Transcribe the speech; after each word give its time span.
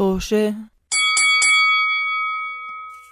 طوشة 0.00 0.54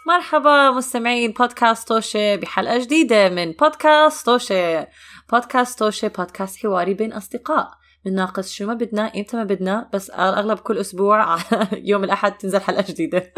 مرحبا 0.06 0.71
مستمعين 0.71 1.32
بودكاست 1.32 1.88
توشة 1.88 2.37
بحلقة 2.37 2.79
جديدة 2.79 3.29
من 3.29 3.53
بودكاست 3.53 4.26
توشة. 4.26 4.88
بودكاست 5.32 5.79
توشة 5.79 6.09
بودكاست 6.09 6.56
حواري 6.59 6.95
بين 6.95 7.12
أصدقاء. 7.12 7.71
بنناقش 8.04 8.56
شو 8.56 8.66
ما 8.66 8.74
بدنا 8.74 9.12
إمتى 9.16 9.37
ما 9.37 9.45
بدنا 9.45 9.90
بس 9.93 10.11
أغلب 10.11 10.58
كل 10.58 10.78
أسبوع 10.78 11.37
يوم 11.90 12.04
الأحد 12.04 12.32
تنزل 12.32 12.60
حلقة 12.60 12.85
جديدة. 12.88 13.32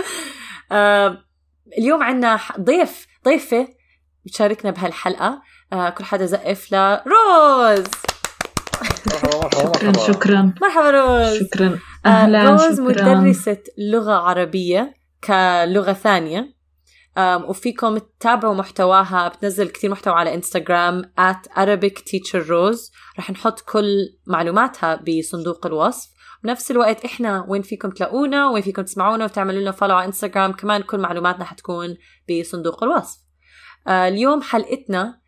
آه، 0.72 1.18
اليوم 1.78 2.02
عنا 2.02 2.40
ضيف 2.60 3.06
ضيفة 3.24 3.68
بتشاركنا 4.24 4.70
بهالحلقة. 4.70 5.42
آه، 5.72 5.90
كل 5.90 6.04
حدا 6.04 6.26
زقف 6.26 6.72
لروز. 6.72 7.86
شكرا 9.52 9.92
شكرا. 9.92 10.54
مرحبا 10.62 10.90
روز. 10.90 11.40
شكرا. 11.40 11.78
روز 12.06 12.80
شكرا. 12.90 13.14
مدرسة 13.14 13.62
لغة 13.78 14.12
عربية 14.12 14.94
كلغة 15.24 15.92
ثانية. 15.92 16.60
وفيكم 17.18 17.98
تتابعوا 17.98 18.54
محتواها 18.54 19.28
بتنزل 19.28 19.68
كثير 19.68 19.90
محتوى 19.90 20.14
على 20.14 20.34
انستغرام 20.34 21.02
at 21.02 21.48
Arabic 21.48 21.94
Teacher 21.98 22.46
Rose. 22.46 22.92
رح 23.18 23.30
نحط 23.30 23.60
كل 23.60 23.96
معلوماتها 24.26 24.94
بصندوق 24.94 25.66
الوصف. 25.66 26.10
بنفس 26.44 26.70
الوقت 26.70 27.04
إحنا 27.04 27.44
وين 27.48 27.62
فيكم 27.62 27.90
تلاقونا 27.90 28.50
وين 28.50 28.62
فيكم 28.62 28.82
تسمعونا 28.82 29.24
وتعملوا 29.24 29.60
لنا 29.60 29.70
follow 29.70 29.94
على 29.94 30.06
انستغرام 30.06 30.52
كمان 30.52 30.82
كل 30.82 30.98
معلوماتنا 30.98 31.44
حتكون 31.44 31.96
بصندوق 32.30 32.84
الوصف. 32.84 33.18
آه، 33.88 34.08
اليوم 34.08 34.42
حلقتنا 34.42 35.20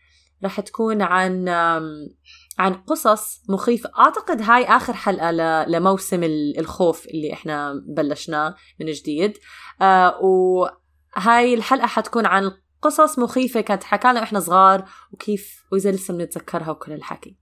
رح 0.44 0.60
تكون 0.60 1.02
عن 1.02 1.48
عن 2.58 2.74
قصص 2.74 3.40
مخيفة. 3.48 3.90
أعتقد 3.98 4.42
هاي 4.42 4.64
آخر 4.64 4.92
حلقة 4.92 5.30
ل- 5.30 5.72
لموسم 5.72 6.22
ال- 6.22 6.58
الخوف 6.58 7.06
اللي 7.06 7.32
إحنا 7.32 7.74
بلشناه 7.96 8.54
من 8.80 8.86
جديد. 8.86 9.38
آه 9.82 10.18
وهاي 10.22 11.54
الحلقة 11.54 11.86
حتكون 11.86 12.26
عن 12.26 12.50
قصص 12.82 13.18
مخيفة 13.18 13.60
كانت 13.60 13.84
حكى 13.84 14.08
لنا 14.08 14.22
إحنا 14.22 14.40
صغار 14.40 14.84
وكيف 15.12 15.64
وإذا 15.72 15.90
لسه 15.90 16.14
بنتذكرها 16.14 16.70
وكل 16.70 16.92
الحكي. 16.92 17.36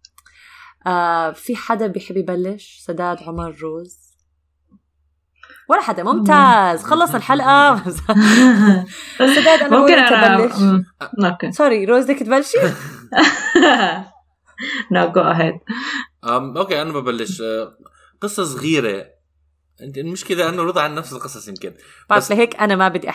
آه 0.86 1.30
في 1.30 1.56
حدا 1.56 1.86
بيحب 1.86 2.16
يبلش؟ 2.16 2.82
سداد 2.86 3.22
عمر 3.22 3.56
روز؟ 3.62 3.96
ولا 5.68 5.80
حدا. 5.80 6.02
ممتاز. 6.02 6.82
خلصنا 6.82 7.16
الحلقة. 7.16 7.76
سداد 9.36 9.60
أنا 9.62 9.78
ممكن 9.80 9.92
أنا 9.92 10.36
بلش 10.46 10.56
مم. 10.58 10.84
Okay. 11.24 11.52
Sorry 11.52 11.84
روز 11.84 12.04
بدك 12.04 12.18
تبلشي؟ 12.18 12.58
No 14.90 15.12
go 15.12 15.20
ahead 15.20 15.54
أم 16.24 16.56
okay 16.58 16.82
أنا 16.82 16.92
ببلش. 16.92 17.40
أه، 17.40 17.78
قصة 18.20 18.44
صغيرة. 18.44 19.06
انت 19.82 19.98
المشكلة 19.98 20.48
إنه 20.48 20.62
رضا 20.62 20.80
عن 20.82 20.94
نفس 20.94 21.12
القصص 21.12 21.48
يمكن. 21.48 21.72
بس- 22.10 22.30
لهيك 22.30 22.56
أنا 22.56 22.76
ما 22.76 22.88
بدي 22.88 23.10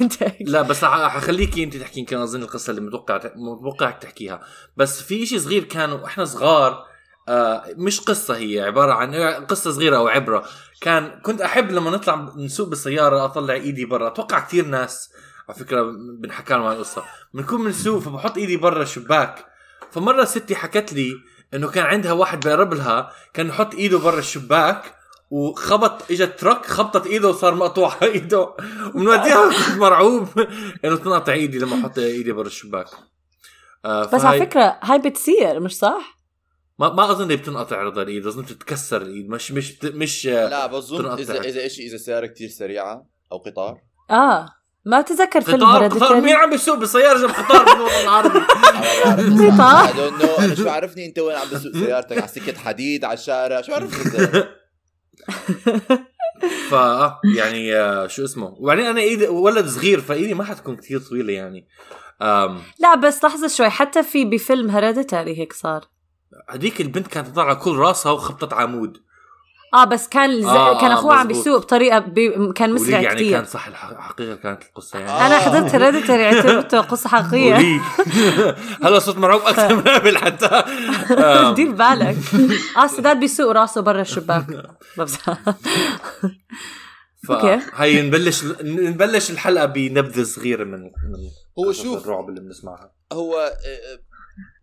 أنت 0.00 0.14
لا 0.40 0.62
بس 0.62 0.84
حخليكي 0.84 1.64
أنت 1.64 1.76
تحكي 1.76 2.00
يمكن 2.00 2.16
أظن 2.16 2.42
القصة 2.42 2.70
اللي 2.70 2.80
متوقع 2.80 3.20
متوقعك 3.36 4.02
تحكيها. 4.02 4.40
بس 4.76 5.02
في 5.02 5.26
شيء 5.26 5.38
صغير 5.38 5.64
كان 5.64 5.92
وإحنا 5.92 6.24
صغار 6.24 6.86
آه 7.28 7.64
مش 7.76 8.00
قصة 8.00 8.36
هي 8.36 8.60
عبارة 8.60 8.92
عن 8.92 9.14
قصة 9.44 9.70
صغيرة 9.70 9.96
أو 9.96 10.08
عبرة. 10.08 10.44
كان 10.80 11.20
كنت 11.22 11.40
أحب 11.40 11.70
لما 11.70 11.90
نطلع 11.90 12.32
نسوق 12.36 12.68
بالسيارة 12.68 13.24
أطلع 13.24 13.54
إيدي 13.54 13.84
برا. 13.84 14.06
أتوقع 14.08 14.40
كثير 14.40 14.66
ناس 14.66 15.10
على 15.48 15.58
فكرة 15.58 15.82
بنحكى 16.20 16.54
لهم 16.54 16.62
عن 16.66 16.72
القصة. 16.76 17.04
بنكون 17.34 17.64
بنسوق 17.64 17.98
فبحط 18.02 18.36
إيدي 18.38 18.56
برا 18.56 18.82
الشباك. 18.82 19.55
فمرة 19.90 20.24
ستي 20.24 20.54
حكت 20.54 20.92
لي 20.92 21.12
إنه 21.54 21.70
كان 21.70 21.84
عندها 21.84 22.12
واحد 22.12 22.40
بيقرب 22.40 22.74
لها 22.74 23.12
كان 23.34 23.48
يحط 23.48 23.74
إيده 23.74 23.98
برا 23.98 24.18
الشباك 24.18 24.94
وخبط 25.30 26.10
اجى 26.10 26.26
ترك 26.26 26.66
خبطت 26.66 27.06
إيده 27.06 27.28
وصار 27.28 27.54
مقطوع 27.54 27.94
إيده 28.02 28.54
ومنوديها 28.94 29.50
كنت 29.66 29.78
مرعوب 29.78 30.28
انه 30.84 30.96
تنقطع 30.96 31.32
إيدي 31.32 31.58
لما 31.58 31.80
أحط 31.80 31.98
إيدي 31.98 32.32
برا 32.32 32.46
الشباك 32.46 32.86
آه 33.84 34.04
بس 34.04 34.24
على 34.24 34.40
فكرة 34.40 34.78
هاي 34.82 34.98
بتصير 34.98 35.60
مش 35.60 35.76
صح؟ 35.76 36.16
ما 36.78 36.92
ما 36.92 37.10
أظن 37.10 37.30
هي 37.30 37.36
بتنقطع 37.36 37.82
رضا 37.82 38.02
الإيد 38.02 38.26
أظن 38.26 38.42
بتتكسر 38.42 39.02
الإيد 39.02 39.28
مش 39.30 39.52
مش 39.52 39.84
مش 39.84 40.26
لا 40.26 40.66
بظن. 40.66 41.18
اذا 41.18 41.40
إذا 41.40 41.68
شيء 41.68 41.86
إذا 41.86 41.96
سيارة 41.96 42.26
كثير 42.26 42.48
سريعة 42.48 43.06
أو 43.32 43.38
قطار 43.38 43.80
آه 44.10 44.48
ما 44.86 45.00
بتذكر 45.00 45.40
فيلم 45.40 45.66
قطار 45.66 45.88
قطار 45.88 46.20
مين 46.20 46.34
عم 46.34 46.50
بيسوق 46.50 46.78
بالسياره 46.78 47.18
جنب 47.18 47.30
قطار 47.30 47.64
بالوطن 47.64 48.00
العربي. 48.02 48.38
قطار؟ 49.50 50.08
أنا 50.38 50.54
شو 50.54 50.68
عرفني 50.68 51.06
أنت 51.06 51.18
وين 51.18 51.36
عم 51.36 51.48
بسوق 51.48 51.72
سيارتك؟ 51.72 52.18
على 52.18 52.28
سكة 52.28 52.58
حديد 52.58 53.04
على 53.04 53.14
الشارع. 53.14 53.60
شو 53.60 53.72
عرفني 53.72 54.24
أنت؟ 54.24 54.48
فا 56.70 56.76
آه، 56.76 57.20
يعني 57.36 57.76
آه 57.76 58.06
شو 58.06 58.24
اسمه؟ 58.24 58.46
وبعدين 58.46 58.84
أنا 58.84 59.00
ايدي 59.00 59.28
ولد 59.28 59.66
صغير 59.66 60.00
فإيدي 60.00 60.34
ما 60.34 60.44
حتكون 60.44 60.76
كثير 60.76 61.00
طويلة 61.00 61.32
يعني. 61.32 61.68
آم 62.22 62.62
لا 62.78 62.94
بس 62.94 63.24
لحظة 63.24 63.48
شوي 63.48 63.68
حتى 63.68 64.02
في 64.02 64.24
بفيلم 64.24 64.70
Hereditary 64.70 65.38
هيك 65.38 65.52
صار. 65.52 65.88
هذيك 66.50 66.80
البنت 66.80 67.06
كانت 67.06 67.28
طالعه 67.28 67.54
كل 67.54 67.76
راسها 67.76 68.12
وخبطت 68.12 68.52
عمود. 68.52 68.96
آه 69.76 69.84
بس 69.84 70.08
كان 70.08 70.42
ز... 70.42 70.44
آه، 70.46 70.80
كان 70.80 70.90
أخوه 70.90 71.14
عم. 71.14 71.28
بيسوق 71.28 71.58
بطريقة 71.60 71.98
بي... 71.98 72.52
كان 72.52 72.72
مسرع 72.72 73.00
يعني 73.00 73.14
كثير 73.16 73.30
كان 73.32 73.44
صح 73.44 73.66
الح- 73.66 73.88
الحقيقة 73.90 74.34
كانت 74.36 74.62
القصة 74.62 74.98
يعني 74.98 75.26
أنا 75.26 75.36
آه. 75.36 75.38
حضرت 75.38 75.74
Hereditary 75.74 76.24
اعتبرته 76.24 76.80
قصة 76.80 77.08
حقيقية 77.08 77.54
ولي 77.54 77.80
هلا 78.84 78.98
صرت 78.98 79.16
مرعوب 79.16 79.40
أكثر 79.42 79.76
من 79.76 79.82
قبل 79.82 80.18
حتى 80.18 80.62
دير 81.54 81.72
بالك 81.72 82.16
آه 82.76 82.86
سداد 82.86 83.20
بيسوق 83.20 83.52
راسه 83.52 83.80
برا 83.80 84.00
الشباك 84.00 84.46
بمزح. 84.98 85.28
Okay. 87.30 87.58
فهي 87.60 88.02
نبلش 88.02 88.44
نبلش 88.62 89.30
الحلقة 89.30 89.66
بنبذة 89.66 90.22
صغيرة 90.22 90.64
من 90.64 90.82
من 90.82 90.90
هو 91.58 91.72
شوف. 91.72 92.04
الرعب 92.04 92.28
اللي 92.28 92.40
بنسمعها 92.40 92.92
هو 93.12 93.34
آه، 93.34 93.46
آه، 93.48 93.98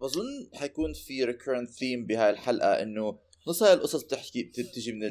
بظن 0.02 0.24
حيكون 0.60 0.94
في 1.08 1.24
recurrent 1.24 1.70
theme 1.70 2.06
بهاي 2.06 2.30
الحلقة 2.30 2.68
إنه 2.82 3.18
نص 3.48 3.64
هاي 3.64 3.74
القصص 3.74 4.04
بتحكي 4.04 4.44
بت- 4.44 4.60
بتجي 4.60 4.92
من؟ 4.92 5.04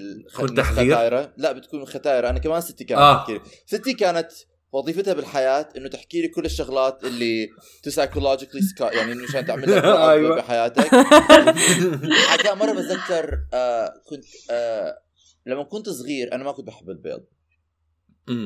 الختايره 0.58 1.32
لا 1.36 1.52
بتكون 1.52 1.78
من 1.80 1.86
الختايره 1.86 2.28
أنا 2.30 2.38
كمان 2.38 2.60
ستي 2.60 2.84
كانت 2.84 3.00
آه. 3.00 3.16
تحكي 3.26 3.40
ستي 3.66 3.94
كانت 3.94 4.28
وظيفتها 4.72 5.14
بالحياة 5.14 5.68
إنه 5.76 5.88
تحكي 5.88 6.22
لي 6.22 6.28
كل 6.28 6.44
الشغلات 6.44 7.04
اللي 7.04 7.48
ت 7.82 7.87
psychologically 7.87 8.62
scar 8.62 8.92
يعني 8.92 9.12
إنه 9.12 9.24
مشان 9.24 9.46
تعمل 9.46 9.62
لك 9.62 9.84
رعب 9.84 10.08
أيوة. 10.10 10.36
بحياتك 10.36 10.86
حتى 12.30 12.54
مرة 12.54 12.72
بتذكر 12.72 13.38
آه 13.54 13.92
كنت 14.08 14.24
آه 14.50 14.98
لما 15.46 15.62
كنت 15.62 15.88
صغير 15.88 16.32
أنا 16.34 16.44
ما 16.44 16.52
كنت 16.52 16.66
بحب 16.66 16.90
البيض. 16.90 17.24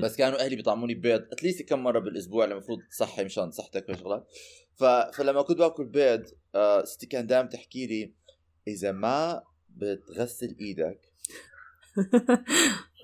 بس 0.03 0.17
كانوا 0.17 0.41
أهلي 0.45 0.57
بيطعموني 0.57 0.95
بيض 0.95 1.23
اتليست 1.33 1.63
كم 1.63 1.79
مرة 1.83 1.99
بالأسبوع 1.99 2.45
المفروض 2.45 2.79
صحي 2.99 3.25
مشان 3.25 3.51
صحتك 3.51 3.89
وشغلات 3.89 4.27
ف... 4.75 4.85
فلما 4.85 5.43
كنت 5.43 5.59
باكل 5.59 5.85
بيض 5.85 6.23
آه 6.55 6.85
ستي 6.85 7.07
كان 7.07 7.27
دائما 7.27 7.49
تحكي 7.49 7.87
لي 7.87 8.13
إذا 8.69 8.93
ما 8.93 9.43
بتغسل 9.77 10.57
إيدك. 10.61 11.01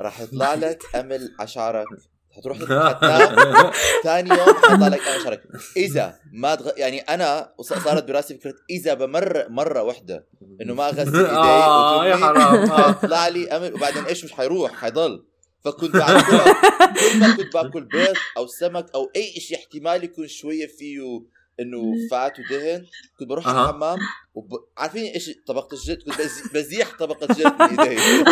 راح 0.01 0.21
يطلع 0.23 0.55
لك 0.55 0.83
أمل 0.97 1.35
على 1.39 1.49
شعرك. 1.49 1.87
حتروح 2.37 2.59
ثاني 4.03 4.31
يوم 4.39 4.55
حيطلع 4.55 4.89
لك 4.89 5.01
أمل 5.09 5.23
شعرك. 5.25 5.43
إذا 5.77 6.19
ما 6.33 6.55
تغ... 6.55 6.71
يعني 6.77 7.01
أنا 7.01 7.53
صارت 7.61 8.05
براسي 8.05 8.39
فكرة 8.39 8.55
إذا 8.71 8.95
بمر 8.95 9.49
مرة 9.49 9.83
واحدة 9.83 10.27
إنه 10.61 10.75
ما 10.75 10.89
أغسل 10.89 11.17
إيدي 11.17 11.29
آه 11.29 12.07
يا 12.07 12.17
حرام. 12.17 12.71
حيطلع 12.71 13.29
لي 13.29 13.49
أمل. 13.57 13.75
وبعدين 13.75 14.05
إيش 14.05 14.25
مش 14.25 14.33
حيروح؟ 14.33 14.73
حيضل. 14.73 15.25
فكنت 15.65 15.97
بعد 15.97 16.23
كل 16.23 17.19
ما 17.21 17.37
كنت 17.37 17.55
باكل 17.55 17.85
بيض 17.85 18.15
أو 18.37 18.47
سمك 18.47 18.87
أو 18.95 19.11
أي 19.17 19.41
شيء 19.41 19.57
احتمال 19.59 20.05
يكون 20.05 20.29
شوية 20.29 20.67
فيه 20.67 21.23
إنه 21.63 21.95
فات 22.11 22.39
ودهن 22.39 22.87
كنت 23.19 23.29
بروح 23.29 23.47
أها. 23.49 23.65
الحمام 23.65 23.99
وب... 24.35 24.51
عارفين 24.79 25.05
إيش 25.05 25.31
طبقة 25.47 25.75
الجلد؟ 25.75 26.03
كنت 26.03 26.19
بزي... 26.19 26.43
بزيح 26.55 26.99
طبقة 26.99 27.27
جلد 27.35 27.63
من 27.63 27.81
إيدي. 27.81 27.97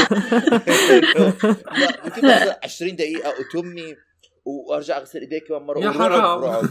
لا 1.80 2.04
يمكن 2.04 2.26
مثلاً 2.28 2.60
20 2.64 2.96
دقيقة 2.96 3.32
وتمي 3.40 3.96
وأرجع 4.44 4.96
أغسل 4.98 5.20
إيدي 5.20 5.40
كمان 5.40 5.62
مرة 5.62 5.78
يا 5.80 5.90
حرام. 5.90 6.44
رعب 6.44 6.64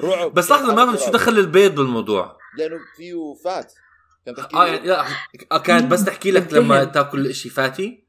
رعب. 0.00 0.34
بس 0.34 0.50
لحظة 0.50 0.74
ما 0.74 0.86
فهمت 0.86 1.00
شو 1.00 1.10
دخل 1.10 1.38
البيض 1.38 1.74
بالموضوع. 1.74 2.36
لأنه 2.58 2.76
فيه 2.96 3.14
fat. 3.44 3.72
كان 4.26 4.34
تحكي 4.34 4.56
آه 4.56 4.64
لي. 4.64 4.70
يعني 4.70 4.86
لا 4.86 5.04
آه، 5.52 5.58
كانت 5.58 5.90
بس 5.90 6.04
تحكي 6.04 6.30
لك 6.30 6.52
لما. 6.52 6.84
تاكل 6.84 7.34
شيء 7.34 7.52
fatty؟ 7.52 8.01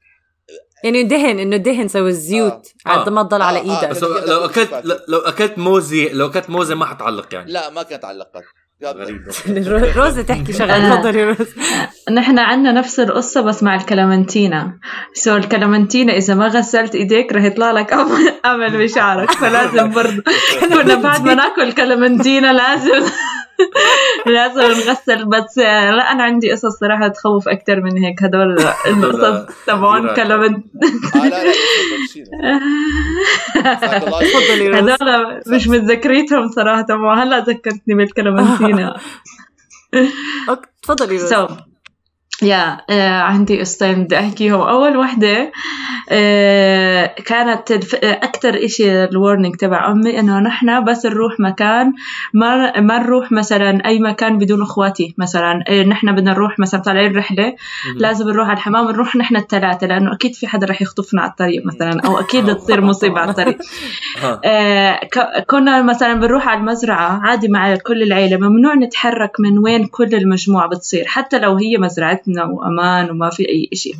يعني 0.83 1.03
دهن 1.03 1.39
إنه 1.39 1.57
دهن 1.57 1.87
سوى 1.87 2.09
الزيوت 2.09 2.67
آه. 2.87 2.89
عاد 2.89 3.09
ما 3.09 3.23
تضل 3.23 3.41
على 3.41 3.59
آه، 3.59 3.61
آه، 3.61 3.81
إيدك 3.81 3.89
بس 3.89 4.03
لو, 4.03 4.09
لو 4.09 4.45
اكلت 4.45 4.83
لو 5.07 5.19
أكلت 5.19 5.57
موزه 5.57 6.09
لو 6.13 6.27
أكلت 6.27 6.49
موزه 6.49 6.75
ما 6.75 6.85
حتعلق 6.85 7.33
يعني. 7.33 7.51
لا 7.51 7.69
ما 7.69 7.83
كانت 7.83 8.05
علقت 8.05 8.43
روزة 9.97 10.21
تحكي 10.21 10.53
شغله 10.53 10.93
آه. 10.93 10.95
تفضلي 10.95 11.23
روز 11.23 11.47
نحن 12.11 12.39
عندنا 12.39 12.71
نفس 12.71 12.99
القصة 12.99 13.41
بس 13.41 13.63
مع 13.63 13.75
الكلامنتينا. 13.75 14.79
So 15.13 15.35
الكلامنتينا 15.35 16.17
إذا 16.17 16.35
ما 16.35 16.47
غسلت 16.47 16.95
إيديك 16.95 17.33
رح 17.33 17.43
يطلع 17.43 17.71
لك 17.71 17.93
أمل, 18.45 18.83
بشعرك. 18.83 19.31
فلازم 19.31 19.91
برضه 19.91 20.23
كنا 20.59 20.95
بعد 20.95 21.21
ما 21.25 21.33
ناكل 21.33 21.71
كلامنتينا 21.71 22.53
لازم 22.53 23.05
لازم 24.25 24.61
نغسل 24.61 25.25
بس 25.25 25.57
لا 25.57 26.11
أنا 26.11 26.23
عندي 26.23 26.51
قصص 26.51 26.79
صراحة 26.79 27.07
تخوف 27.07 27.47
أكثر 27.47 27.81
من 27.81 27.97
هيك 27.97 28.23
هدول 28.23 28.59
القصص 28.87 29.55
تبعون. 29.67 30.07
تفضلي 34.21 34.67
روز. 34.67 34.89
هدول 34.89 35.41
مش 35.47 35.67
متذكريتهم 35.67 36.47
صراحة 36.51 36.85
ما 36.89 37.23
هلا 37.23 37.39
ذكرتني 37.39 37.95
بالكلمنتينا 37.95 38.97
تفضلي 40.83 41.17
يا 42.41 42.77
آه 42.89 43.19
عندي 43.21 43.59
قصتين 43.59 44.03
بدي 44.03 44.19
احكيهم 44.19 44.61
أول 44.61 44.97
وحدة 44.97 45.51
آه 46.09 47.05
كانت 47.25 47.71
الف... 47.71 47.95
أكثر 47.95 48.65
إشي 48.65 49.03
الورنينج 49.03 49.55
تبع 49.55 49.91
أمي 49.91 50.19
إنه 50.19 50.39
نحن 50.39 50.83
بس 50.83 51.05
نروح 51.05 51.39
مكان 51.39 51.93
ما 52.33 52.79
ما 52.79 52.99
نروح 52.99 53.31
مثلا 53.31 53.85
أي 53.85 53.99
مكان 53.99 54.37
بدون 54.37 54.61
إخواتي 54.61 55.15
مثلا. 55.17 55.63
آه 55.67 55.83
نحن 55.83 56.15
بدنا 56.15 56.31
نروح 56.31 56.59
مثلا 56.59 56.81
طالعين 56.81 57.15
رحلة 57.17 57.55
لازم 57.95 58.29
نروح 58.29 58.47
على 58.47 58.57
الحمام 58.57 58.85
نروح 58.91 59.15
نحن 59.15 59.35
الثلاثه 59.35 59.87
لأنه 59.87 60.13
أكيد 60.13 60.35
في 60.35 60.47
حدا 60.47 60.67
رح 60.67 60.81
يخطفنا 60.81 61.21
على 61.21 61.31
الطريق 61.31 61.65
مثلا 61.65 62.01
أو 62.05 62.19
أكيد 62.19 62.55
تصير 62.55 62.81
مصيبة 62.81 63.19
على 63.19 63.29
الطريق. 63.29 63.57
آه، 64.45 64.95
ك- 64.95 65.45
كنا 65.49 65.81
مثلا 65.81 66.13
بنروح 66.13 66.47
على 66.47 66.59
المزرعة 66.59 67.19
عادي 67.27 67.47
مع 67.47 67.75
كل 67.75 68.03
العيلة 68.03 68.37
ممنوع 68.37 68.73
نتحرك 68.75 69.31
من 69.39 69.57
وين 69.57 69.85
كل 69.85 70.15
المجموعة 70.15 70.67
بتصير 70.69 71.05
حتى 71.07 71.39
لو 71.39 71.55
هي 71.55 71.77
مزرعتنا 72.27 72.43
وأمان 72.43 73.11
وما 73.11 73.29
في 73.29 73.49
أي 73.49 73.69
إشي. 73.73 73.93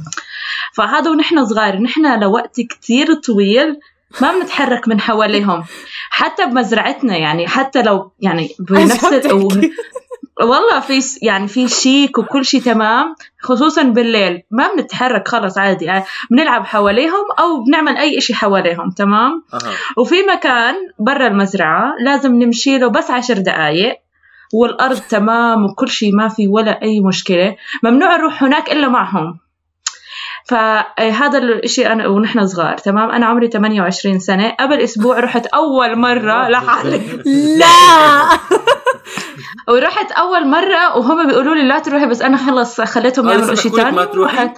فهذا 0.73 1.11
ونحن 1.11 1.45
صغار 1.45 1.77
نحن 1.77 2.19
لوقت 2.19 2.61
كتير 2.61 3.13
طويل 3.13 3.79
ما 4.21 4.31
بنتحرك 4.31 4.87
من 4.87 4.99
حواليهم. 4.99 5.63
حتى 6.09 6.45
بمزرعتنا 6.45 7.17
يعني 7.17 7.47
حتى 7.47 7.81
لو 7.81 8.11
يعني 8.19 8.49
بنفس. 8.59 9.27
والله 10.41 10.79
في 10.79 11.01
يعني 11.21 11.47
في 11.47 11.67
شيك 11.67 12.17
وكل 12.17 12.45
شيء 12.45 12.61
تمام 12.61 13.15
خصوصا 13.41 13.83
بالليل. 13.83 14.43
ما 14.51 14.67
بنتحرك 14.75 15.27
خلص 15.27 15.57
عادي 15.57 15.85
يعني 15.85 16.03
بنلعب 16.31 16.65
حواليهم 16.65 17.25
أو 17.39 17.63
بنعمل 17.63 17.97
أي 17.97 18.17
إشي 18.17 18.33
حواليهم 18.33 18.89
تمام؟ 18.89 19.43
أها. 19.53 19.71
وفي 19.97 20.15
مكان 20.33 20.75
برا 20.99 21.27
المزرعة 21.27 21.93
لازم 21.99 22.35
نمشي 22.35 22.77
له 22.77 22.87
بس 22.87 23.11
عشر 23.11 23.37
دقايق. 23.37 24.02
والأرض 24.53 24.99
تمام 25.09 25.65
وكل 25.65 25.89
شيء 25.89 26.15
ما 26.15 26.27
في 26.27 26.47
ولا 26.47 26.81
أي 26.81 26.99
مشكلة. 26.99 27.55
ممنوع 27.83 28.17
نروح 28.17 28.43
هناك 28.43 28.71
إلا 28.71 28.87
معهم. 28.87 29.39
فهذا 30.45 31.37
الشيء 31.37 31.91
أنا 31.91 32.07
ونحن 32.07 32.47
صغار 32.47 32.77
تمام؟ 32.77 33.11
أنا 33.11 33.25
عمري 33.25 33.47
28 33.47 34.19
سنة. 34.19 34.49
قبل 34.59 34.79
أسبوع 34.79 35.19
رحت 35.19 35.45
أول 35.45 35.99
مرة 35.99 36.49
لحالي 36.49 37.01
لا! 37.57 38.29
ورحت 39.73 40.11
أول 40.11 40.47
مرة 40.47 40.97
وهم 40.97 41.27
بيقولوا 41.27 41.55
لي 41.55 41.67
لا 41.67 41.79
تروحي 41.79 42.05
بس 42.05 42.21
أنا 42.21 42.37
خلص 42.37 42.81
خليتهم 42.81 43.29
آه، 43.29 43.31
يعملوا 43.31 43.55
شيء 43.55 43.71
ثاني 43.71 43.91
ما 43.91 44.05
تروحي؟ 44.05 44.49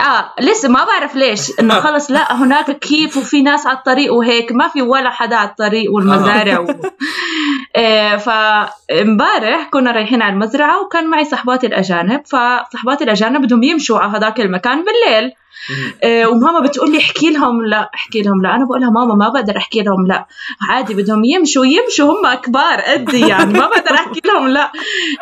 آه 0.00 0.32
لسه 0.40 0.68
ما 0.68 0.84
بعرف 0.84 1.16
ليش. 1.16 1.60
إنه 1.60 1.80
خلص 1.86 2.10
لا 2.10 2.34
هناك 2.34 2.70
كيف 2.70 3.16
وفي 3.16 3.42
ناس 3.42 3.66
على 3.66 3.78
الطريق 3.78 4.14
وهيك. 4.14 4.52
ما 4.52 4.68
في 4.68 4.82
ولا 4.82 5.10
حدا 5.10 5.36
على 5.36 5.48
الطريق 5.48 5.92
والمزارع 5.92 6.58
و... 6.58 6.66
آه 7.76 8.16
فامبارح 8.16 9.68
كنا 9.70 9.92
رايحين 9.92 10.22
على 10.22 10.32
المزرعة 10.32 10.82
وكان 10.82 11.10
معي 11.10 11.24
صحباتي 11.24 11.66
الأجانب. 11.66 12.22
فصحباتي 12.26 13.04
الأجانب 13.04 13.42
بدهم 13.42 13.62
يمشوا 13.62 13.98
على 13.98 14.16
هذاك 14.18 14.40
المكان 14.40 14.84
بالليل. 14.84 15.24
آه 15.24 15.47
وماما 16.06 16.60
بتقول 16.60 16.92
لي 16.92 16.98
احكي 16.98 17.30
لهم 17.30 17.66
لا 17.66 17.90
احكي 17.94 18.22
لهم 18.22 18.42
لا 18.42 18.54
أنا 18.54 18.64
بقول 18.64 18.80
لها 18.80 18.90
ماما 18.90 19.14
ما 19.14 19.28
بقدر 19.28 19.56
احكي 19.56 19.82
لهم 19.82 20.06
لا 20.06 20.26
عادي 20.68 20.94
بدهم 20.94 21.24
يمشوا 21.24 21.64
يمشوا 21.66 22.12
هم 22.12 22.34
كبار 22.34 22.80
قدي 22.80 23.20
يعني 23.28 23.52
ما 23.52 23.66
بقدر 23.66 23.94
احكي 23.94 24.20
لهم 24.24 24.48
لا. 24.48 24.72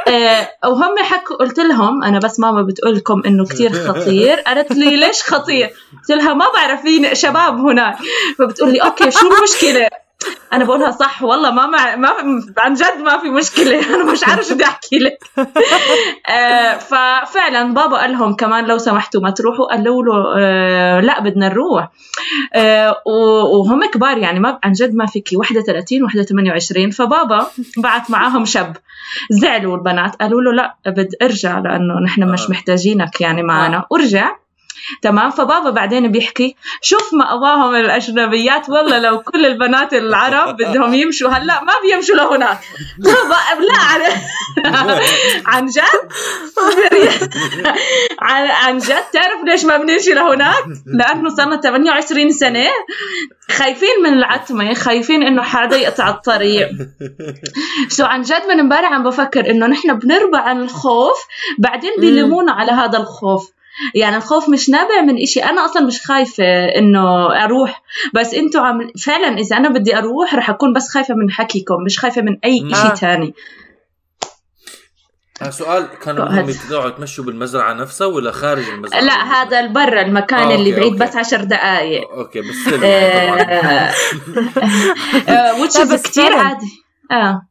آه 0.08 0.48
وهم 0.64 0.98
حكوا 0.98 1.36
قلت 1.36 1.58
لهم 1.58 2.04
أنا 2.04 2.18
بس 2.18 2.40
ماما 2.40 2.62
بتقول 2.62 2.94
لكم 2.94 3.22
إنه 3.26 3.44
كثير 3.44 3.72
خطير 3.72 4.40
قالت 4.40 4.72
لي 4.72 4.96
ليش 4.96 5.22
خطير؟ 5.22 5.70
قلت 5.92 6.10
لها 6.10 6.34
ما 6.34 6.44
بعرف 6.54 6.82
في 6.82 7.14
شباب 7.14 7.60
هناك. 7.60 7.96
فبتقول 8.38 8.72
لي 8.72 8.78
أوكي 8.78 9.10
شو 9.10 9.26
المشكلة؟ 9.26 10.05
أنا 10.52 10.64
بقولها 10.64 10.90
صح. 10.90 11.22
والله 11.22 11.50
ما 11.50 11.66
مع... 11.66 11.96
ما 11.96 12.08
عن 12.58 12.75
جد 12.75 12.98
ما 13.04 13.19
في 13.19 13.28
مشكلة. 13.28 13.78
أنا 13.94 14.12
مش 14.12 14.25
عارفة 14.25 14.43
شو 14.43 14.54
بدي 14.54 14.64
أحكي 14.64 14.98
لك. 14.98 15.19
آه 16.31 16.72
ففعلا 16.78 17.75
بابا 17.75 17.96
قال 17.96 18.12
لهم 18.12 18.34
كمان 18.37 18.64
لو 18.66 18.78
سمحتوا 18.78 19.20
ما 19.20 19.31
تروحوا 19.31 19.66
قالوا 19.66 20.02
له 20.02 20.12
آه 20.38 21.00
لا 21.00 21.20
بدنا 21.20 21.48
نروح. 21.48 21.88
آه 22.54 23.02
وهم 23.52 23.90
كبار 23.90 24.19
يعني 24.19 24.40
ما 24.40 24.58
عن 24.64 24.72
جد 24.72 24.94
ما 24.94 25.06
فيكي. 25.06 25.37
وحده 25.37 25.60
30 25.62 26.04
وحده 26.04 26.22
28 26.22 26.90
فبابا 26.90 27.46
بعت 27.78 28.10
معاهم 28.10 28.44
شاب 28.44 28.76
زعلوا 29.31 29.76
البنات. 29.76 30.16
قالوا 30.16 30.42
له 30.42 30.52
لا 30.52 30.76
بد 30.87 31.08
ارجع 31.22 31.58
لأنه 31.58 32.00
نحن 32.04 32.25
مش. 32.32 32.50
محتاجينك 32.50 33.20
يعني 33.20 33.42
معنا. 33.42 33.84
ورجع. 33.90 34.37
تمام؟ 35.02 35.30
فبابا 35.30 35.70
بعدين 35.70 36.12
بيحكي 36.12 36.56
شوف 36.82 37.14
مأواهم 37.14 37.74
الأجنبيات 37.74 38.68
والله 38.70 38.98
لو 38.98 39.20
كل 39.20 39.46
البنات 39.46 39.94
العرب 39.94 40.56
بدهم 40.56 40.94
يمشوا 40.94 41.30
هلأ 41.30 41.64
ما 41.64 41.72
بيمشوا 41.82 42.14
لهناك. 42.14 42.58
لا 43.60 43.98
لا 43.98 44.08
عن- 44.64 45.00
عن 45.52 45.66
جد؟ 45.66 45.82
عن 48.20 48.46
عن 48.64 48.78
جد؟ 48.78 49.02
تعرف 49.12 49.44
ليش 49.46 49.64
ما 49.64 49.76
بنمشي 49.76 50.10
لهناك؟ 50.10 50.64
لأنه 50.86 51.28
صرنا 51.36 51.60
28 51.60 52.30
سنة. 52.32 52.66
خايفين 53.50 53.88
من 54.04 54.12
العتمة 54.12 54.74
خايفين 54.74 55.22
إنه 55.22 55.42
حدا 55.42 55.76
يقطع 55.76 56.08
الطريق. 56.08 56.68
سو 57.88 58.04
عن 58.04 58.22
جد 58.22 58.42
من 58.48 58.60
امبارح 58.60 58.92
عم 58.92 59.02
بفكر 59.02 59.50
إنه 59.50 59.66
نحن 59.66 59.98
بنربى 59.98 60.36
عن 60.36 60.60
الخوف 60.62 61.16
بعدين 61.58 61.90
بيلمونا 61.98 62.52
على 62.52 62.72
هذا 62.72 62.98
الخوف. 62.98 63.50
يعني 63.94 64.17
الخوف 64.17 64.49
مش 64.49 64.70
نابع 64.70 65.00
من 65.00 65.23
إشي 65.23 65.40
أنا 65.44 65.64
أصلا 65.64 65.87
مش 65.87 66.00
خايفة 66.06 66.44
إنه 66.78 67.34
أروح 67.44 67.82
بس 68.14 68.34
أنتوا 68.34 68.61
عم 68.61 68.90
فعلا 69.05 69.38
إذا 69.38 69.56
أنا 69.56 69.69
بدي 69.69 69.99
أروح 69.99 70.34
رح 70.34 70.50
أكون 70.50 70.73
بس 70.73 70.88
خايفة 70.88 71.14
من 71.14 71.31
حكيكم 71.31 71.82
مش 71.87 71.99
خايفة 71.99 72.23
من 72.23 72.38
أي 72.44 72.69
إشي. 72.73 73.00
تاني 73.00 73.34
آه، 75.43 75.50
سؤال 75.50 75.88
كانوا 76.02 76.25
بدهم 76.25 76.49
يطلعوا 76.50 76.90
تمشوا 76.90 77.25
بالمزرعة 77.25 77.73
نفسها 77.73 78.06
ولا 78.06 78.31
خارج 78.31 78.69
المزرعة؟ 78.69 79.00
لا 79.00 79.12
هذا 79.12 79.67
برا 79.67 80.00
المكان 80.00 80.38
آه، 80.38 80.55
اللي 80.55 80.70
okay، 80.70 80.80
بعيد 80.81 80.93
okay. 81.02 81.04
بس 81.05 81.17
عشر 81.17 81.44
دقايق 81.44 82.11
okay 82.10 82.40
بس 82.40 82.67
يعني 82.67 83.12
طبعا 83.12 83.40
آه، 83.40 83.93
آه، 85.28 85.93
بس 85.93 86.02
كتير 86.02 86.31
فعلاً. 86.31 86.43
عادي 86.43 86.67
آه 87.12 87.43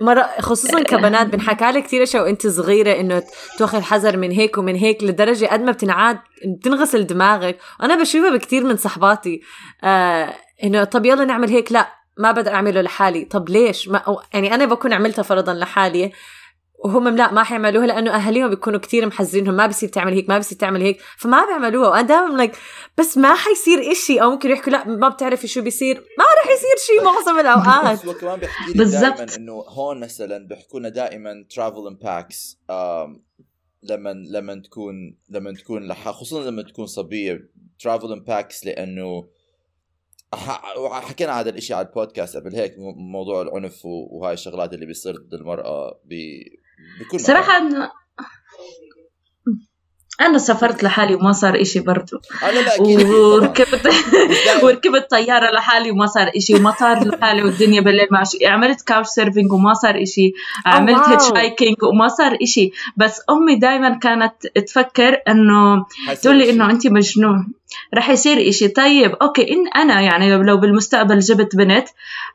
مرة 0.00 0.30
خصوصا 0.40 0.82
كبنات 0.90 1.26
بنحكى 1.26 1.64
لك 1.64 1.82
كثير 1.82 2.02
أشياء 2.02 2.22
وأنت 2.22 2.46
صغيرة 2.46 3.00
إنه 3.00 3.22
تأخذ 3.58 3.80
حذر 3.82 4.16
من 4.16 4.30
هيك 4.30 4.58
ومن 4.58 4.74
هيك 4.76 5.04
لدرجة 5.04 5.46
قد 5.46 5.60
ما 5.60 5.72
بتنعاد 5.72 6.18
بتنغسل 6.46 7.06
دماغك. 7.06 7.58
وأنا 7.80 8.00
بشوفها 8.00 8.30
بكثير 8.30 8.64
من 8.64 8.76
صحباتي 8.76 9.42
آه 9.84 10.34
إنه 10.64 10.84
طب 10.84 11.06
يلا 11.06 11.24
نعمل 11.24 11.50
هيك 11.50 11.72
لا 11.72 11.88
ما 12.18 12.32
بقدر 12.32 12.54
أعمله 12.54 12.80
لحالي. 12.80 13.24
طب 13.24 13.48
ليش؟ 13.48 13.88
ما 13.88 14.16
يعني 14.34 14.54
أنا 14.54 14.64
بكون 14.64 14.92
عملتها 14.92 15.22
فرضا 15.22 15.54
لحالي. 15.54 16.12
وهم 16.84 17.08
لا 17.08 17.32
ما 17.32 17.42
حيعملوها 17.42 17.86
لأنه 17.86 18.10
أهاليهم 18.16 18.50
بيكونوا 18.50 18.78
كتير 18.80 19.06
محذرينهم 19.06 19.54
ما 19.54 19.66
بصير 19.66 19.88
تعمل 19.88 20.12
هيك 20.12 20.28
ما 20.28 20.38
بصير 20.38 20.58
تعمل 20.58 20.82
هيك 20.82 21.00
فما 21.18 21.46
بيعملوها. 21.46 21.88
وأنا 21.88 22.02
دائما 22.02 22.46
like 22.46 22.56
بس 22.98 23.18
ما 23.18 23.34
حيصير 23.34 23.92
إشي 23.92 24.22
أو 24.22 24.30
ممكن 24.30 24.50
يحكوا 24.50 24.72
لا 24.72 24.88
ما 24.88 25.08
بتعرفي 25.08 25.46
شو 25.48 25.62
بيصير. 25.62 25.96
ما 25.96 26.24
رح 26.44 26.50
يصير 26.50 26.86
شيء 26.86 27.04
معظم 27.04 27.40
الأوقات. 27.40 28.16
كمان 28.20 28.40
بيحكي 28.40 28.72
لي 28.72 28.78
بالضبط. 28.78 29.02
دائما 29.18 29.36
إنه 29.36 29.52
هون 29.52 30.00
مثلا 30.00 30.46
بيحكوا 30.48 30.80
لنا 30.80 30.88
دائما 30.88 31.44
ترافل 31.54 31.86
ان 31.86 31.94
باكس 31.96 32.58
لما 33.82 34.10
لما 34.30 34.54
تكون 34.64 34.94
لما 35.30 35.52
تكون 35.52 35.88
لح... 35.88 36.08
خصوصا 36.10 36.50
لما 36.50 36.62
تكون 36.62 36.86
صبية. 36.86 37.50
travel 37.80 38.12
in 38.12 38.20
packs 38.20 38.66
لأنه 38.66 39.28
حكينا 40.90 41.40
هذا 41.40 41.50
الإشي 41.50 41.74
على 41.74 41.86
البودكاست 41.86 42.36
قبل 42.36 42.54
هيك 42.56 42.78
مو- 42.78 42.92
موضوع 42.92 43.42
العنف 43.42 43.80
وهاي 43.84 44.32
الشغلات 44.34 44.74
اللي 44.74 44.86
بيصير 44.86 45.16
ضد 45.16 45.34
المرأة 45.34 46.00
ب... 46.04 46.14
بكل. 47.02 47.20
صراحة 47.20 47.56
أنا 47.56 47.90
أنا 50.20 50.38
سافرت 50.38 50.82
لحالي 50.82 51.14
وما 51.14 51.32
صار 51.32 51.60
إشي 51.60 51.80
برضو 51.80 52.16
آه 52.42 52.50
لا. 52.50 52.82
وركبت. 52.82 53.94
وركبت 54.62 55.10
طيارة 55.10 55.50
لحالي 55.50 55.90
وما 55.90 56.06
صار 56.06 56.30
إشي 56.36 56.54
ومطار 56.54 57.08
لحالي 57.08 57.42
والدنيا 57.42 57.80
بالليل 57.80 58.08
ماشي 58.10 58.46
عملت 58.46 58.82
couch 58.82 59.06
surfing 59.06 59.52
وما 59.52 59.74
صار 59.74 60.02
إشي 60.02 60.32
عملت. 60.66 61.08
hitchhiking 61.08 61.76
وما 61.82 62.08
صار 62.08 62.38
إشي 62.42 62.70
بس 62.96 63.20
أمي 63.30 63.56
دايما 63.56 63.98
كانت 63.98 64.46
تفكر 64.46 65.18
إنه 65.28 65.86
تقول 66.22 66.36
لي 66.36 66.44
إشي. 66.44 66.52
إنه 66.52 66.70
انت 66.70 66.86
مجنون 66.86 67.52
رح 67.94 68.10
يصير 68.10 68.48
إشي 68.48 68.68
طيب 68.68 69.12
okay 69.12 69.52
إن 69.52 69.68
أنا 69.68 70.00
يعني 70.00 70.36
لو 70.36 70.56
بالمستقبل 70.56 71.18
جبت 71.18 71.56
بنت 71.56 71.88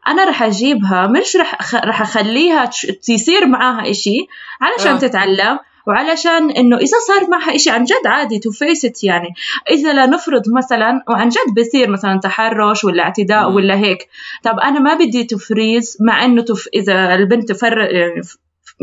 أنا 0.07 0.29
رح 0.29 0.43
أجيبها 0.43 1.07
مش 1.07 1.35
رح 1.35 1.59
أخ... 1.59 1.75
رح 1.75 2.01
أخليها 2.01 2.65
تش... 2.65 2.87
يصير 3.09 3.45
معاها 3.45 3.91
إشي 3.91 4.27
علشان 4.61 4.93
آه. 4.93 4.99
تتعلم 4.99 5.59
وعلشان 5.87 6.51
إنه 6.51 6.77
إذا 6.77 6.97
صار 7.07 7.29
معها 7.29 7.55
إشي 7.55 7.69
عن 7.69 7.83
جد 7.83 8.07
عادي 8.07 8.39
to 8.39 8.51
face 8.51 9.03
يعني 9.03 9.27
إذا 9.71 9.93
لا 9.93 10.05
نفرض 10.05 10.43
مثلا 10.57 11.03
وعن 11.09 11.29
جد 11.29 11.59
بصير 11.59 11.89
مثلا 11.89 12.19
تحرش 12.19 12.83
ولا 12.83 13.03
اعتداء 13.03 13.49
مم. 13.49 13.55
ولا 13.55 13.75
هيك 13.75 14.07
طب 14.43 14.59
أنا 14.59 14.79
ما 14.79 14.93
بدي 14.93 15.23
ت 15.23 15.34
freeze 15.34 15.97
مع 16.01 16.25
إنه 16.25 16.41
تف... 16.41 16.67
إذا 16.73 17.15
البنت 17.15 17.51
تفر... 17.51 17.77
يعني 17.77 18.21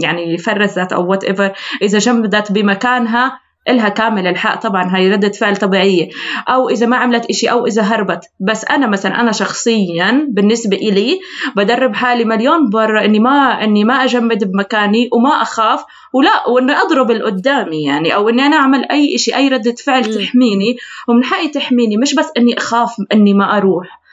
يعني 0.03 0.39
فرزت 0.39 0.93
أو 0.93 1.11
whatever 1.11 1.53
إذا 1.83 1.99
جمدت 1.99 2.53
بمكانها 2.53 3.41
إلها 3.69 3.89
كامل 3.89 4.27
الحق. 4.27 4.61
طبعا 4.61 4.97
هاي 4.97 5.13
ردة 5.13 5.29
فعل 5.29 5.57
طبيعية. 5.57 6.09
أو 6.49 6.69
إذا 6.69 6.87
ما 6.87 6.97
عملت 6.97 7.27
إشي 7.27 7.51
أو 7.51 7.67
إذا 7.67 7.83
هربت. 7.83 8.25
بس 8.41 8.65
أنا 8.65 8.87
مثلا 8.87 9.21
أنا 9.21 9.33
شخصيا 9.33 10.27
بالنسبة 10.31 10.77
إلي 10.77 11.21
بدرب 11.57 11.95
حالي 11.95 12.25
مليون 12.25 12.71
مرة 12.75 13.05
إني 13.05 13.19
ما 13.19 13.65
إني 13.65 13.85
ما 13.85 13.95
أجمد 14.05 14.53
بمكاني 14.53 15.09
وما 15.13 15.31
أخاف 15.43 15.85
ولا 16.13 16.49
وإني 16.49 16.73
أضرب 16.73 17.11
اللي 17.11 17.25
قدامي 17.25 17.85
يعني. 17.85 18.15
أو 18.15 18.29
إني 18.29 18.43
أنا 18.43 18.57
أعمل 18.57 18.85
أي 18.91 19.15
إشي 19.15 19.37
أي 19.37 19.49
ردة 19.49 19.75
فعل 19.85 20.05
تحميني. 20.05 20.77
ومن 21.09 21.25
حقي 21.25 21.49
تحميني. 21.49 21.97
مش 21.97 22.15
بس 22.15 22.27
إني 22.37 22.59
أخاف 22.59 22.97
إني 23.13 23.35
ما 23.35 23.57
أروح. 23.57 24.04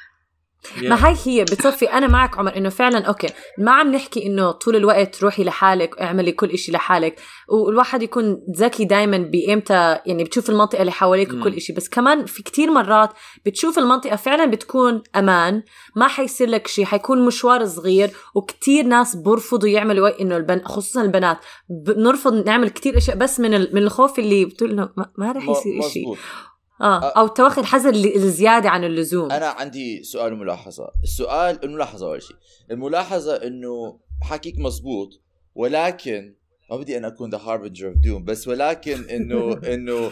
ما 0.84 1.08
هاي 1.08 1.16
هي 1.26 1.44
بتصفي 1.44 1.86
أنا 1.86 2.08
معك 2.08 2.38
عمر 2.38 2.58
إنه 2.58 2.70
فعلا 2.70 3.06
أوكي 3.06 3.28
ما 3.58 3.72
عم 3.72 3.92
نحكي 3.92 4.26
إنه 4.26 4.52
طول 4.52 4.76
الوقت 4.76 5.24
روحي 5.24 5.44
لحالك 5.44 5.98
اعملي 6.02 6.32
كل 6.32 6.50
إشي 6.50 6.72
لحالك 6.72 7.20
والواحد 7.50 8.04
يكون 8.04 8.42
ذكي 8.58 8.86
دائما 8.86 9.18
بإمتى 9.18 9.98
يعني 10.06 10.24
بتشوف 10.24 10.50
المنطقة 10.50 10.82
اللي 10.82 10.92
حواليك 10.92 11.34
وكل 11.34 11.54
إشي 11.54 11.74
بس 11.74 11.90
كمان 11.90 12.26
في 12.26 12.44
كتير 12.44 12.72
مرات 12.72 13.10
بتشوف 13.46 13.80
المنطقة 13.80 14.16
فعلا 14.16 14.46
بتكون 14.46 15.04
أمان 15.16 15.64
ما 15.96 16.08
حيصير 16.08 16.50
لك 16.50 16.68
شيء 16.68 16.86
حيكون 16.86 17.26
مشوار 17.26 17.66
صغير 17.66 18.10
وكتير 18.36 18.86
ناس 18.86 19.16
برفضوا 19.16 19.70
يعملوا 19.70 20.22
إنه 20.22 20.38
البن 20.38 20.62
خصوصا 20.66 21.02
البنات 21.02 21.38
بنرفض 21.70 22.34
نعمل 22.46 22.70
كتير 22.70 22.98
أشياء 22.98 23.18
بس 23.18 23.40
من 23.40 23.52
من 23.52 23.78
الخوف 23.84 24.20
اللي 24.20 24.46
بتقول 24.46 24.72
إنه 24.72 24.90
ما 25.18 25.32
رح 25.32 25.44
يصير 25.50 25.82
شيء 25.90 26.08
آه. 26.82 27.10
أو 27.10 27.28
توخي 27.28 27.62
الحذر 27.62 27.90
الزيادة 27.90 28.70
عن 28.70 28.84
اللزوم. 28.84 29.32
أنا 29.32 29.48
عندي 29.48 30.04
سؤال 30.04 30.34
وملاحظه 30.34 30.92
السؤال 31.04 31.64
الملاحظه 31.64 32.08
أول 32.08 32.22
شيء 32.22 32.36
الملاحظة 32.72 33.36
إنه 33.36 34.00
حكيك 34.24 34.60
مزبوط 34.60 35.22
ولكن 35.56 36.36
ما 36.72 36.78
بدي 36.78 36.98
أنا 36.98 37.08
أكون 37.08 37.30
the 37.30 37.38
harbinger 37.38 37.88
of 37.88 37.98
doom 37.98 38.24
بس 38.24 38.48
ولكن 38.48 39.10
إنه 39.10 39.54
إنه 39.74 40.12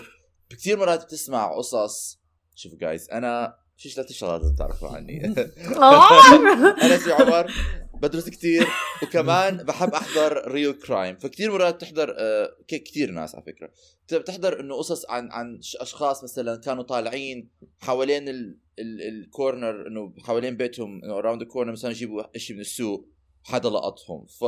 كثير 0.50 0.78
مرات 0.80 1.04
بتسمع 1.04 1.58
قصص. 1.58 2.20
شوف 2.56 2.74
جايز 2.76 3.10
أنا 3.18 3.56
في 3.78 3.90
ثلاث 3.90 4.12
شغلات 4.12 4.42
لازم 4.42 4.56
تعرفوا 4.56 4.90
عني. 4.90 5.26
أنا 5.26 6.98
سي 6.98 7.12
عمر 7.12 7.52
بدرس 8.02 8.30
كثير 8.30 8.68
وكمان 9.04 9.58
بحب 9.68 9.94
أحضر 9.94 10.52
real 10.52 10.74
crime 10.74 11.18
فكثير 11.18 11.52
مرات 11.52 11.76
بتحضر 11.76 12.16
آه 12.18 12.56
كثير 12.68 13.12
ناس 13.12 13.36
على 13.36 13.44
فكرة. 13.44 13.72
بتحضر 14.12 14.60
إنه 14.60 14.76
قصص 14.76 15.10
عن 15.10 15.32
عن 15.32 15.60
أشخاص 15.80 16.24
مثلا 16.24 16.62
كانوا 16.62 16.84
طالعين 16.84 17.50
حوالين 17.80 18.56
ال 18.80 18.95
corner 18.95 19.88
إنه 19.88 20.14
حوالين 20.20 20.58
بيتهم 20.58 21.04
إنه 21.04 21.18
around 21.18 21.42
ال 21.42 21.46
corner 21.46 21.72
مثلا 21.72 21.92
يجيبوا 21.92 22.24
شيء 22.38 22.56
من 22.56 22.62
السوق 22.62 23.08
حدا 23.44 23.70
لقطهم. 23.70 24.26
ف 24.26 24.44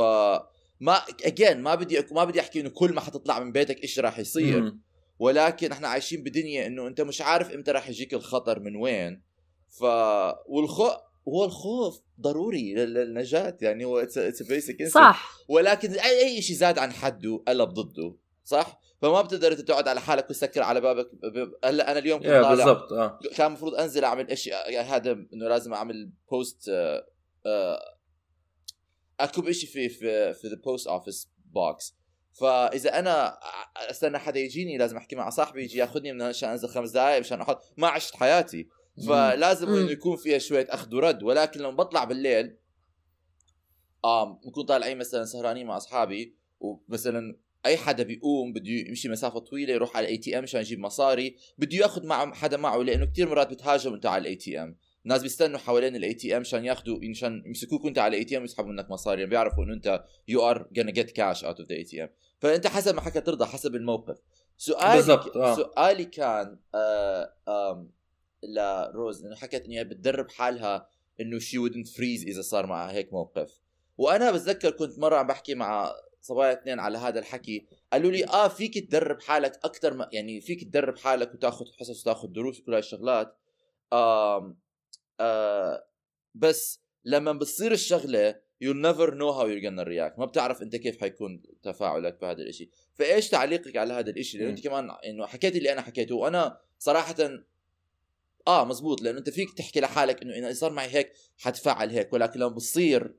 ما 0.80 0.94
again 1.24 1.60
ما 1.60 1.74
بدي 1.74 2.04
ما 2.12 2.24
بدي 2.24 2.40
أحكي 2.40 2.60
إنه 2.60 2.68
كل 2.68 2.92
ما 2.92 3.00
حتطلع 3.00 3.40
من 3.40 3.52
بيتك 3.52 3.82
إيش 3.82 3.98
راح 3.98 4.18
يصير. 4.18 4.74
ولكن 5.18 5.72
إحنا 5.72 5.88
عايشين 5.88 6.22
بدنيا 6.22 6.66
إنه 6.66 6.86
أنت 6.86 7.00
مش 7.00 7.20
عارف 7.20 7.50
إمتى 7.50 7.70
راح 7.70 7.88
يجيك 7.88 8.14
الخطر 8.14 8.60
من 8.60 8.76
وين. 8.76 9.22
ف 9.68 9.82
والخوف 10.46 10.92
هو 11.28 11.44
الخوف 11.44 12.00
ضروري 12.20 12.74
للنجاة 12.74 13.56
يعني 13.60 13.84
هو 13.84 14.06
basic 14.48 14.88
صح. 14.88 15.38
ولكن 15.48 15.92
اي 15.92 16.24
أي 16.24 16.42
شيء 16.42 16.56
زاد 16.56 16.78
عن 16.78 16.92
حده 16.92 17.42
قلب 17.48 17.68
ضده 17.68 18.16
صح؟ 18.44 18.80
فما 19.02 19.22
بتقدر 19.22 19.52
تقعد 19.52 19.88
على 19.88 20.00
حالك 20.00 20.30
وتسكر 20.30 20.62
على 20.62 20.80
بابك 20.80 21.10
هلأ 21.64 21.90
أنا 21.90 21.98
اليوم 21.98 22.20
كنت 22.20 22.28
طالع 22.28 22.54
بالضبط 22.54 22.92
آه. 22.92 23.18
كان 23.34 23.46
المفروض 23.46 23.74
أنزل 23.74 24.04
أعمل 24.04 24.30
اشياء 24.30 24.70
يعني 24.70 24.88
هذا 24.88 25.12
إنه 25.12 25.48
لازم 25.48 25.74
أعمل 25.74 26.12
post 26.30 26.68
آه 26.68 27.06
آه 27.46 27.78
أكتب 29.20 29.50
شيء 29.50 29.70
في 29.70 29.88
في 29.88 30.34
في 30.34 30.48
the 30.48 30.56
post 30.64 30.86
office 30.86 31.28
box 31.52 31.94
فإذا 32.40 32.98
أنا 32.98 33.38
أستنى 33.76 34.18
حدا 34.18 34.40
يجيني 34.40 34.78
لازم 34.78 34.96
أحكي 34.96 35.16
مع 35.16 35.30
صاحبي 35.30 35.64
يجي 35.64 35.78
ياخذني 35.78 36.12
من 36.12 36.22
عشان 36.22 36.48
أنزل 36.48 36.68
خمس 36.68 36.90
دقائق 36.90 37.20
مشان 37.20 37.40
أحط 37.40 37.62
ما 37.76 37.88
عشت 37.88 38.16
حياتي. 38.16 38.68
فلازم 39.06 39.68
إنه 39.68 39.90
يكون 39.90 40.16
فيها 40.16 40.38
شوية 40.38 40.66
أخذ 40.70 40.94
ورد 40.94 41.22
ولكن 41.22 41.60
لما 41.60 41.70
بطلع 41.70 42.04
بالليل 42.04 42.56
آه 44.04 44.40
بنكون 44.44 44.64
طالعين 44.64 44.98
مثلا 44.98 45.24
سهرانين 45.24 45.66
مع 45.66 45.76
أصحابي 45.76 46.36
ومثلا 46.60 47.36
أي 47.66 47.76
حدا 47.76 48.02
بيقوم 48.02 48.52
بده 48.52 48.70
يمشي 48.70 49.08
مسافة 49.08 49.38
طويلة 49.38 49.72
يروح 49.72 49.96
على 49.96 50.04
ال 50.06 50.16
ATM 50.16 50.42
عشان 50.42 50.60
يجيب 50.60 50.78
مصاري 50.78 51.36
بده 51.58 51.76
يأخذ 51.76 52.06
مع 52.06 52.34
حدا 52.34 52.56
معه 52.56 52.76
لأنه 52.78 53.04
كثير 53.06 53.28
مرات 53.28 53.50
بتهاجم 53.50 53.94
أنت 53.94 54.06
على 54.06 54.20
ال 54.20 54.36
ATM 54.36 54.76
الناس 55.04 55.22
بيستنوا 55.22 55.58
حوالين 55.58 55.96
ال 55.96 56.14
ATM 56.14 56.40
عشان 56.40 56.64
يأخذوا 56.64 56.98
عشان 57.10 57.42
يمسكوك 57.46 57.86
أنت 57.86 57.98
على 57.98 58.14
ال 58.14 58.24
ATM 58.24 58.42
ويسحبوا 58.42 58.70
منك 58.70 58.90
مصاري 58.90 59.20
يعني 59.20 59.30
بيعرفوا 59.30 59.64
إنه 59.64 59.74
أنت 59.74 60.04
you 60.28 60.50
are 60.50 60.68
gonna 60.78 60.90
get 60.90 61.10
cash 61.10 61.44
out 61.44 61.60
of 61.60 61.68
the 61.68 61.76
ATM 61.76 62.08
فأنت 62.38 62.66
حسب 62.66 62.94
ما 62.94 63.00
حكى 63.00 63.20
ترضى 63.20 63.44
حسب 63.44 63.74
الموقف 63.74 64.18
سؤالي 64.56 64.96
بالزبط. 64.96 65.36
آه. 65.36 65.56
سؤالي 65.56 66.04
كان 66.04 66.58
آه 66.74 67.34
آه 67.48 67.86
لروز 68.42 69.24
انه 69.24 69.36
حكت 69.36 69.64
انها 69.64 69.82
بتدرب 69.82 70.30
حالها 70.30 70.88
إنه 71.20 71.38
شي 71.38 71.58
ودنت 71.58 71.88
فريز 71.88 72.26
إذا 72.26 72.42
صار 72.42 72.66
معها 72.66 72.92
هيك 72.92 73.12
موقف. 73.12 73.60
وأنا 73.98 74.30
بتذكر 74.30 74.70
كنت 74.70 74.98
مرة 74.98 75.16
عم 75.16 75.26
بحكي 75.26 75.54
مع 75.54 75.92
صبايا 76.20 76.52
اثنين 76.52 76.80
على 76.80 76.98
هذا 76.98 77.18
الحكي 77.18 77.66
قالوا 77.92 78.10
لي 78.10 78.24
آه 78.24 78.48
فيك 78.48 78.78
تدرب 78.78 79.20
حالك 79.20 79.60
أكثر 79.64 79.94
ما 79.94 80.08
يعني 80.12 80.40
فيك 80.40 80.64
تدرب 80.64 80.98
حالك 80.98 81.34
وتاخذ 81.34 81.66
حصص 81.80 82.00
وتاخذ 82.00 82.28
دروس 82.28 82.60
وكل 82.60 82.72
هاي 82.72 82.78
الشغلات. 82.78 83.36
آه 83.92 84.56
آه 85.20 85.84
بس 86.34 86.80
لما 87.04 87.32
بتصير 87.32 87.72
الشغلة 87.72 88.42
you'll 88.64 88.82
never 88.82 89.10
know 89.10 89.32
how 89.38 89.46
you're 89.46 89.64
gonna 89.68 89.84
react. 89.84 90.18
ما 90.18 90.24
بتعرف 90.26 90.62
أنت 90.62 90.76
كيف 90.76 91.00
حيكون 91.00 91.42
تفاعلك 91.62 92.20
بهذا 92.20 92.42
الإشي. 92.42 92.70
فإيش 92.94 93.28
تعليقك 93.28 93.76
على 93.76 93.92
هذا 93.92 94.10
الإشي؟ 94.10 94.38
لأنه 94.38 94.50
أنت 94.50 94.64
كمان 94.64 94.90
إنه 94.90 95.26
حكيت 95.26 95.56
اللي 95.56 95.72
أنا 95.72 95.80
حكيته. 95.80 96.14
وأنا 96.14 96.58
صراحة 96.78 97.16
آه 98.48 98.64
مزبوط 98.64 99.02
لأنه 99.02 99.18
أنت 99.18 99.30
فيك 99.30 99.54
تحكي 99.58 99.80
لحالك 99.80 100.22
إنه 100.22 100.34
إذا 100.34 100.52
صار 100.52 100.72
معي 100.72 100.88
هيك 100.88 101.12
حتفعل 101.38 101.90
هيك 101.90 102.12
ولكن 102.12 102.40
لما 102.40 102.48
بتصير 102.48 103.14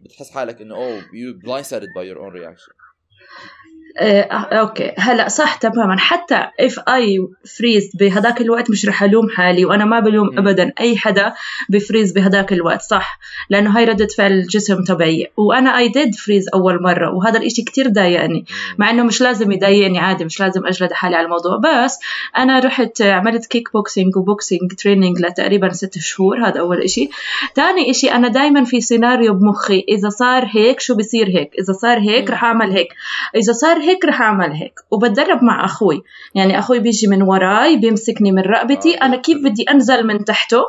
بتحس 0.00 0.30
حالك 0.30 0.60
إنه 0.60 0.74
oh 0.74 1.04
you 1.14 1.40
by 1.86 2.04
your 2.04 2.18
own 2.18 2.32
reaction. 2.32 2.72
آه، 2.72 3.65
okay. 3.98 4.92
هلا 4.98 5.28
صح 5.28 5.54
تماما. 5.54 5.96
حتى 5.98 6.48
if 6.60 6.78
I 6.88 7.28
freeze 7.58 7.90
بهداك 7.94 8.40
الوقت 8.40 8.70
مش 8.70 8.86
رح 8.86 9.02
ألوم 9.02 9.28
حالي 9.28 9.64
وأنا 9.64 9.84
ما 9.84 10.00
بلوم 10.00 10.38
ابدا. 10.38 10.72
أي 10.80 10.96
حدا 10.96 11.34
ب 11.68 11.74
freeze 11.74 12.12
بهداك 12.12 12.52
الوقت 12.52 12.82
صح. 12.82 13.18
لأنه 13.50 13.78
هاي 13.78 13.84
ردة 13.84 14.08
فعل 14.18 14.32
الجسم 14.32 14.84
طبيعية 14.84 15.26
وأنا 15.36 15.78
I 15.78 15.88
did 15.88 16.14
freeze 16.14 16.48
أول 16.54 16.82
مرة 16.82 17.14
وهذا 17.14 17.38
الإشي 17.38 17.62
كتير 17.62 17.88
ضايقني. 17.88 18.44
مع 18.78 18.90
إنه 18.90 19.02
مش 19.02 19.20
لازم 19.20 19.52
يضايقني 19.52 19.98
عادي 19.98 20.24
مش 20.24 20.40
لازم 20.40 20.66
أجلد 20.66 20.92
حالي 20.92 21.16
على 21.16 21.24
الموضوع. 21.24 21.56
بس 21.56 21.98
أنا 22.36 22.58
رحت 22.58 23.02
عملت 23.02 23.46
kickboxing 23.46 23.72
و 23.72 24.16
boxing 24.16 24.72
training 24.72 25.20
لتقريبا 25.20 25.72
ست 25.72 25.98
شهور. 25.98 26.48
هذا 26.48 26.60
أول 26.60 26.82
إشي. 26.82 27.08
ثاني 27.54 27.90
إشي 27.90 28.12
أنا 28.12 28.28
دائما 28.28 28.64
في 28.64 28.80
سيناريو 28.80 29.34
بمخي. 29.34 29.84
إذا 29.88 30.08
صار 30.08 30.48
هيك 30.50 30.80
شو 30.80 30.94
بصير 30.94 31.28
هيك؟ 31.28 31.50
إذا 31.58 31.72
صار 31.72 31.98
هيك 31.98 32.30
رح 32.30 32.44
أعمل 32.44 32.70
هيك. 32.72 32.88
إذا 33.36 33.52
صار 33.52 33.85
هيك 33.86 34.04
رح 34.04 34.22
أعمل 34.22 34.52
هيك. 34.52 34.74
وبتدرب 34.90 35.44
مع 35.44 35.64
أخوي. 35.64 36.02
يعني 36.34 36.58
أخوي 36.58 36.78
بيجي 36.78 37.06
من 37.06 37.22
وراي 37.22 37.76
بيمسكني 37.76 38.32
من 38.32 38.42
رقبتي. 38.42 38.96
آه، 38.96 39.06
أنا 39.06 39.16
كيف 39.16 39.38
بدي 39.44 39.62
أنزل 39.62 40.06
من 40.06 40.24
تحته؟ 40.24 40.62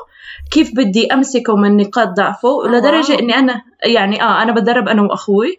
كيف 0.52 0.72
بدي 0.76 1.14
أمسكه 1.14 1.56
من 1.56 1.78
نقاط 1.78 2.08
ضعفه؟ 2.08 2.68
لدرجة 2.68 3.20
إني 3.20 3.36
أنا 3.36 3.62
يعني 3.86 4.24
آه 4.24 4.44
أنا 4.44 4.52
بتدرب 4.52 4.88
أنا 4.88 5.02
وأخوي. 5.02 5.58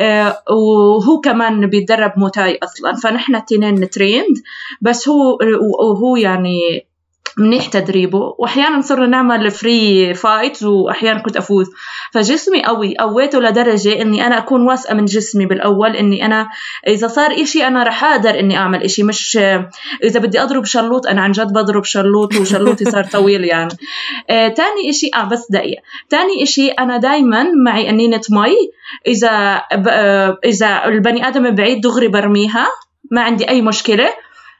آه 0.00 0.38
وهو 0.50 1.20
كمان 1.20 1.66
بيتدرب 1.66 2.12
Muay 2.16 2.37
Thai 2.37 2.58
أصلا. 2.62 2.94
فنحن 2.94 3.36
التنين 3.36 3.90
trained 3.90 4.36
بس 4.80 5.08
هو 5.08 5.38
وهو 5.80 6.16
يعني 6.16 6.87
منيح 7.36 7.66
تدريبه 7.66 8.34
وأحيانا 8.38 8.80
صرنا 8.80 9.06
نعمل 9.06 9.50
free 9.50 10.14
fight 10.14 10.62
وأحيانا 10.62 11.22
كنت 11.22 11.36
أفوز. 11.36 11.66
فجسمي 12.12 12.64
قوي 12.64 12.96
قويته 12.98 13.40
لدرجة 13.40 14.02
إني 14.02 14.26
أنا 14.26 14.38
أكون 14.38 14.62
واثقة 14.62 14.94
من 14.94 15.04
جسمي 15.04 15.46
بالأول 15.46 15.96
إني 15.96 16.26
أنا 16.26 16.48
إذا 16.88 17.08
صار 17.08 17.42
إشي 17.42 17.66
أنا 17.66 17.82
رح 17.82 18.04
أقدر 18.04 18.38
إني 18.40 18.56
أعمل 18.56 18.82
إشي. 18.82 19.02
مش 19.02 19.36
إذا 20.04 20.20
بدي 20.20 20.42
أضرب 20.42 20.64
شلوط 20.64 21.06
أنا 21.06 21.20
عن 21.20 21.32
جد 21.32 21.52
بضرب 21.52 21.84
شلوط 21.84 22.34
وشلوطي 22.36 22.84
صار 22.84 23.04
طويل 23.16 23.44
يعني. 23.44 23.74
آه 24.30 24.48
تاني 24.48 24.90
إشي 24.90 25.10
آه 25.14 25.24
بس 25.24 25.46
دقيقة. 25.50 25.82
تاني 26.10 26.42
إشي 26.42 26.68
أنا 26.68 26.96
دايما 26.96 27.46
معي 27.64 27.90
انينه 27.90 28.20
مي. 28.30 28.56
إذا 29.06 29.62
آه 29.88 30.38
إذا 30.44 30.84
البني 30.84 31.28
آدم 31.28 31.50
بعيد 31.50 31.80
دغري 31.80 32.08
برميها 32.08 32.66
ما 33.10 33.20
عندي 33.22 33.48
أي 33.48 33.62
مشكلة. 33.62 34.08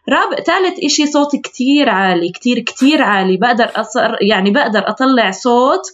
رابع 0.08 0.36
ثالث 0.36 0.84
إشي 0.84 1.06
صوتي 1.06 1.38
كتير 1.38 1.88
عالي 1.88 2.28
كتير 2.28 2.58
كتير 2.58 3.02
عالي. 3.02 3.36
بقدر 3.36 3.70
أصر 3.76 4.16
يعني 4.20 4.50
بقدر 4.50 4.88
أطلع 4.88 5.30
صوت 5.30 5.92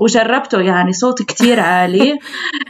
وجربته 0.00 0.60
يعني 0.60 0.92
صوت 0.92 1.22
كتير 1.22 1.60
عالي. 1.60 2.12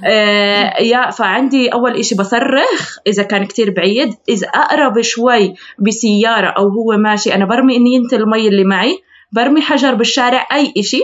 آه 0.05 0.83
يا 0.83 1.11
فعندي 1.11 1.69
أول 1.69 1.97
إشي 1.97 2.15
بصرخ 2.15 2.99
إذا 3.07 3.23
كان 3.23 3.45
كتير 3.45 3.71
بعيد 3.71 4.15
إذا 4.29 4.47
أقرب 4.47 5.01
شوي 5.01 5.55
بسيارة 5.79 6.47
أو 6.47 6.69
هو 6.69 6.97
ماشي 6.97 7.35
أنا 7.35 7.45
برمي 7.45 7.77
إني 7.77 7.97
أنت 7.97 8.15
المي 8.15 8.49
اللي 8.49 8.65
معي 8.65 8.99
برمي 9.33 9.63
حجر 9.63 9.95
بالشارع 9.95 10.49
أي 10.53 10.75
إشي. 10.79 11.03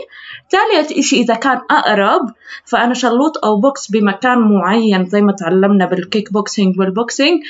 ثالث 0.51 0.93
إشي 0.93 1.17
إذا 1.17 1.35
كان 1.35 1.61
أقرب 1.71 2.21
فأنا 2.65 2.95
شلوط 2.95 3.45
أو 3.45 3.61
بوكس 3.61 3.91
بمكان 3.91 4.39
معين 4.39 5.07
زي 5.07 5.21
ما 5.21 5.33
تعلمنا 5.33 5.87
بال 5.87 6.33
kickboxing 6.33 6.79
وال 6.81 6.96
boxing 6.96 7.41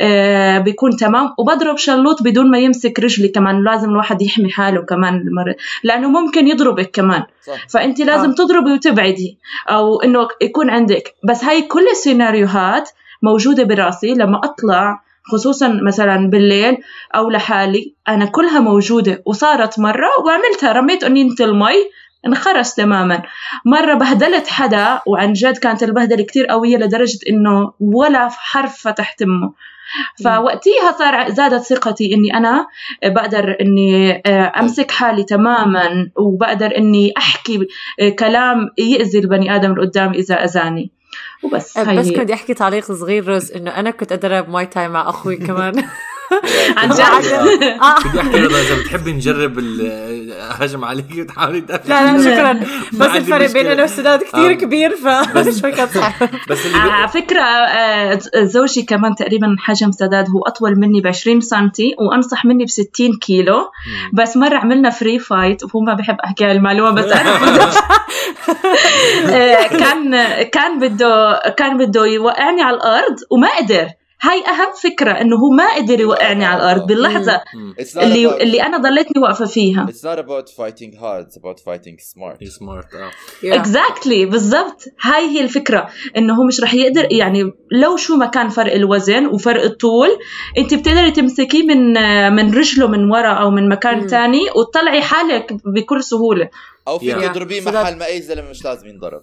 آه 0.00 0.58
بيكون 0.58 0.96
تمام. 0.96 1.34
وبضرب 1.38 1.76
شلوط 1.76 2.22
بدون 2.22 2.50
ما 2.50 2.58
يمسك 2.58 3.00
رجلي 3.00 3.28
كمان 3.28 3.64
لازم 3.64 3.90
الواحد 3.90 4.22
يحمي 4.22 4.50
حاله 4.50 4.82
كمان 4.82 5.14
المر... 5.14 5.54
لأنه 5.84 6.08
ممكن 6.08 6.48
يضربك 6.48 6.90
كمان. 6.90 7.22
صح. 7.46 7.68
فأنت 7.68 8.00
لازم 8.00 8.30
آه. 8.30 8.34
تضربي 8.34 8.72
وتبعدي 8.72 9.38
أو 9.68 10.00
إنه 10.00 10.28
يكون 10.42 10.70
عندك. 10.70 11.14
بس 11.24 11.44
هاي 11.44 11.62
كل 11.62 11.86
السيناريوهات 11.90 12.90
موجودة 13.22 13.64
براسي. 13.64 14.14
لما 14.14 14.40
أطلع 14.44 15.02
خصوصا 15.32 15.68
مثلا 15.82 16.30
بالليل 16.30 16.76
أو 17.14 17.30
لحالي 17.30 17.94
أنا 18.08 18.24
كلها 18.24 18.60
موجودة. 18.60 19.22
وصارت 19.26 19.78
مرة 19.78 20.08
وعملتها 20.24 20.72
رميت 20.72 21.04
انينه 21.04 21.34
المي 21.40 21.90
انخرس 22.26 22.74
تماما. 22.74 23.22
مرة 23.66 23.94
بهدلت 23.94 24.48
حدا 24.48 25.00
وعن 25.06 25.32
جد 25.32 25.56
كانت 25.56 25.82
البهدلة 25.82 26.22
كتير 26.22 26.46
قوية 26.46 26.76
لدرجة 26.76 27.18
إنه 27.28 27.72
ولا 27.80 28.28
حرف 28.28 28.76
فتح 28.88 29.12
تمه. 29.12 29.52
فوقتيها 30.24 30.92
صار 30.98 31.30
زادت 31.30 31.62
ثقتي 31.62 32.14
إني 32.14 32.36
أنا 32.36 32.66
بقدر 33.04 33.56
إني 33.60 34.22
آه، 34.26 34.52
أمسك 34.60 34.90
حالي 34.90 35.24
تماما 35.24 36.10
وبقدر 36.16 36.76
إني 36.78 37.12
أحكي 37.16 37.68
آه، 38.00 38.08
كلام 38.08 38.68
يأذي 38.78 39.18
البني 39.18 39.54
آدم 39.56 39.70
اللي 39.72 39.86
قدامي 39.86 40.18
إذا 40.18 40.34
أذاني. 40.44 40.90
وبس 41.42 41.78
هاي. 41.78 41.96
بس. 41.98 42.10
كنت 42.12 42.30
أحكي 42.30 42.54
تعليق 42.54 42.84
صغير 42.92 43.28
روز 43.28 43.52
إنه 43.52 43.70
أنا 43.70 43.90
كنت 43.90 44.12
ادرب 44.12 44.48
Muay 44.48 44.66
Thai 44.66 44.88
مع 44.88 45.08
أخوي 45.08 45.36
كمان. 45.46 45.84
عن 46.76 46.88
جد. 46.88 47.00
آه. 47.02 47.98
بدي 48.04 48.20
أحكي 48.20 48.38
لها 48.38 48.60
إذا 48.62 48.80
بتحبي 48.82 49.12
نجرب 49.12 49.58
ال- 49.58 50.32
اهجم 50.32 50.84
عليك 50.84 51.06
وتحاولي 51.18 51.60
تدافعي 51.60 52.04
لا 52.04 52.16
لا 52.16 52.22
شكرا. 52.24 52.52
بس 52.92 53.16
الفرق 53.16 53.44
مشكلة. 53.48 53.62
بيننا 53.62 53.84
وسداد 53.84 54.22
كثير 54.22 54.50
آه. 54.50 54.54
كبير 54.54 54.96
صعب 55.04 55.34
بس 55.34 55.64
على 56.74 57.06
بي... 57.06 57.12
فكرة 57.12 57.42
آه، 57.42 58.18
زوجي 58.36 58.82
كمان 58.82 59.14
تقريبا 59.14 59.56
حجم 59.58 59.92
سداد 59.92 60.26
هو 60.30 60.42
أطول 60.46 60.78
مني 60.80 61.00
ب 61.00 61.06
20 61.06 61.40
سنتي 61.40 61.94
وأنصح 61.98 62.44
مني 62.44 62.64
ب 62.64 62.68
60 62.68 62.88
كيلو 63.20 63.70
بس 64.12 64.36
مرة 64.36 64.56
عملنا 64.56 64.90
free 64.90 65.18
fight 65.18 65.64
وهو 65.64 65.80
ما 65.80 65.94
بحب 65.94 66.16
أحكي 66.24 66.44
هاي 66.44 66.52
المعلومة 66.52 66.90
بس 66.90 67.12
آه، 69.30 69.66
كان 69.66 70.14
كان 70.42 70.78
بده 70.78 71.38
كان 71.56 71.78
بده 71.78 72.06
يوقعني 72.06 72.62
على 72.62 72.76
الأرض 72.76 73.16
وما 73.30 73.48
قدر. 73.58 73.86
هاي 74.22 74.38
أهم 74.46 74.72
فكرة 74.82 75.12
إنه 75.12 75.36
هو 75.36 75.50
ما 75.56 75.74
قدر 75.76 76.00
يوقعني 76.00 76.44
على 76.44 76.56
الأرض 76.62 76.86
باللحظة 76.86 77.40
مم. 77.54 77.74
It's 77.80 77.94
not 77.94 77.98
اللي 78.02 78.28
about 78.30 78.40
اللي 78.40 78.62
أنا 78.62 78.78
ضليتني 78.78 79.22
واقفة 79.22 79.46
فيها 79.46 79.86
It's 79.90 80.04
not 80.04 80.18
about 80.18 80.48
fighting 80.48 80.92
hard, 81.00 81.26
it's 81.26 81.36
about 81.40 81.58
fighting 81.60 81.96
smart. 82.14 82.44
smart 82.48 82.94
آه 82.94 83.10
exactly 83.44 84.26
بالضبط 84.26 84.82
هاي 85.02 85.24
هي 85.28 85.40
الفكرة 85.40 85.88
إنه 86.16 86.34
هو 86.34 86.44
مش 86.46 86.60
رح 86.60 86.74
يقدر 86.74 87.12
يعني 87.12 87.42
لو 87.72 87.96
شو 87.96 88.16
ما 88.16 88.26
كان 88.26 88.48
فرق 88.48 88.72
الوزن 88.74 89.26
وفرق 89.26 89.62
الطول 89.62 90.08
أنت 90.58 90.74
بتقدري 90.74 91.10
تمسكيه 91.10 91.62
من 91.62 91.92
من 92.36 92.54
رجله 92.54 92.86
من 92.88 93.10
ورا 93.10 93.32
أو 93.32 93.50
من 93.50 93.68
مكان 93.68 93.98
مم. 94.00 94.06
تاني 94.06 94.40
وتطلعي 94.56 95.02
حالك 95.02 95.52
بكل 95.76 96.04
سهولة 96.04 96.48
أو 96.88 96.98
فيك 96.98 97.16
Yeah. 97.16 97.32
تضربيه 97.32 97.60
محل 97.60 97.98
ما 97.98 98.06
اي 98.06 98.22
زلمه 98.22 98.50
مش 98.50 98.64
لازم 98.64 98.88
ينضرب. 98.88 99.22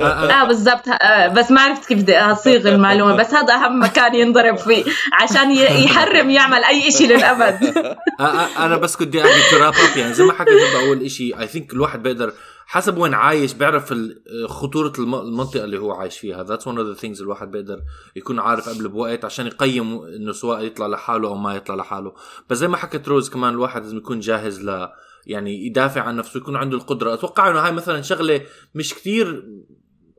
آه 0.00 0.44
بالضبط. 0.44 0.88
آه 1.02 1.28
بس 1.28 1.50
ما 1.50 1.60
عرفت 1.60 1.88
كيف 1.88 1.98
بدي 2.02 2.18
أصيغ 2.18 2.68
المعلومة 2.68 3.16
بس 3.16 3.34
هذا 3.34 3.54
أهم 3.54 3.82
مكان 3.82 4.14
ينضرب 4.14 4.56
فيه 4.56 4.84
عشان 5.12 5.50
يحرم 5.84 6.30
يعمل 6.30 6.64
أي 6.64 6.92
شيء 6.92 7.16
للأبد. 7.16 7.64
آه، 8.20 8.22
آه، 8.22 8.66
أنا 8.66 8.76
بس 8.76 8.96
want 8.96 9.14
to 9.50 9.56
wrap 9.56 9.74
up 9.74 9.96
يعني 9.96 10.14
زي 10.14 10.24
ما 10.24 10.32
حكيت 10.32 10.72
باول 10.74 11.10
شيء 11.10 11.40
I 11.40 11.46
think 11.46 11.72
الواحد 11.72 12.02
بيقدر 12.02 12.32
حسب 12.66 12.98
وين 12.98 13.14
عايش 13.14 13.52
بيعرف 13.52 13.94
خطورة 14.48 14.92
الم- 14.98 15.14
المنطقة 15.14 15.64
اللي 15.64 15.78
هو 15.78 15.92
عايش 15.92 16.18
فيها. 16.18 16.44
that's 16.44 16.66
one 16.66 16.78
of 16.78 16.86
the 16.88 16.94
things 16.94 17.20
الواحد 17.22 17.50
بيقدر 17.50 17.78
يكون 18.16 18.40
عارف 18.40 18.68
قبل 18.68 18.88
بوقت 18.88 19.24
عشان 19.24 19.46
يقيم 19.46 20.02
إنه 20.04 20.32
سواء 20.32 20.60
يطلع 20.64 20.86
لحاله 20.86 21.28
أو 21.28 21.34
ما 21.34 21.54
يطلع 21.54 21.74
لحاله. 21.74 22.12
بس 22.50 22.56
زي 22.58 22.68
ما 22.68 22.76
حكت 22.76 23.08
روز 23.08 23.30
كمان 23.30 23.50
الواحد 23.54 23.82
لازم 23.82 23.96
يكون 23.96 24.20
جاهز 24.20 24.60
ل 24.68 24.88
يعني 25.26 25.66
يدافع 25.66 26.00
عن 26.00 26.16
نفسه 26.16 26.38
يكون 26.38 26.56
عنده 26.56 26.76
القدرة. 26.76 27.14
أتوقع 27.14 27.50
إنه 27.50 27.58
هاي 27.58 27.72
مثلا 27.72 28.02
شغلة 28.02 28.40
مش 28.74 28.94
كتير 28.94 29.44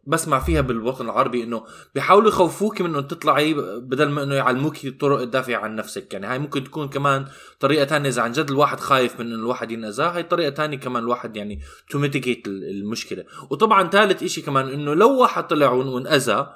بسمع 0.07 0.39
فيها 0.39 0.61
بالوطن 0.61 1.05
العربي 1.05 1.43
إنه 1.43 1.65
بيحاولوا 1.95 2.29
يخوفوك 2.29 2.81
من 2.81 2.89
إنه 2.89 3.01
تطلعي 3.01 3.53
بدل 3.79 4.09
ما 4.09 4.23
إنه 4.23 4.35
يعلموك 4.35 4.87
طرق 4.87 5.25
تدافعي 5.25 5.55
عن 5.55 5.75
نفسك. 5.75 6.13
يعني 6.13 6.27
هاي 6.27 6.39
ممكن 6.39 6.63
تكون 6.63 6.89
كمان 6.89 7.25
طريقة 7.59 7.83
تانية 7.83 8.09
إذا 8.09 8.21
عن 8.21 8.31
جد 8.31 8.51
الواحد 8.51 8.79
خايف 8.79 9.19
من 9.19 9.25
إنه 9.25 9.35
الواحد 9.35 9.71
ينأذى 9.71 10.03
هاي 10.03 10.23
طريقة 10.23 10.49
تانية 10.49 10.77
كمان 10.77 11.03
الواحد 11.03 11.37
يعني 11.37 11.59
تو 11.89 12.09
المشكلة. 12.47 13.23
وطبعا 13.49 13.89
ثالث 13.89 14.23
إشي 14.23 14.41
كمان 14.41 14.69
إنه 14.69 14.93
لو 14.93 15.21
واحد 15.21 15.47
طلع 15.47 15.69
وانأذى 15.69 16.47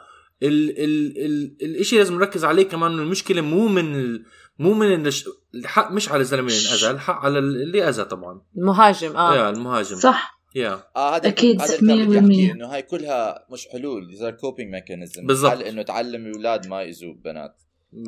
ال 0.43 0.69
ال 0.83 1.25
ال 1.25 1.55
الإشي 1.61 1.97
لازم 1.97 2.15
نركز 2.15 2.45
عليه 2.45 2.63
كمان 2.63 2.91
إنه 2.91 3.01
المشكلة 3.01 3.41
مو 3.41 3.67
من 3.67 4.19
مو 4.59 4.73
من 4.73 5.07
الش- 5.07 5.25
الحق 5.55 5.91
مش 5.91 6.09
على 6.11 6.21
الزلمه 6.21 6.47
اللي 6.47 6.69
انأذى 6.69 6.89
الحق 6.91 7.19
على 7.25 7.39
اللي 7.39 7.89
أذى 7.89 8.03
طبعا. 8.05 8.41
المهاجم 8.57 9.17
آه. 9.17 9.35
Yeah 9.35 9.49
المهاجم. 9.49 9.95
صح. 9.95 10.39
يا. 10.55 10.83
آه 10.95 11.15
هذا 11.15 11.29
اللي 11.29 12.05
بدي 12.05 12.19
100%. 12.19 12.19
احكي 12.19 12.51
إنه 12.51 12.67
هاي 12.67 12.81
كلها 12.81 13.45
مش 13.51 13.67
حلول 13.71 14.07
are 14.19 14.33
coping 14.41 14.67
mechanisms. 14.79 15.25
بالضبط. 15.27 15.51
حل 15.51 15.61
إنه 15.61 15.81
تعلم 15.81 16.25
الأولاد 16.25 16.67
ما 16.67 16.81
يأذوا 16.81 17.13
بنات. 17.25 17.55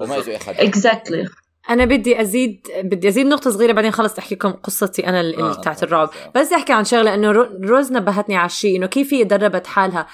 وما 0.01 0.15
يأذوا 0.15 0.33
أي 0.33 0.39
حدا. 0.39 0.63
Exactly 0.63 1.27
أنا 1.69 1.85
بدي 1.85 2.21
ازيد 2.21 2.67
بدي 2.83 3.07
أزيد 3.07 3.25
نقطة 3.25 3.49
صغيرة 3.51 3.71
بعدين 3.73 3.91
خلص 3.91 4.17
أحكي 4.17 4.35
لكم 4.35 4.51
قصتي 4.51 5.07
أنا 5.07 5.21
ال- 5.21 5.41
آه، 5.41 5.53
بتاعت 5.59 5.83
الرعب. 5.83 6.09
بس 6.35 6.51
أحكي 6.53 6.73
عن 6.73 6.83
شغلة 6.85 7.13
إنه 7.13 7.31
رو- 7.31 7.59
روز 7.63 7.91
نبهتني 7.91 8.35
على 8.37 8.45
الشيء 8.45 8.77
إنه 8.77 8.85
كيف 8.87 9.13
هي 9.13 9.23
دربت 9.23 9.67
حالها. 9.67 10.07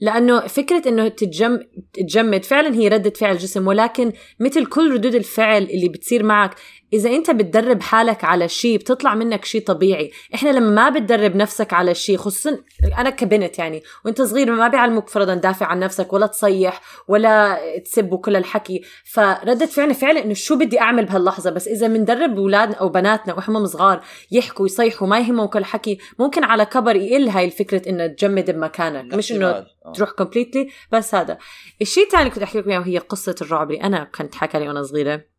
لأنه 0.00 0.46
فكرة 0.46 0.88
إنه 0.88 1.08
تتجم 1.08 1.58
تتجمد 1.92 2.44
فعلا 2.44 2.74
هي 2.74 2.88
ردة 2.88 3.10
فعل 3.10 3.38
جسم 3.38 3.66
ولكن 3.66 4.12
مثل 4.40 4.66
كل 4.66 4.92
ردود 4.92 5.14
الفعل 5.14 5.62
اللي 5.62 5.88
بتصير 5.88 6.22
معك 6.22 6.54
إذا 6.92 7.10
أنت 7.10 7.30
بتدرب 7.30 7.82
حالك 7.82 8.24
على 8.24 8.48
شيء 8.48 8.78
بتطلع 8.78 9.14
منك 9.14 9.44
شيء 9.44 9.64
طبيعي. 9.64 10.10
إحنا 10.34 10.50
لما 10.50 10.70
ما 10.70 10.88
بتدرب 10.88 11.36
نفسك 11.36 11.72
على 11.72 11.94
شيء 11.94 12.16
خصوصا 12.16 12.58
أنا 12.98 13.10
كبنت 13.10 13.58
يعني 13.58 13.82
وأنت 14.04 14.22
صغير 14.22 14.52
ما 14.52 14.68
بيعلموك 14.68 15.08
فرضا 15.08 15.34
دافع 15.34 15.66
عن 15.66 15.78
نفسك 15.78 16.12
ولا 16.12 16.26
تصيح 16.26 16.80
ولا 17.08 17.58
تسب 17.78 18.12
وكل 18.12 18.36
الحكي. 18.36 18.82
فردة 19.04 19.66
فعلنا 19.66 19.92
فعلا 19.92 20.24
إنه 20.24 20.34
شو 20.34 20.56
بدي 20.56 20.80
أعمل 20.80 21.04
بهاللحظة؟ 21.04 21.50
بس 21.50 21.68
إذا 21.68 21.86
بندرب 21.86 22.36
أولادنا 22.36 22.74
أو 22.76 22.88
بناتنا 22.88 23.34
وهم 23.34 23.66
صغار 23.66 24.00
يحكوا 24.30 24.66
يصيحوا 24.66 25.08
ما 25.08 25.18
يهمهم 25.18 25.46
كل 25.46 25.64
حكي 25.64 25.98
ممكن 26.18 26.44
على 26.44 26.64
كبر 26.64 26.96
يقل 26.96 27.28
هاي 27.28 27.44
الفكرة 27.44 27.88
إنه 27.88 28.06
تجمد 28.06 28.50
بمكانك. 28.50 29.14
مش 29.14 29.32
إنه. 29.32 29.46
آه. 29.46 29.92
تروح 29.94 30.10
كومبليتلي 30.10 30.68
بس 30.92 31.14
هذا. 31.14 31.38
الشيء 31.82 32.04
الثاني 32.04 32.30
كنت 32.30 32.42
أحكي 32.42 32.58
لكم 32.58 32.70
إياه 32.70 32.78
وهي 32.80 32.98
قصة 32.98 33.34
الرعب 33.42 33.70
اللي 33.70 33.82
أنا 33.82 34.04
كنت 34.04 34.34
حكى 34.34 34.58
لي 34.58 34.68
وأنا 34.68 34.82
صغيرة. 34.82 35.33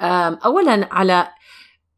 اولا 0.00 0.88
على 0.92 1.28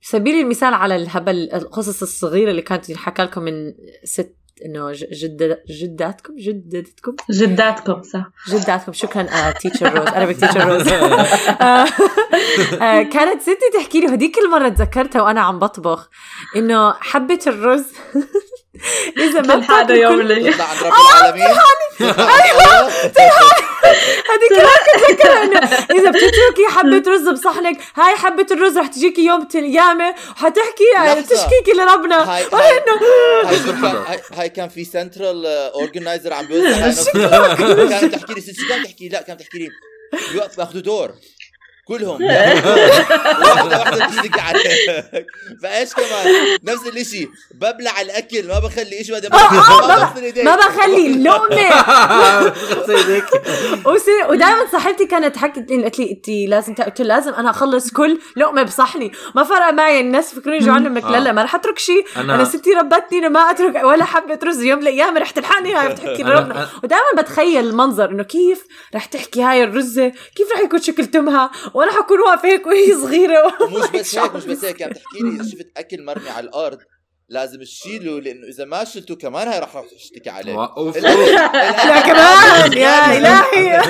سبيل 0.02 0.40
المثال 0.40 0.74
على 0.74 0.96
الهبل 0.96 1.48
القصص 1.54 2.02
الصغيرة 2.02 2.50
اللي 2.50 2.62
كانت 2.62 2.88
ينحكى 2.90 3.22
لكم 3.22 3.42
من 3.42 3.72
ست 4.04 4.36
إنه 4.66 4.92
جد 4.92 5.58
جداتكم؟ 5.70 6.34
جدتكم؟ 6.36 7.16
جداتكم 7.30 8.02
صح. 8.02 8.24
جداتكم. 8.48 8.92
شكرا 8.92 9.50
teacher 9.50 9.94
روز 9.98 10.08
أنا 10.08 10.32
teacher 10.33 10.68
روز 10.68 10.88
كانت 13.12 13.42
ستي 13.42 13.70
تحكي 13.78 14.00
لي 14.00 14.14
هديك 14.14 14.38
المرة 14.38 14.68
تذكرتها 14.68 15.22
وأنا 15.22 15.40
عم 15.40 15.58
بطبخ 15.58 16.08
إنه 16.56 16.92
حبه 16.92 17.38
الرز. 17.46 17.84
إذا 19.18 19.40
ما 19.40 19.56
بتاكل 19.56 19.94
يوم 19.94 20.16
كل- 20.16 20.26
لي 20.28 20.34
رب 20.50 20.54
العالمين. 20.54 21.42
أيوة. 22.00 22.90
هذيك 24.31 24.50
كمان 24.50 25.09
تذكر 25.09 25.42
انه 25.42 25.59
إذا 26.00 26.11
بتتركي 26.11 26.66
حبة 26.70 27.03
رز 27.12 27.29
بصحنك 27.29 27.76
هاي 27.96 28.16
حبة 28.16 28.46
الرز 28.50 28.79
رح 28.79 28.87
تجيكي 28.87 29.24
يوم 29.26 29.48
القيامه 29.55 30.14
وحتحكي 30.31 30.85
لحظة. 30.96 31.20
تشكيكي 31.22 31.72
لربنا. 31.79 32.37
هاي 32.37 32.44
انه 32.79 32.94
هاي 33.44 33.57
كان- 33.59 33.85
هاي- 34.07 34.20
هاي 34.33 34.48
كان 34.48 34.68
في 34.68 34.85
central 34.85 35.46
organizer 35.46 36.33
عم 36.33 36.46
بيوزع. 36.46 36.70
كانت 37.90 38.14
تحكي 38.14 38.35
لي 38.35 38.40
كانت 38.68 38.87
تحكي؟ 38.87 39.09
لا 39.09 39.22
كانت 39.22 39.40
تحكي 39.40 39.59
لي 39.59 39.68
بيوقف 40.33 40.57
بياخذوا 40.57 40.81
دور. 40.83 41.14
كلهم. 41.90 42.22
واحدة 43.42 43.79
واحدة 43.79 44.07
بتشتكي 44.07 44.40
عليك 44.40 45.26
فايش 45.62 45.94
كمان؟ 45.94 46.35
نفس 46.64 46.87
الإشي. 46.87 47.29
ببلع 47.55 48.00
الأكل 48.00 48.48
ما 48.48 48.59
بخلي 48.59 49.00
إشي 49.00 49.12
بعدين 49.12 49.33
آه، 49.35 49.87
ما 49.88 50.22
ايدي 50.24 50.42
ما 50.42 50.57
بخلي 50.57 51.22
لقمه 51.24 51.70
ودائما 54.31 54.66
صاحبتي 54.72 55.07
كانت 55.07 55.35
تحكي 55.35 55.61
لي 55.61 55.83
قالت 55.83 55.98
لي 55.98 56.11
أنت 56.11 56.29
لازم 56.29 56.74
قلت 56.74 57.00
لازم 57.00 57.33
أنا 57.35 57.50
أخلص 57.50 57.90
كل 57.90 58.18
لقمة 58.37 58.62
بصحني. 58.62 59.12
ما 59.35 59.44
فرق 59.44 59.70
معي 59.70 60.00
الناس 60.00 60.35
فكروني 60.35 60.59
جوعانه 60.59 60.88
منك 60.88 61.05
لا 61.05 61.20
لا 61.20 61.33
ما 61.33 61.42
رح 61.42 61.55
أترك 61.55 61.79
شيء 61.79 62.05
أنا- 62.14 62.18
أنا, 62.18 62.44
ستي 62.44 62.70
ربتني 62.72 63.29
ما 63.29 63.40
أترك 63.50 63.85
ولا 63.85 64.05
حبة 64.05 64.38
رز. 64.44 64.62
يوم 64.62 64.79
الأيام 64.79 65.16
رح 65.18 65.31
تلحقني 65.31 65.74
هاي 65.74 65.88
بتحكي 65.88 66.22
لربنا 66.22 66.68
ودائما 66.85 67.05
بتخيل 67.22 67.66
المنظر 67.68 68.11
إنه 68.11 68.22
كيف 68.22 68.62
رح 68.94 69.05
تحكي 69.05 69.42
هاي 69.42 69.64
الرزة 69.64 70.12
كيف 70.37 70.53
رح 70.55 70.61
يكون 70.61 70.81
شكل 70.81 71.07
تمها 71.07 71.50
وأنا 71.80 71.92
حكون 71.92 72.18
واقفة 72.20 72.48
هيك 72.48 72.66
وهي 72.66 72.94
صغيرة. 73.02 73.52
مش 73.70 74.00
بس 74.00 74.18
هيك 74.18 74.34
مش 74.34 74.44
بس 74.44 74.64
هيك 74.64 74.76
كانت 74.76 74.96
تحكي 74.96 75.18
لي 75.22 75.30
إذا 75.36 75.44
شفت 75.50 75.66
أكل 75.76 76.04
مرمي 76.04 76.28
على 76.28 76.46
الأرض 76.48 76.78
لازم 77.28 77.60
تشيله 77.62 78.20
لأنه 78.20 78.46
إذا 78.48 78.64
ما 78.64 78.84
شلته 78.84 79.14
كمان 79.16 79.48
هاي 79.48 79.58
راح 79.58 79.82
تشتكي 79.96 80.30
عليه. 80.30 80.54
أوف. 80.76 80.96
يا 80.96 82.00
كمان 82.00 82.72
يا 82.72 83.16
إلهي. 83.18 83.80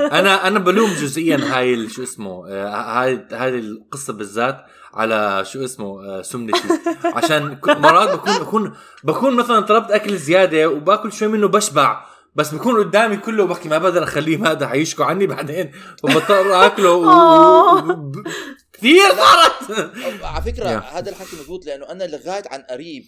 أنا 0.00 0.46
أنا 0.46 0.58
بلوم 0.58 0.90
جزئيا 0.90 1.36
هاي 1.42 1.88
شو 1.88 2.02
اسمه 2.02 2.48
آه، 2.50 2.68
هاي 3.02 3.26
هاي 3.32 3.48
القصة 3.58 4.12
بالذات 4.12 4.64
على 4.94 5.44
شو 5.52 5.64
اسمه 5.64 6.04
آه، 6.06 6.22
سمنتي 6.22 6.68
عشان 7.04 7.58
مرات 7.66 8.08
بكون 8.10 8.38
بكون 8.38 8.74
بكون 9.04 9.34
مثلا 9.36 9.60
طلبت 9.60 9.90
أكل 9.90 10.16
زيادة 10.16 10.68
وباكل 10.68 11.12
شوي 11.12 11.28
منه 11.28 11.48
بشبع. 11.48 12.04
بس 12.38 12.54
بكون 12.54 12.84
قدامي 12.84 13.16
كله 13.16 13.44
وبحكي 13.44 13.68
ما 13.68 13.78
بقدر 13.78 14.02
أخليه 14.04 14.50
هذا 14.50 14.68
حيشكوا 14.68 15.04
عني 15.04 15.26
بعدين. 15.26 15.72
فبضطر 16.02 16.66
أكله 16.66 16.92
و... 16.92 17.04
و... 17.04 17.80
ب- 17.92 18.28
كثير 18.72 19.02
صارت 19.08 19.90
على 20.24 20.42
فكرة 20.42 20.64
Yeah. 20.80 20.84
هذا 20.94 21.10
الحكي 21.10 21.36
مضبوط 21.36 21.66
لأنه 21.66 21.90
أنا 21.90 22.04
لغاية 22.04 22.42
عن 22.46 22.62
قريب 22.62 23.04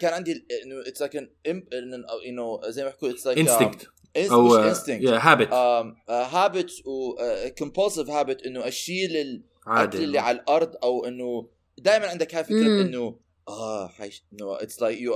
كان 0.00 0.12
عندي 0.14 0.32
إنه 0.64 0.80
it's 0.86 1.00
like 1.00 1.16
إنه 2.26 2.60
زي 2.68 2.82
ما 2.82 2.88
بيحكوا 2.88 3.10
it's 3.10 3.26
like 3.26 3.38
instinct 3.38 3.88
مش 4.16 4.30
أو 4.30 4.56
instinct 4.56 5.06
habit 5.08 5.52
habit 6.08 6.70
و 6.84 7.14
compulsive 7.58 8.10
habit 8.10 8.42
إنه 8.46 8.68
أشيل 8.68 9.10
الاكل 9.16 9.42
عادي. 9.66 10.04
اللي 10.04 10.18
على 10.18 10.38
الأرض 10.38 10.72
أو 10.82 11.04
إنه 11.04 11.48
دائما 11.78 12.06
عندك 12.06 12.34
هاي 12.34 12.44
فكرة. 12.44 12.56
إنه 12.82 13.16
آه 13.48 13.88
حيش 13.88 14.24
إنه 14.32 14.56
it's 14.62 14.82
like 14.82 15.00
you 15.00 15.14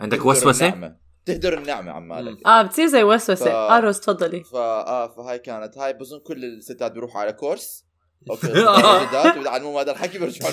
عندك 0.00 0.26
وسوسة؟ 0.26 0.94
تهدر 1.28 1.58
النعمة 1.58 1.92
عمالك 1.92 2.46
آه 2.46 2.62
بتصير 2.62 2.86
زي 2.86 3.02
وسوسة. 3.02 3.44
ف- 3.44 3.48
آه 3.48 3.80
روز 3.80 4.00
تفضلي. 4.00 4.44
فا 4.44 4.58
آه 4.58 5.08
فهاي 5.08 5.38
كانت. 5.38 5.78
هاي 5.78 5.92
بظن 5.92 6.18
كل 6.18 6.44
الستات 6.44 6.92
بيروحوا 6.92 7.20
على 7.20 7.32
course. 7.32 7.84
okay 8.30 8.46
الجدات 8.46 9.38
بيتعلموا 9.38 9.80
هذا 9.82 9.92
الحكي 9.92 10.18
بيرجعوا 10.18 10.50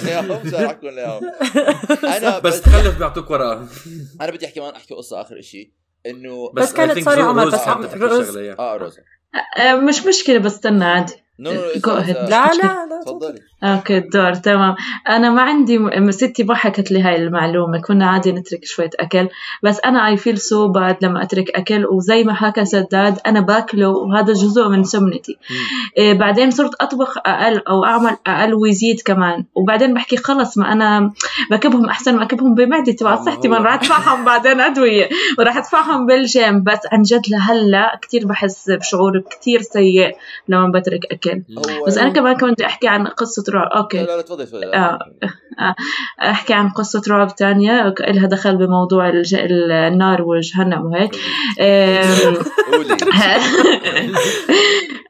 يحكوا 0.61 0.89
لنا 0.91 1.01
اياهم 1.01 1.21
أنا 2.03 2.39
بس 2.39 2.53
بس 2.55 2.61
تخلف 2.61 2.97
بيعطوك 2.97 3.29
ورقه 3.31 3.67
أنا 4.21 4.31
بدي 4.31 4.45
أحكي 4.45 4.59
كمان 4.59 4.73
احكي 4.75 4.93
قصة 4.93 5.21
آخر 5.21 5.41
شيء 5.41 5.71
انه 6.05 6.51
بس 6.53 6.73
I 6.73 6.75
كانت 6.77 7.07
رو- 7.09 7.11
عمر، 7.23 7.43
روز 7.43 7.53
بس 7.53 7.59
حابة 7.59 7.71
عم- 7.79 7.83
تحكي 7.85 7.99
روز-. 7.99 8.37
آه 8.59 8.77
روزا 8.77 9.01
آه، 9.59 9.75
مش 9.75 10.05
مشكلة 10.05 10.37
بس 10.37 10.53
استنى 10.53 10.85
عادي. 10.85 11.13
نو. 11.39 11.51
لا 11.51 12.53
لا 12.53 12.85
لا 12.85 13.01
تفضلي 13.05 13.39
okay 13.63 13.97
الدور 13.97 14.33
تمام. 14.33 14.75
أنا 15.09 15.29
ما 15.29 15.41
عندي 15.41 15.77
م- 15.77 16.11
ستي 16.11 16.43
ما 16.43 16.55
حكت 16.55 16.91
لي 16.91 17.01
هاي 17.01 17.15
المعلومة. 17.15 17.81
كنا 17.81 18.07
عادي 18.09 18.31
نترك 18.31 18.65
شوية 18.65 18.89
أكل. 18.99 19.27
بس 19.63 19.79
أنا 19.85 20.07
I 20.07 20.17
feel 20.17 20.37
so 20.37 20.67
bad 20.67 20.97
لما 21.01 21.23
أترك 21.23 21.49
أكل. 21.49 21.85
وزي 21.85 22.23
ما 22.23 22.33
حكى 22.33 22.65
سداد 22.65 23.19
أنا 23.27 23.39
باكله 23.39 23.89
وهذا 23.89 24.33
جزء 24.33 24.67
من 24.69 24.83
سمنتي. 24.83 25.37
إيه 25.97 26.13
بعدين 26.13 26.51
صرت 26.51 26.75
أطبخ 26.81 27.17
أقل 27.25 27.57
أو 27.67 27.85
أعمل 27.85 28.17
أقل 28.27 28.53
ويزيد 28.53 29.01
كمان. 29.01 29.45
وبعدين 29.55 29.93
بحكي 29.93 30.17
خلص 30.17 30.57
ما 30.57 30.71
أنا 30.71 31.11
بكبهم 31.51 31.85
أحسن 31.89 32.15
ما 32.15 32.23
أكبهم 32.23 32.55
بمعدتي. 32.55 32.93
تبع 32.93 33.15
صحتي. 33.25 33.47
ما 33.47 33.57
راح 33.57 33.73
أدفعهم 33.73 34.25
بعدين 34.25 34.61
أدوية. 34.61 35.09
وراح 35.39 35.57
أدفعهم 35.57 36.05
بالجيم. 36.05 36.63
بس 36.63 36.79
عن 36.91 37.01
جد 37.01 37.29
لهلا 37.29 37.99
كثير 38.01 38.25
بحس 38.27 38.69
بشعور 38.69 39.21
كثير 39.31 39.61
سيء 39.61 40.15
لما 40.47 40.71
بترك 40.79 41.05
أكل. 41.11 41.24
هو 41.31 41.85
بس 41.87 41.97
أنا 41.97 42.09
كمان 42.09 42.37
كنت 42.37 42.61
أحكي 42.61 42.87
عن 42.87 43.07
قصة 43.07 43.43
رعب. 43.49 43.67
أوكي. 43.67 43.97
لا 43.97 44.15
لا 44.15 44.21
تفضلي 44.21 44.45
تفضلي 44.45 44.73
آه. 44.73 44.99
أحكي 46.21 46.53
عن 46.53 46.69
قصة 46.69 47.01
رعب 47.07 47.35
تانية. 47.35 47.93
لها 47.99 48.27
دخل 48.27 48.57
بموضوع 48.57 49.09
الج... 49.09 49.35
النار 49.71 50.21
وجهنم 50.21 50.85
وهيك. 50.85 51.15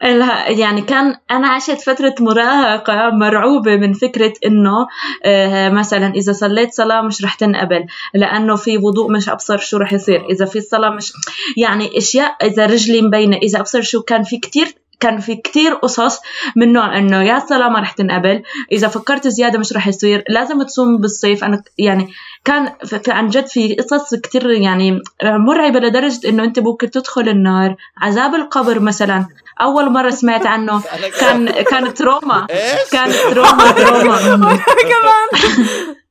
يعني 0.60 0.82
كان 0.82 1.16
أنا 1.32 1.48
عشت 1.48 1.82
فترة 1.82 2.16
مراهقة 2.20 3.10
مرعوبة 3.10 3.76
من 3.76 3.94
فكرة 3.94 4.34
إنه 4.46 4.88
آه، 5.26 5.70
مثلا 5.70 6.14
إذا 6.16 6.34
صليت 6.34 6.74
صلاة 6.74 7.02
مش 7.02 7.24
رح 7.24 7.34
تنقبل 7.34 7.86
لأنه 8.14 8.56
في 8.56 8.78
وضوء 8.78 9.12
مش 9.12 9.30
أبصر 9.30 9.58
شو 9.58 9.78
رح 9.78 9.94
يصير. 9.94 10.26
إذا 10.30 10.46
في 10.46 10.58
الصلاه 10.58 10.90
مش 10.90 11.14
يعني 11.58 11.98
أشياء 11.98 12.36
إذا 12.44 12.66
رجلي 12.66 13.02
مبينة 13.02 13.38
إذا 13.38 13.60
أبصر 13.60 13.82
شو 13.82 14.02
كان 14.02 14.24
في 14.24 14.38
كتير 14.38 14.68
كان 15.00 15.20
في 15.20 15.36
كتير 15.36 15.74
قصص 15.74 16.20
من 16.56 16.74
نوع 16.74 16.98
إنه 16.98 17.24
يا 17.24 17.38
الصلاة 17.38 17.70
ما 17.70 17.80
رح 17.80 17.92
تنقبل 17.92 18.44
إذا 18.72 18.88
فكرت 18.88 19.28
زيادة 19.28 19.60
مش 19.60 19.74
رح 19.74 19.88
يصير 19.88 20.24
لازم 20.30 20.64
تصوم 20.64 20.98
بالصيف. 20.98 21.44
أنا 21.44 21.64
يعني 21.78 22.14
كان 22.46 22.74
عن 23.08 23.30
جد 23.30 23.46
في 23.48 23.76
قصص 23.76 24.16
كتير 24.16 24.52
يعني 24.52 25.02
مرعبة 25.24 25.80
لدرجة 25.80 26.30
إنه 26.30 26.44
أنت 26.44 26.60
ممكن 26.60 26.92
تدخل 26.92 27.30
النار 27.30 27.76
عذاب 27.98 28.36
القبر 28.36 28.80
مثلا. 28.80 29.26
أول 29.62 29.92
مرة 29.92 30.10
سمعت 30.10 30.46
عنه. 30.46 30.82
كان 31.22 31.50
كان 31.50 31.94
trauma. 31.94 32.48
إيش؟ 32.52 32.90
كان 32.92 33.12
trauma 33.12 33.72
trauma. 33.72 34.60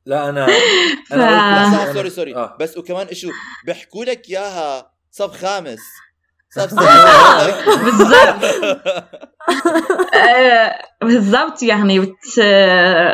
لا 0.07 0.29
أنا 0.29 0.47
أنا 1.12 1.92
سوري 1.92 2.11
سوري. 2.11 2.35
آه. 2.35 2.57
بس 2.61 2.79
وكمان 2.79 3.07
إيشو 3.07 3.31
بيحكوا 3.66 4.05
لك 4.05 4.31
إياها 4.31 4.90
صف 5.11 5.37
خامس. 5.37 5.81
صف 6.54 6.70
سادس 6.70 8.44
بالضبط 10.24 10.37
آه، 10.37 10.74
بالضبط 11.02 11.62
يعني 11.62 12.00
بت... 12.00 12.16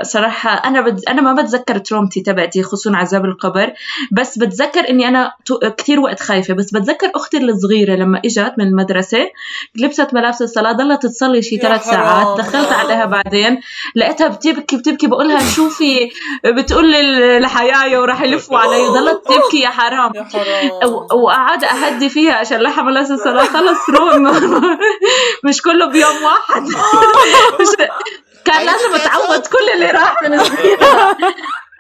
صراحة 0.03 0.51
أنا 0.51 0.81
بت... 0.81 1.09
أنا 1.09 1.23
ما 1.23 1.43
بتذكر 1.43 1.79
trauma 1.79 2.10
تي 2.10 2.21
تبعتي 2.21 2.63
خصوصا 2.63 2.97
عذاب 2.97 3.25
القبر 3.25 3.73
بس 4.13 4.39
بتذكر 4.39 4.91
إني 4.91 5.09
أنا 5.09 5.33
ت... 5.45 5.67
كتير 5.67 6.01
وقت 6.01 6.21
خايفة 6.21 6.55
بس 6.55 6.71
بتذكر 6.71 7.11
أختي 7.15 7.39
الصغيرة 7.39 7.95
لما 7.95 8.21
إجت 8.25 8.55
من 8.59 8.67
المدرسة 8.67 9.31
لبست 9.77 10.15
ملابس 10.15 10.43
الصلاة 10.43 10.73
ضلت 10.73 11.07
تصلي 11.07 11.43
شي 11.43 11.59
ثلاث. 11.59 11.85
ساعات 11.85 12.39
دخلت 12.39 12.73
عليها 12.73 13.05
بعدين 13.05 13.61
لقيتها 13.95 14.29
بتبكي 14.29 14.77
بتبكي 14.77 15.07
بقولها 15.07 15.51
شوفي 15.51 16.11
بتقول 16.45 16.91
لي 16.91 17.01
الحياة 17.39 18.01
وراح 18.01 18.23
يلفوا 18.23 18.59
علي 18.59 18.89
ضلت 18.89 19.23
تبكي 19.27 19.61
يا 19.61 19.69
حرام. 19.69 20.13
يا 20.15 20.25
حرام. 20.33 20.93
وقعد 21.13 21.65
أهدي 21.65 22.09
فيها 22.09 22.33
عشان 22.33 22.59
لها 22.59 22.83
ملاس 22.83 23.11
الصلاة 23.11 23.45
خلص 23.45 23.91
روم. 23.91 24.31
مش 25.45 25.63
كله 25.63 25.87
بيوم 25.87 26.17
واحد. 26.25 26.63
كان 28.45 28.67
لازم 28.67 28.95
اتعوض 28.95 29.47
كل 29.47 29.71
اللي 29.75 29.91
راح 29.91 30.23
من 30.23 30.39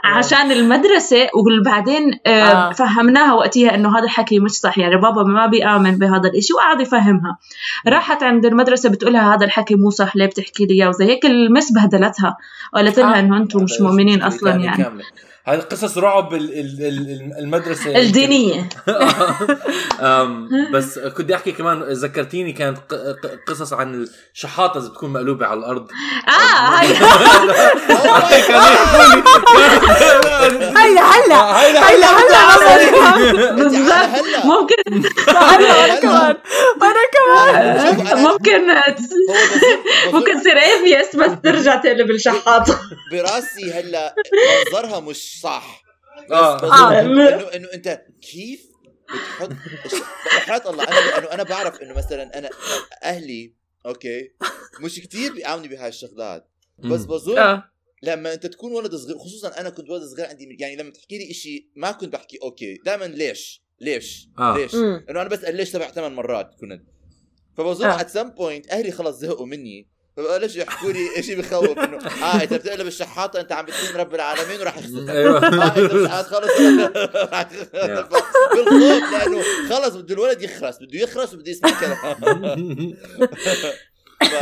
عشان 0.04 0.52
المدرسة 0.52 1.28
وبعدين 1.34 2.18
آه. 2.26 2.30
آه. 2.30 2.72
فهمناها 2.72 3.34
وقتها 3.34 3.74
إنه 3.74 3.98
هذا 3.98 4.04
الحكي 4.04 4.38
مش 4.38 4.50
صح 4.50 4.78
يعني 4.78 4.96
بابا 4.96 5.22
ما 5.22 5.46
بيآمن 5.46 5.98
بهذا 5.98 6.28
الإشي 6.28 6.52
وقعد 6.52 6.80
يفهمها 6.80 7.38
راحت 7.88 8.22
عند 8.22 8.46
المدرسة 8.46 8.88
بتقولها 8.88 9.34
هذا 9.34 9.44
الحكي 9.44 9.74
مو 9.74 9.90
صح 9.90 10.16
ليه 10.16 10.26
بتحكي 10.26 10.66
لي 10.66 10.74
إياه 10.74 10.88
وزي 10.88 11.04
هيك 11.04 11.26
المس 11.26 11.72
بهدلتها 11.72 12.36
قالت 12.74 12.98
لها 12.98 13.16
آه. 13.16 13.18
إنه 13.18 13.36
أنتم 13.36 13.62
مش 13.62 13.80
مؤمنين 13.80 14.22
أصلا 14.22 14.50
يعني 14.50 14.84
كاملة. 14.84 15.04
هاي 15.50 15.58
قصص 15.60 15.98
رعب 15.98 16.34
ال- 16.34 16.58
ال- 16.60 16.82
ال- 16.86 17.32
المدرسة 17.38 17.96
الدينية. 17.98 18.68
أم، 20.00 20.48
بس 20.74 20.98
كنت 20.98 21.20
بدي 21.20 21.34
أحكي 21.34 21.52
كمان 21.52 21.82
ذكرتيني 21.82 22.52
كانت 22.52 22.78
ق- 22.78 22.94
ق- 22.94 23.50
قصص 23.50 23.72
عن 23.72 24.06
الشحاطة 24.34 24.78
اذا 24.80 24.88
بتكون 24.88 25.12
مقلوبة 25.12 25.46
على 25.46 25.58
الأرض. 25.60 25.86
آه 26.28 26.78
هاي. 26.78 26.86
هلا 30.76 31.02
هلا 31.02 31.40
هلا 31.50 32.10
هلا 32.10 33.52
بالضبط. 33.52 33.92
هلا 33.92 34.46
ممكن. 34.46 34.74
هلا 35.28 35.84
أنا 35.84 36.00
كمان. 36.00 36.36
أنا 36.82 37.02
كمان. 37.12 37.19
ممكن 38.30 38.60
ممكن 40.12 40.40
تصير 40.40 40.58
افيس 40.58 41.16
بس 41.16 41.40
ترجع 41.42 41.76
تقلب 41.76 42.10
الشحاط 42.10 42.68
براسي 43.12 43.72
هلا 43.72 44.14
منظرها 44.66 45.00
مش 45.00 45.40
صح 45.40 45.82
بس 46.30 46.36
آه. 46.36 46.92
آه. 46.92 47.00
انه 47.00 47.28
انه 47.28 47.68
أنت 47.74 48.02
كيف 48.22 48.70
بتحط 49.14 49.50
وحياة 50.36 50.70
الله 50.70 50.84
أنا 50.84 51.10
لأنه 51.10 51.32
أنا 51.32 51.42
بعرف 51.42 51.82
إنه 51.82 51.94
مثلا 51.94 52.38
أنا 52.38 52.50
أهلي 53.02 53.54
okay 53.86 54.32
مش 54.80 55.00
كتير 55.00 55.32
بيعاملوا 55.32 55.68
بهاي 55.68 55.88
الشغلات 55.88 56.50
بس 56.78 57.04
بظن 57.04 57.38
آه. 57.38 57.64
لما 58.02 58.32
أنت 58.32 58.46
تكون 58.46 58.72
ولد 58.72 58.94
صغير 58.94 59.18
خصوصا 59.18 59.60
أنا 59.60 59.70
كنت 59.70 59.90
ولد 59.90 60.02
صغير 60.02 60.26
عندي 60.26 60.56
يعني 60.60 60.76
لما 60.76 60.90
تحكي 60.90 61.18
لي 61.18 61.34
شيء 61.34 61.66
ما 61.76 61.92
كنت 61.92 62.12
بحكي 62.12 62.38
okay 62.42 62.74
دائما 62.84 63.04
ليش 63.04 63.62
ليش 63.80 64.28
آه. 64.38 64.56
ليش. 64.56 64.74
إنه 64.74 65.20
أنا 65.20 65.28
بسأل 65.28 65.56
ليش 65.56 65.70
تبع 65.70 65.90
ثمان 65.90 66.12
مرات 66.12 66.54
كنت 66.60 66.82
فبظن 67.56 67.86
آه. 67.86 68.00
at 68.00 68.10
some 68.10 68.30
point 68.30 68.70
أهلي 68.70 68.90
خلص 68.92 69.16
زهقوا 69.16 69.46
مني. 69.46 69.88
فبلشوا 70.16 70.60
يحكوا 70.62 70.92
لي 70.92 71.22
شيء 71.22 71.38
بخوف 71.40 71.78
إنه؟ 71.78 71.96
آه 72.06 72.42
إذا 72.42 72.56
بتقلب 72.56 72.86
الشحاطة 72.86 73.40
أنت 73.40 73.52
عم 73.52 73.64
بتكون 73.66 73.96
رب 74.00 74.14
العالمين 74.14 74.60
وراح 74.60 74.78
يخسفك 74.78 75.08
أيوه. 75.16 75.46
آه 75.46 75.78
إذا 75.78 76.08
عاد 76.10 76.24
خلص. 76.24 76.50
بالخوف 78.54 79.12
لأنه 79.12 79.42
خلص 79.68 79.94
بده 79.96 80.14
الولد 80.14 80.42
يخرس 80.42 80.78
بده 80.82 80.98
يخرس 81.00 81.34
وبده 81.34 81.50
يسمع 81.50 81.80
كلام. 81.80 81.96
ف- 84.20 84.34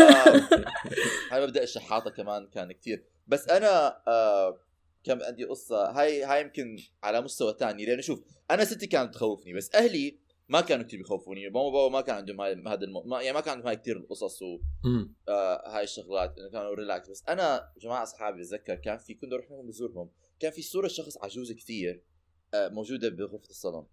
هاي 1.33 1.42
مبدأ 1.47 1.62
الشحاطة 1.62 2.11
كمان 2.11 2.47
كان 2.55 2.73
كتير. 2.73 3.05
بس 3.27 3.49
أنا 3.49 4.03
آه 4.09 4.61
كان 5.05 5.23
عندي 5.23 5.44
قصة. 5.44 5.90
هاي 5.90 6.25
هاي 6.25 6.40
يمكن 6.40 6.77
على 7.03 7.21
مستوى 7.21 7.53
تاني. 7.53 7.87
لأنه 7.87 8.03
شوف 8.03 8.21
أنا 8.51 8.64
ستي 8.64 8.87
كانت 8.87 9.14
تخوفني 9.14 9.53
بس 9.55 9.71
أهلي 9.75 10.18
ما 10.49 10.61
كانوا 10.61 10.85
كثير 10.85 10.99
بيخوفوني. 10.99 11.49
ماما 11.49 11.61
وبابا 11.61 11.93
ما 11.93 12.01
كان 12.01 12.17
عندهم 12.17 12.41
هاي 12.41 12.63
هذا 12.67 12.85
الم... 12.85 13.09
ما 13.09 13.23
يعني 13.23 13.35
ما 13.35 13.41
كان 13.41 13.53
عندهم 13.53 13.67
هاي 13.67 13.77
كثير 13.77 13.97
القصص. 13.97 14.43
وهاي 14.43 15.85
الشغلات 15.85 16.39
إنه 16.39 16.51
كانوا 16.51 16.75
ريلاكس 16.75 17.11
بس 17.11 17.25
أنا 17.29 17.73
جماعة 17.81 18.03
أصحابي 18.03 18.39
بتذكر 18.39 18.75
كان 18.75 18.99
في 18.99 19.15
كنت 19.15 19.33
أروح 19.33 19.51
لهم 19.51 19.67
بزورهم 19.67 20.11
كان 20.41 20.53
في 20.53 20.63
صورة 20.63 20.89
شخص 20.89 21.19
عجوز 21.23 21.53
كثير 21.53 22.05
آه، 22.55 22.69
موجودة 22.69 23.09
بغرفة 23.09 23.49
الصالون. 23.51 23.87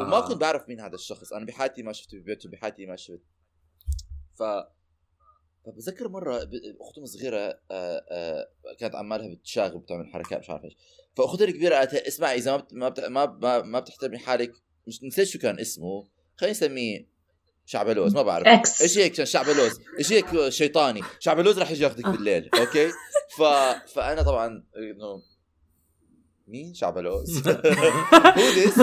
وما 0.00 0.16
آه. 0.16 0.28
كنت 0.28 0.36
بعرف 0.36 0.68
مين 0.68 0.80
هذا 0.80 0.94
الشخص. 0.94 1.32
أنا 1.32 1.44
بحياتي 1.46 1.82
ما 1.82 1.92
شفته 1.92 2.18
ببيته 2.18 2.50
بحياتي 2.50 2.86
ما 2.86 2.96
شفت. 2.96 3.22
ف 4.34 4.42
فبتذكر 5.66 6.08
مرة 6.08 6.36
اختهم 6.80 7.04
الصغيره 7.04 7.60
آه، 7.70 8.04
آه، 8.10 8.48
كانت 8.78 8.94
عمالها 8.94 9.34
بتشاغب 9.34 9.82
بتعمل 9.82 10.06
حركات 10.06 10.38
مش 10.38 10.50
عارف 10.50 10.64
إيش. 10.64 10.76
فاختها 11.16 11.44
الكبيرة 11.44 11.76
قالت 11.76 11.94
اسمعي 11.94 12.36
إذا 12.38 12.50
ما 12.50 12.56
بت... 12.56 12.74
ما, 12.74 12.88
بت... 12.88 13.00
ما, 13.00 13.26
ما, 13.26 13.62
ما 13.62 13.80
بتحترمي 13.80 14.18
حالك 14.18 14.52
مش 14.86 15.02
نسيت 15.02 15.28
شو 15.28 15.38
كان 15.38 15.60
اسمه. 15.60 16.06
خلينا 16.36 16.56
نسميه 16.56 17.06
شعبلوز 17.66 18.14
ما 18.14 18.22
بعرف. 18.22 18.46
X. 18.46 18.82
إيش 18.82 18.98
هيك 18.98 19.12
كان 19.12 19.26
شعبلوز 19.26 19.80
إيش 19.98 20.12
هيك 20.12 20.48
شيطاني؟ 20.48 21.00
شعبلوز 21.20 21.58
راح 21.58 21.70
يجي 21.70 21.84
ياخذك 21.84 22.08
بالليل 22.08 22.50
okay؟ 22.60 22.88
ف... 23.36 23.42
فأنا 23.94 24.22
طبعا 24.22 24.46
إنه 24.76 25.22
مين؟ 26.48 26.74
شعبلوز؟ 26.74 27.42
who's 28.38 28.48
this 28.56 28.78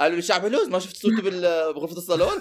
قالوا 0.00 0.16
لي 0.16 0.22
شعبلوز 0.22 0.68
ما 0.68 0.78
شفت 0.78 0.96
صورته 0.96 1.22
بغرفة 1.72 1.96
الصالون؟ 1.96 2.32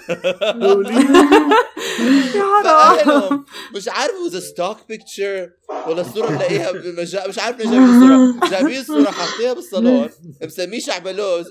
يا 2.35 2.43
حرام 2.63 3.45
مش 3.75 3.87
عارف 3.87 4.13
إذا 4.27 4.39
stock 4.39 4.77
picture 4.89 5.49
ولا 5.87 6.01
الصورة 6.01 6.31
ملاقيها 6.31 6.71
بمجا... 6.71 7.27
مش 7.27 7.39
عارف 7.39 7.57
ليه 7.59 7.65
جايبين 7.65 7.89
الصورة 7.89 8.49
جايبين 8.49 8.79
الصورة 8.79 9.11
حاطيها 9.11 9.53
بالصالون. 9.53 10.09
مسميه 10.43 10.79
شعبلوز. 10.79 11.45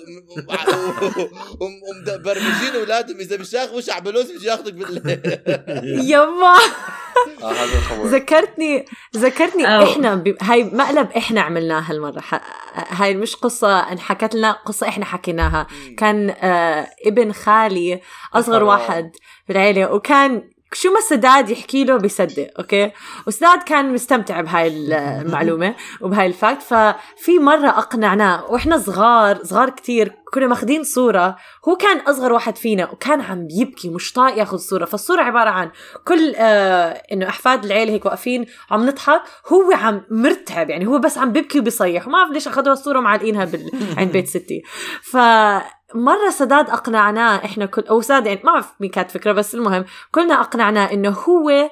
ومبرمجين 1.61 2.75
أولادهم 2.75 3.19
إذا 3.21 3.37
مش 3.37 3.53
ياخذوا 3.53 3.81
شعبلوز 3.81 4.31
بيجي 4.31 4.47
ياخذك 4.47 4.73
بالليل. 4.73 6.11
يما 6.11 6.57
آه 7.43 7.53
هذا 7.53 7.79
الخبر 7.79 8.05
ذكرتني 8.05 8.85
ذكرتني 9.17 9.67
أو. 9.77 9.83
إحنا 9.83 10.15
ب... 10.15 10.37
هاي 10.43 10.65
مقلب 10.65 11.09
إحنا 11.17 11.41
عملناها 11.41 11.91
هالمرة 11.91 12.21
ح... 12.21 12.41
هاي 12.75 13.15
مش 13.15 13.37
قصة 13.37 13.79
انحكت 13.93 14.35
لنا 14.35 14.53
قصة 14.53 14.89
إحنا 14.89 15.05
حكيناها 15.05 15.67
كان 15.99 16.31
آه 16.31 16.87
ابن 17.07 17.33
خالي 17.33 18.01
أصغر. 18.35 18.63
واحد 18.65 19.11
في 19.47 19.53
العيلة 19.53 19.93
وكان 19.93 20.51
شو 20.73 20.93
ما 20.93 21.01
سداد 21.01 21.51
يحكي 21.51 21.85
له 21.85 21.97
بيصدق 21.97 22.51
okay؟ 22.59 22.93
وسداد 23.27 23.63
كان 23.63 23.93
مستمتع 23.93 24.41
بهاي 24.41 24.69
المعلومة 24.69 25.75
وبهاي 26.01 26.27
ال 26.27 26.33
fact. 26.33 26.63
ففي 26.63 27.39
مرة 27.39 27.69
أقنعناه 27.69 28.45
وإحنا 28.51 28.79
صغار 28.79 29.45
صغار 29.45 29.71
كتير 29.71 30.13
كنا 30.35 30.47
ماخذين 30.47 30.85
صورة. 30.85 31.37
هو 31.69 31.77
كان 31.77 31.99
أصغر 31.99 32.33
واحد 32.33 32.57
فينا 32.57 32.91
وكان 32.91 33.21
عم 33.21 33.47
بيبكي 33.47 33.89
مش 33.89 34.13
طايق 34.13 34.39
ياخذ 34.39 34.57
صورة. 34.57 34.85
فالصورة 34.85 35.23
عبارة 35.23 35.51
عن 35.51 35.71
كل 36.05 36.35
آه 36.37 37.03
إنه 37.13 37.29
أحفاد 37.29 37.65
العيلة 37.65 37.93
هيك 37.93 38.07
واقفين 38.07 38.47
عم 38.71 38.87
نضحك. 38.87 39.23
هو 39.53 39.73
عم 39.73 40.03
مرتعب 40.11 40.71
يعني 40.71 40.87
هو 40.87 40.99
بس 40.99 41.19
عم 41.19 41.33
بيبكي 41.33 41.59
وبيصيح. 41.59 42.07
وما 42.07 42.19
بعرف 42.19 42.31
ليش 42.31 42.49
أخذوا 42.49 42.73
الصورة 42.73 42.99
ومعلقينها 42.99 43.45
بال... 43.45 43.71
عند 43.97 44.13
بيت 44.13 44.27
ستي. 44.27 44.63
ف 45.03 45.17
مرة 45.95 46.31
سداد 46.31 46.71
أقنعناه 46.71 47.37
إحنا 47.45 47.67
كل 47.67 47.83
أو 47.83 48.01
سداد 48.01 48.27
يعني 48.27 48.41
ما 48.45 48.53
بعرف 48.53 48.67
مين 48.81 48.91
كانت 48.91 49.11
فكرة 49.11 49.33
بس 49.33 49.55
المهم 49.55 49.85
كلنا 50.13 50.41
أقنعناه 50.41 50.93
إنه 50.93 51.09
هو 51.11 51.71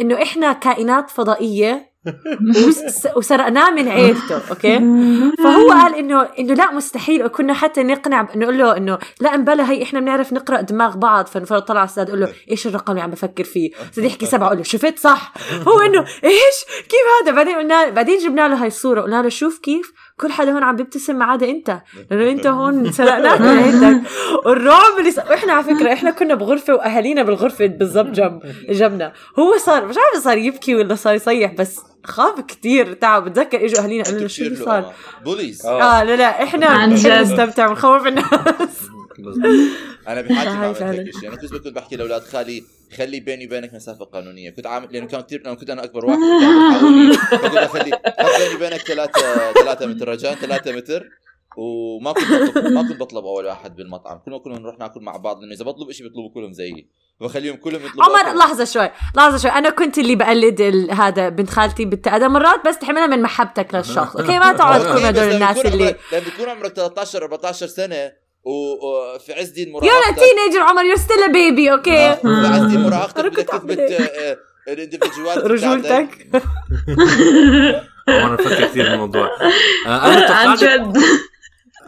إنه 0.00 0.22
إحنا 0.22 0.52
كائنات 0.52 1.10
فضائية 1.10 1.96
وس- 2.68 3.08
وسرقناه 3.16 3.70
من 3.70 3.88
عيلته 3.88 4.40
okay؟ 4.50 4.78
فهو 5.44 5.70
قال 5.70 5.94
انه 5.94 6.22
إنه 6.38 6.54
لا 6.54 6.70
مستحيل 6.72 7.24
وكنا 7.24 7.54
حتى 7.54 7.82
نقنع 7.82 8.28
نقول 8.36 8.58
له 8.58 8.76
إنه 8.76 8.98
لا 9.20 9.34
امبلا 9.34 9.70
هي 9.70 9.82
إحنا 9.82 10.00
بنعرف 10.00 10.32
نقرأ 10.32 10.60
دماغ 10.60 10.96
بعض 10.96 11.26
فنفرض 11.26 11.62
طلع 11.62 11.84
سداد 11.84 12.08
يقول 12.08 12.20
له 12.20 12.28
إيش 12.50 12.66
الرقم 12.66 12.92
اللي 12.92 13.02
عم 13.02 13.10
بفكر 13.10 13.44
فيه؟ 13.44 13.70
سداد 13.90 14.04
يحكي 14.04 14.26
سبعة 14.26 14.46
أقول 14.46 14.56
له 14.58 14.62
شفت؟ 14.64 14.98
صح. 14.98 15.32
هو 15.68 15.80
إنه 15.80 16.00
إيش؟ 16.24 16.64
كيف 16.88 17.00
هذا؟ 17.22 17.32
بعدين 17.36 17.56
قلنا 17.56 17.88
بعدين 17.90 18.18
جبنا 18.18 18.48
له 18.48 18.62
هاي 18.62 18.66
الصورة 18.66 19.00
قلنا 19.00 19.22
له 19.22 19.28
شوف 19.28 19.58
كيف 19.58 19.92
كل 20.20 20.32
حدا 20.32 20.52
هون 20.52 20.62
عم 20.62 20.76
بيبتسم 20.76 21.16
ما 21.18 21.24
عدا 21.24 21.50
انت. 21.50 21.80
لأنه 22.10 22.30
انت 22.30 22.46
هون 22.46 22.92
سرقناك 22.92 23.40
من 23.40 23.46
عيلتك 23.62 24.02
والرعب 24.44 24.98
اللي 24.98 25.10
صار 25.10 25.34
إحنا 25.34 25.52
على 25.52 25.64
فكرة 25.64 25.92
إحنا 25.92 26.10
كنا 26.10 26.34
بغرفة 26.34 26.74
وأهالينا 26.74 27.22
بالغرفة 27.22 27.66
بالضبط 27.66 28.10
جنب 28.10 28.40
جنبنا 28.70 29.12
هو 29.38 29.56
صار 29.58 29.86
مش 29.86 29.94
عارف 29.98 30.24
صار 30.24 30.38
يبكي 30.38 30.74
ولا 30.74 30.94
صار 30.94 31.14
يصيح 31.14 31.52
بس 31.54 31.80
خاف 32.04 32.40
كتير. 32.40 32.92
تعب. 32.92 33.24
بتذكر 33.24 33.64
إجوا 33.64 33.82
أهالينا 33.84 34.04
قالوا 34.04 34.20
له 34.20 34.26
شو 34.26 34.42
اللي 34.44 34.56
صار؟ 34.56 34.92
بوليز. 35.24 35.66
آه 35.66 36.04
لا 36.04 36.16
لا 36.16 36.42
إحنا 36.42 36.66
عن 36.66 36.94
جد. 36.94 37.12
نستمتع 37.12 37.68
ونخوف 37.68 38.06
الناس. 38.06 38.88
أنا 40.08 40.20
بحياتي 40.20 40.50
ما 40.50 40.66
عملت. 40.66 40.82
هيك 40.82 41.18
شيء 41.20 41.28
أنا 41.28 41.36
كنت 41.36 41.52
كنت 41.52 41.68
بحكي 41.68 41.96
لأولاد 41.96 42.22
خالي 42.22 42.62
خلي 42.96 43.20
بيني 43.20 43.46
وبينك 43.46 43.74
مسافة 43.74 44.04
قانونية. 44.04 44.50
كنت 44.50 44.66
عامل 44.66 44.88
لأنه 44.92 45.06
كان 45.06 45.20
كثير 45.20 45.54
كنت 45.54 45.70
أنا 45.70 45.84
أكبر 45.84 46.06
واحد 46.06 46.18
فكنت 47.30 47.56
اخلي 47.56 47.90
حط 48.18 48.40
بيني 48.40 48.54
وبينك 48.54 48.80
ثلاثة 48.80 49.52
ثلاثة 49.52 49.86
متر 49.86 50.08
رجاء 50.08 50.34
ثلاثة 50.34 50.72
متر 50.72 51.08
وما 51.58 52.12
كنت 52.12 52.24
بطلب 52.32 52.72
ما 52.72 52.82
كنت 52.88 53.00
بطلب 53.00 53.24
أول 53.24 53.46
واحد 53.46 53.76
بالمطعم. 53.76 54.18
كنا 54.18 54.38
كلنا 54.38 54.58
نروح 54.58 54.78
ناكل 54.78 55.00
مع 55.00 55.16
بعض 55.16 55.40
لأنه 55.40 55.54
إذا 55.54 55.64
بطلب 55.64 55.92
شيء 55.92 56.06
بيطلبوا 56.08 56.30
كلهم 56.34 56.52
زيي. 56.52 56.88
بخليهم 57.20 57.56
كلهم 57.56 57.86
يطلبوا 57.86 58.04
عمر 58.04 58.30
أكل. 58.30 58.38
لحظة 58.38 58.64
شوي 58.64 58.90
لحظة 59.16 59.36
شوي. 59.38 59.50
أنا 59.50 59.70
كنت 59.70 59.98
اللي 59.98 60.16
بقلد 60.16 60.60
ال- 60.60 60.90
هذا 60.90 61.28
بنت 61.28 61.50
خالتي 61.50 61.84
بالتأدى 61.84 62.28
مرات 62.28 62.68
بس 62.68 62.78
تحملها 62.78 63.06
من 63.06 63.22
محبتك 63.22 63.74
للشخص. 63.74 64.16
أوكي 64.20 64.38
ما 64.38 64.52
تقعد 64.52 64.80
تكون 64.80 65.04
هدول 65.04 65.24
الناس 65.32 65.66
اللي 65.66 65.96
لما 66.12 66.20
تكون 66.36 66.48
عمرك 66.48 66.72
13 66.72 67.22
14 67.22 67.66
سنة 67.66 68.12
وفي 68.46 69.32
عز 69.32 69.48
دين 69.48 69.68
يا 69.68 69.72
مراهقتك 69.72 70.18
تينيجر 70.18 70.60
عمر 70.60 70.82
يو 70.84 70.96
ستيل 70.96 71.32
بيبي 71.32 71.72
أوكي 71.72 72.14
في 72.22 72.46
عز 72.46 72.64
دين 72.64 72.82
مراهقتك 72.82 73.18
أنا 73.18 73.28
بدك 73.28 73.36
كنت 73.36 73.50
تثبت 73.50 73.78
أعمل 73.78 73.92
هيك. 73.92 74.10
آه، 74.10 74.38
آه، 74.68 74.72
ال 74.72 74.77
individuality. 74.77 75.48
رجولتك. 75.48 76.26
وأنا 78.08 78.34
أفكر 78.34 78.64
كثير 78.64 78.90
بالموضوع. 78.90 79.28
آه، 79.86 80.06
أنا 80.06 80.30
عن 80.36 80.56
توقعت 80.56 80.80
جد. 80.80 80.96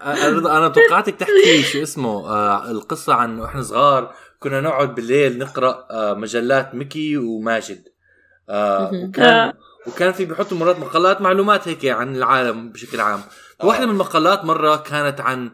آه، 0.02 0.28
رضا 0.28 0.58
أنا 0.58 0.68
توقعتك 0.68 1.14
تحكي 1.16 1.62
شو 1.62 1.82
اسمه 1.82 2.30
آه، 2.30 2.70
القصة 2.70 3.14
عن 3.14 3.40
وإحنا 3.40 3.62
صغار 3.62 4.14
كنا 4.40 4.60
نقعد 4.60 4.94
بالليل 4.94 5.38
نقرأ 5.38 5.86
آه، 5.90 6.14
مجلات 6.14 6.74
ميكي 6.74 7.16
وماجد. 7.16 7.82
آه،. 8.50 8.90
وكان 8.94 9.52
وكان 9.86 10.12
في 10.12 10.24
بيحطوا 10.24 10.58
مرات 10.58 10.78
مقالات 10.78 11.20
معلومات 11.20 11.68
هيك 11.68 11.86
عن 11.86 12.16
العالم 12.16 12.68
بشكل 12.72 13.00
عام. 13.00 13.20
واحدة 13.64 13.86
من 13.86 13.92
المقالات 13.92 14.44
مرة 14.44 14.76
كانت 14.76 15.20
عن 15.20 15.46
آه، 15.46 15.52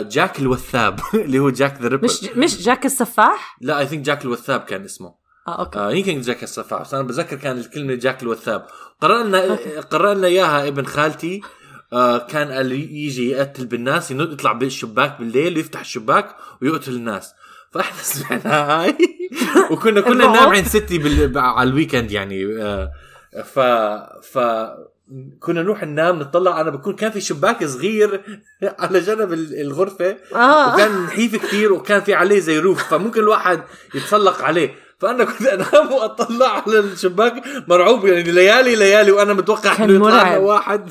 جاك 0.00 0.38
الوثاب 0.38 1.00
اللي 1.14 1.38
هو 1.38 1.50
Jack 1.50 1.80
the 1.82 1.88
Ripper 1.88 2.04
مش 2.04 2.24
مش 2.36 2.62
جاك 2.62 2.86
السفاح؟ 2.86 3.56
لا 3.60 3.78
I 3.78 3.86
think 3.86 4.04
جاك 4.04 4.24
الوثاب 4.24 4.60
كان 4.60 4.84
اسمه. 4.84 5.14
آه 5.48 5.58
okay. 5.60 5.78
آه 5.78 5.92
يمكن 5.92 6.20
جاك 6.20 6.42
السفاح 6.42 6.80
بس 6.82 6.94
أنا 6.94 7.02
بتذكر 7.02 7.36
كان 7.36 7.58
الكلمة 7.58 7.94
جاك 7.94 8.22
الوثاب. 8.22 8.66
قرأ 9.90 10.14
لنا 10.14 10.26
إياها 10.26 10.68
ابن 10.68 10.84
خالتي. 10.86 11.40
آه 11.92 12.18
كان 12.18 12.70
يجي 12.70 13.30
يقتل 13.30 13.66
بالناس 13.66 14.10
يطلع 14.10 14.52
بالشباك 14.52 15.18
بالليل 15.18 15.56
ويفتح 15.56 15.80
الشباك 15.80 16.36
ويقتل 16.62 16.92
الناس. 16.92 17.34
فإحنا 17.72 18.02
سمعنا 18.12 18.82
هاي. 18.82 18.96
وكنا 19.70 20.00
كنا. 20.00 20.26
ننام 20.26 20.48
عند 20.48 20.66
ستي 20.66 20.98
بال... 20.98 21.38
على 21.38 21.70
ال 21.70 21.75
weekend 21.75 22.10
يعني. 22.10 22.62
آه 22.62 22.90
ف 23.44 23.58
ف 24.32 24.38
كنا 25.40 25.62
نروح 25.62 25.84
ننام 25.84 26.18
نطلع. 26.18 26.60
أنا 26.60 26.70
بكون 26.70 26.94
كان 26.96 27.10
في 27.10 27.20
شباك 27.20 27.64
صغير 27.64 28.20
على 28.78 29.00
جنب 29.00 29.32
ال- 29.32 29.60
الغرفة 29.60 30.16
آه. 30.34 30.74
وكان 30.74 31.02
نحيف 31.04 31.36
كثير 31.36 31.72
وكان 31.72 32.00
في 32.00 32.14
عليه 32.14 32.38
زي 32.38 32.58
roof. 32.58 32.82
فممكن 32.90 33.20
الواحد 33.20 33.62
يتسلق 33.94 34.42
عليه. 34.42 34.74
فأنا 35.00 35.24
كنت 35.24 35.42
أنام 35.46 35.92
وأطلع 35.92 36.62
على 36.62 36.78
الشباك 36.78 37.42
مرعوب 37.68 38.06
يعني 38.06 38.22
ليالي 38.22 38.76
ليالي 38.76 39.10
وأنا 39.12 39.34
متوقع 39.34 39.76
كان 39.76 39.90
إنه 39.90 40.08
يطلع. 40.08 40.36
واحد. 40.36 40.88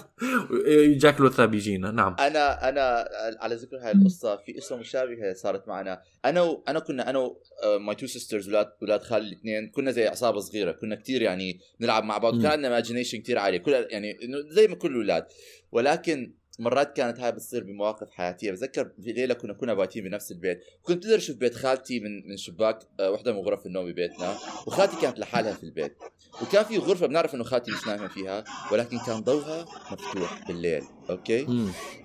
جاك 0.97 1.19
الوثاب 1.19 1.53
يجينا 1.53 1.91
نعم. 1.91 2.15
أنا 2.19 2.69
أنا 2.69 3.09
على 3.41 3.55
ذكر 3.55 3.77
هاي 3.77 3.91
القصة 3.91 4.37
في 4.37 4.53
قصة 4.53 4.75
مشابهة 4.75 5.33
صارت 5.33 5.67
معنا. 5.67 6.01
أنا 6.25 6.41
و... 6.41 6.63
أنا 6.67 6.79
كنا 6.79 7.09
أنا 7.09 7.31
my 7.79 7.95
two 7.95 8.07
sisters 8.07 8.49
ولاد 8.49 8.67
ولاد 8.81 9.03
خالي 9.03 9.27
الاثنين 9.27 9.69
كنا 9.69 9.91
زي 9.91 10.07
عصابة 10.07 10.39
صغيرة 10.39 10.71
كنا 10.71 10.95
كتير 10.95 11.21
يعني 11.21 11.59
نلعب 11.81 12.03
مع 12.03 12.17
بعض. 12.17 12.33
مم. 12.33 12.39
وكان 12.39 12.51
عندنا 12.51 12.67
imagination 12.67 13.17
كتير 13.17 13.37
عالية. 13.37 13.57
كل 13.57 13.71
يعني 13.89 14.11
إنه 14.23 14.37
زي 14.49 14.67
ما 14.67 14.75
كل 14.75 14.91
الاولاد 14.91 15.25
ولكن 15.71 16.33
مرات 16.59 16.95
كانت 16.97 17.19
هاي 17.19 17.31
بتصير 17.31 17.63
بمواقف 17.63 18.07
حياتية. 18.11 18.51
بتذكر 18.51 18.91
في 19.03 19.11
ليلة 19.11 19.33
كنا 19.33 19.53
كنا 19.53 19.73
بايتين 19.73 20.03
بنفس 20.03 20.31
البيت. 20.31 20.61
كنت 20.83 21.03
بقدر 21.05 21.17
أشوف 21.17 21.35
بيت 21.37 21.55
خالتي 21.55 21.99
من 21.99 22.29
من 22.29 22.37
شباك 22.37 22.79
آه، 22.99 23.11
وحدة 23.11 23.33
من 23.33 23.39
غرف 23.39 23.65
النوم 23.65 23.91
ببيتنا. 23.91 24.37
وخالتي 24.67 24.95
كانت 25.01 25.19
لحالها 25.19 25.53
في 25.53 25.63
البيت. 25.63 25.97
وكان 26.41 26.63
في 26.65 26.77
غرفة 26.77 27.07
بنعرف 27.07 27.35
إنه 27.35 27.43
خالتي 27.43 27.71
مش 27.71 27.87
نايمة 27.87 28.07
فيها 28.07 28.43
ولكن 28.71 28.99
كان 28.99 29.19
ضوها 29.19 29.65
مفتوح 29.91 30.47
بالليل. 30.47 30.83
okay. 31.09 31.47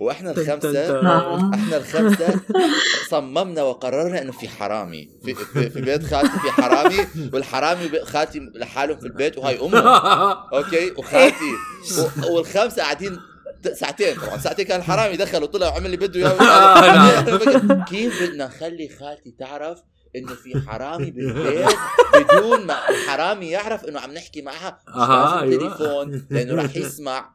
وإحنا 0.00 0.30
الخمسة 0.30 0.72
تن. 1.00 1.06
إحنا 1.54 1.76
الخمسة 1.76 2.40
صممنا 3.08 3.62
وقررنا 3.62 4.22
إنه 4.22 4.32
في 4.32 4.48
حرامي. 4.48 5.10
في, 5.24 5.34
في, 5.34 5.70
في 5.70 5.80
بيت 5.80 6.02
خالتي 6.04 6.38
في 6.38 6.50
حرامي 6.50 6.96
والحرامي 7.32 7.88
خالتي 8.04 8.38
لحالهم 8.54 8.96
في 8.98 9.06
البيت 9.06 9.38
وهاي 9.38 9.60
امه 9.60 9.78
okay؟ 10.56 10.90
وخالتي. 10.90 11.52
والخمسة 12.32 12.82
قاعدين 12.82 13.18
ساعتين 13.72 14.14
طبعا. 14.20 14.38
ساعتين 14.38 14.64
كان 14.66 14.80
الحرامي 14.80 15.16
دخل 15.16 15.42
وطلع 15.42 15.68
وعمل 15.68 15.86
اللي 15.86 15.96
بده 15.96 16.26
آه، 16.40 16.82
اياه 16.82 17.22
نعم. 17.64 17.84
كيف 17.84 18.22
بدنا 18.22 18.46
نخلي 18.46 18.88
خالتي 18.88 19.30
تعرف 19.38 19.82
إنه 20.16 20.34
في 20.34 20.60
حرامي 20.68 21.10
بالبيت 21.10 21.66
بدون 22.14 22.66
ما 22.66 22.88
الحرامي 22.88 23.50
يعرف 23.50 23.84
إنه 23.84 24.00
عم 24.00 24.12
نحكي 24.12 24.42
معها؟ 24.42 24.80
لازم 24.88 25.38
أيوة. 25.38 25.58
تليفون 25.58 26.26
لأنه 26.30 26.54
راح 26.62 26.76
يسمع. 26.86 27.34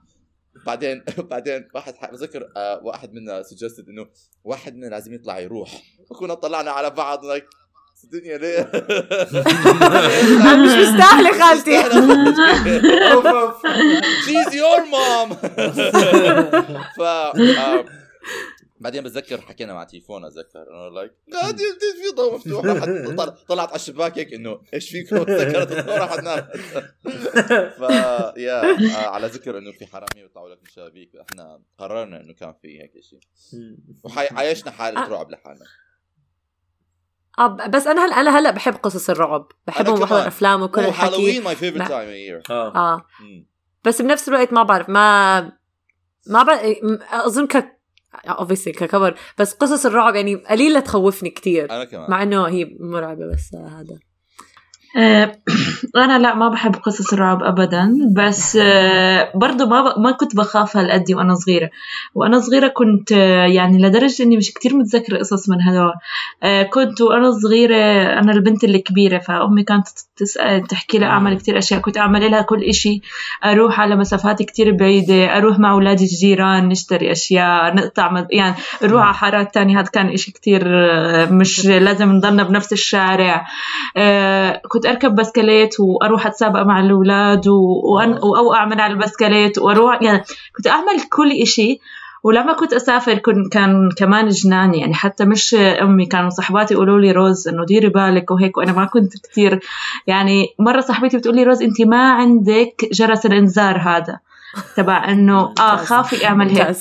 بعدين 0.65 1.04
بعدين 1.18 1.68
واحد 1.76 1.94
بذكر 2.12 2.52
آه 2.58 2.80
واحد 2.84 3.13
منا 3.13 3.44
سجستد 3.44 3.89
إنه 3.89 4.08
واحد 4.44 4.76
منا 4.76 4.86
لازم 4.88 5.13
يطلع 5.13 5.39
يروح. 5.39 5.82
وكنا 6.10 6.34
طلعنا 6.34 6.72
على 6.72 6.89
بعض 6.89 7.26
like 8.00 8.04
الدنيا 8.04 8.38
ليه؟ 8.38 8.72
مش 10.56 10.88
مستاهلة 10.88 11.32
خالتي. 11.40 11.84
She's 14.26 14.54
your 14.54 14.82
mom. 14.94 15.36
ف 16.98 17.02
بعدين 18.82 19.04
بتذكر 19.04 19.42
حكينا 19.42 19.74
مع 19.74 19.84
تليفون 19.84 20.26
أتذكر. 20.26 20.66
انه 20.70 20.90
like 20.95 21.12
قاعد 21.34 21.58
في 21.58 22.16
ضوء 22.16 22.36
مفتوح. 22.36 22.66
راحت 22.66 22.90
طلعت 23.48 23.68
على 23.68 23.76
الشباك 23.76 24.18
هيك 24.18 24.34
إنه 24.34 24.62
إيش 24.74 24.90
فيكم؟ 24.90 25.24
تذكرت 25.24 25.72
الضوء 25.72 25.96
راحت 25.98 26.20
نامت. 26.20 26.46
ف 27.78 27.82
يا 28.38 28.62
آه، 28.64 29.10
على 29.10 29.28
ذكر 29.28 29.58
إنه 29.58 29.72
في 29.72 29.86
حرامية 29.86 30.24
بيطلعوا 30.24 30.50
لك 30.50 30.58
من 30.58 30.68
الشبابيك 30.68 31.10
إحنا 31.16 31.62
قررنا 31.78 32.22
إنه 32.22 32.34
كان 32.34 32.54
في 32.62 32.82
هيك 32.82 32.92
شيء 33.02 33.20
وعايشنا 34.04 34.72
حالة 34.72 35.06
آه. 35.06 35.10
رعب 35.10 35.32
لحالنا. 35.32 35.66
آه، 37.39 37.47
بس 37.67 37.88
أنا 37.88 38.06
هلا 38.06 38.19
أنا 38.21 38.39
هلأ 38.39 38.52
بحب 38.52 38.73
قصص 38.73 39.10
الرعب. 39.10 39.47
بحبهم 39.67 39.99
بحضر. 39.99 40.28
أفلام 40.28 40.62
وكل 40.62 40.82
الحكي. 40.82 41.15
Halloween 41.15 41.43
my 41.43 41.56
favorite 41.56 41.78
my- 41.82 41.88
time 41.88 42.41
آه. 42.49 42.75
آه. 42.75 43.06
بس 43.84 44.02
بنفس 44.02 44.30
الوقت 44.30 44.54
ما 44.54 44.63
بعرف 44.63 44.89
ما 44.89 45.41
ما 46.28 46.43
بعرف 46.43 46.62
أظن 47.12 47.47
ك 47.47 47.80
obviously 48.28 48.69
ككبر 48.69 49.15
بس 49.38 49.54
قصص 49.54 49.86
الرعب 49.86 50.15
يعني 50.15 50.36
قليلة 50.36 50.80
تخوفني 50.80 51.30
كتير. 51.30 51.71
أنا 51.71 51.84
كمان. 51.86 52.12
مع 52.12 52.23
إنه 52.23 52.47
هي 52.47 52.78
مرعبة 52.80 53.32
بس 53.34 53.54
آه، 53.56 53.82
هذا 53.82 53.99
أنا 55.95 56.19
لا 56.19 56.36
ما 56.36 56.49
بحب 56.49 56.75
قصص 56.75 57.13
الرعب 57.13 57.43
أبدا 57.43 57.89
بس 58.15 58.58
آه، 58.62 59.32
برضو 59.36 59.65
ما 59.65 59.82
ب... 59.82 59.99
ما 59.99 60.12
كنت 60.12 60.36
بخاف 60.36 60.78
هالقد 60.78 61.12
وأنا 61.12 61.36
صغيرة. 61.36 61.69
وأنا 62.15 62.39
صغيرة 62.39 62.67
كنت 62.67 63.12
آه، 63.12 63.45
يعني 63.45 63.82
لدرجة 63.82 64.23
إني 64.23 64.38
مش 64.38 64.54
كتير 64.54 64.75
متذكرة 64.75 65.17
قصص 65.17 65.49
من 65.49 65.62
هدول 65.62 65.93
آه، 66.43 66.63
كنت 66.63 67.02
وأنا 67.02 67.32
صغيرة 67.32 67.75
أنا 68.19 68.32
البنت 68.32 68.63
الكبيرة 68.63 69.17
فأمي 69.19 69.63
كانت 69.63 69.88
تسأل 70.17 70.67
تحكي 70.67 70.97
لها 70.97 71.08
أعمل 71.08 71.38
كتير 71.38 71.58
أشياء. 71.58 71.80
كنت 71.80 71.97
أعمل 71.97 72.32
لها 72.32 72.41
كل 72.41 72.63
إشي. 72.63 73.02
أروح 73.45 73.80
على 73.80 73.95
مسافات 73.95 74.43
كتير 74.43 74.71
بعيدة 74.71 75.38
أروح 75.38 75.60
مع 75.60 75.71
أولاد 75.71 75.99
الجيران 76.02 76.67
نشتري 76.69 77.12
أشياء 77.12 77.75
نقطع 77.75 78.12
مد... 78.12 78.28
يعني 78.32 78.56
نروح 78.84 79.04
على 79.04 79.13
حارات 79.13 79.54
تانية. 79.54 79.80
هذا 79.80 79.89
كان 79.93 80.10
إشي 80.10 80.32
كتير 80.32 80.63
مش 81.32 81.65
لازم 81.65 82.12
نضلنا 82.12 82.43
بنفس 82.43 82.73
الشارع. 82.73 83.45
كنت 84.69 84.86
أركب 84.86 85.15
بسكليت 85.15 85.79
وأروح 85.80 86.28
أتسابق 86.28 86.62
مع 86.62 86.80
الأولاد 86.80 87.46
وأن- 87.48 88.24
وأوقع 88.24 88.65
من 88.65 88.80
على 88.80 88.94
البسكليت 88.94 89.58
وأروح. 89.58 90.02
يعني 90.02 90.24
كنت 90.58 90.68
أعمل 90.68 91.02
كل 91.10 91.32
إشي. 91.32 91.80
ولما 92.24 92.54
كنت 92.54 92.74
أسافر 92.74 93.18
كن 93.18 93.50
كان 93.52 93.89
كمان 93.98 94.28
جنان 94.30 94.74
يعني 94.74 94.94
حتى 94.94 95.26
مش 95.26 95.56
أمي 95.56 96.06
كانوا 96.06 96.30
صحباتي 96.30 96.74
يقولوا 96.74 97.00
لي 97.00 97.12
روز 97.12 97.48
إنه 97.48 97.65
ديري 97.65 97.89
بالك 97.89 98.32
وهيك 98.32 98.58
وأنا 98.58 98.72
ما 98.72 98.86
كنت 98.86 99.13
كثير 99.30 99.60
يعني 100.08 100.48
مرة 100.60 100.82
صاحبتي 100.82 101.18
بتقول 101.18 101.36
لي 101.36 101.44
روز 101.44 101.62
انت 101.62 101.82
ما 101.82 102.12
عندك 102.12 102.86
جرس 102.94 103.26
الإنذار 103.26 103.78
هذا. 103.78 104.20
تبع 104.78 105.10
إنه 105.12 105.54
آه. 105.60 105.76
خافي 105.76 106.28
أعمل 106.28 106.50
هيك. 106.50 106.78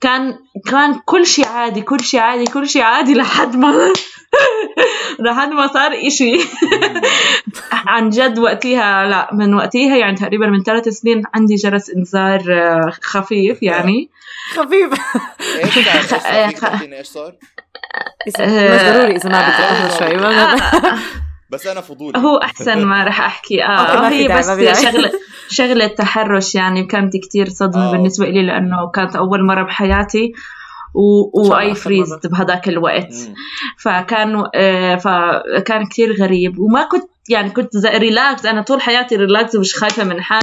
كان 0.00 0.38
كان 0.66 1.00
كل 1.04 1.26
شيء 1.26 1.46
عادي 1.48 1.80
كل 1.80 2.00
شيء 2.00 2.20
عادي 2.20 2.44
كل 2.44 2.68
شيء 2.68 2.82
عادي 2.82 3.14
لحد 3.14 3.56
ما 3.56 3.92
لحد 5.24 5.48
ما 5.48 5.66
صار 5.66 5.92
إشي 6.06 6.38
عن 7.86 8.10
جد 8.10 8.38
وقتها 8.38 9.06
لا 9.06 9.28
من 9.32 9.54
وقتها 9.54 9.96
يعني 9.96 10.16
تقريبا 10.16 10.46
من 10.46 10.62
ثلاث 10.62 10.88
سنين 10.88 11.22
عندي 11.34 11.54
جرس 11.54 11.90
إنذار 11.90 12.40
آه، 12.50 12.92
خفيف 13.02 13.62
يعني 13.62 14.10
خفيف 14.56 14.92
إيش 15.64 17.06
صار؟ 17.14 17.34
إيش 18.26 18.34
صار؟ 18.34 18.46
آه، 18.46 18.48
صار؟ 18.48 18.74
بس 18.74 18.82
ضروري 18.82 19.16
إذا 19.16 19.30
ما 19.30 19.40
بدك 19.40 19.60
لحظة 19.60 19.98
شوي 19.98 20.16
ما 20.16 20.54
آه، 20.54 20.98
بس 21.50 21.66
أنا 21.66 21.80
فضولي 21.80 22.18
هو 22.18 22.36
أحسن 22.36 22.84
ما 22.84 23.04
رح 23.04 23.20
أحكي 23.20 23.64
آه 23.64 24.08
هي 24.08 24.28
بس. 24.28 24.46
شغلة 24.82 25.12
شغلة 25.48 25.86
تحرش 25.86 26.54
يعني 26.54 26.86
كانت 26.86 27.16
كتير 27.16 27.48
صدمة 27.48 27.88
آه. 27.88 27.92
بالنسبة 27.92 28.26
لي 28.26 28.46
لأنه 28.46 28.90
كانت 28.90 29.16
أول 29.16 29.46
مرة 29.46 29.62
بحياتي 29.62 30.32
و 30.94 31.72
I 31.72 31.80
freezed 31.80 32.26
بهذاك 32.26 32.68
الوقت. 32.68 33.14
فكان 33.78 34.44
آه، 34.54 34.96
فكان 34.96 35.86
كتير 35.86 36.16
غريب. 36.22 36.58
وما 36.58 36.82
كنت 36.82 37.04
يعني 37.28 37.50
كنت 37.50 37.76
زي 37.76 37.88
relax 37.88 38.46
أنا 38.46 38.62
طول 38.62 38.80
حياتي 38.80 39.16
relax 39.16 39.54
ومش 39.56 39.74
خايفة 39.74 40.04
من 40.04 40.20
حالي. 40.22 40.42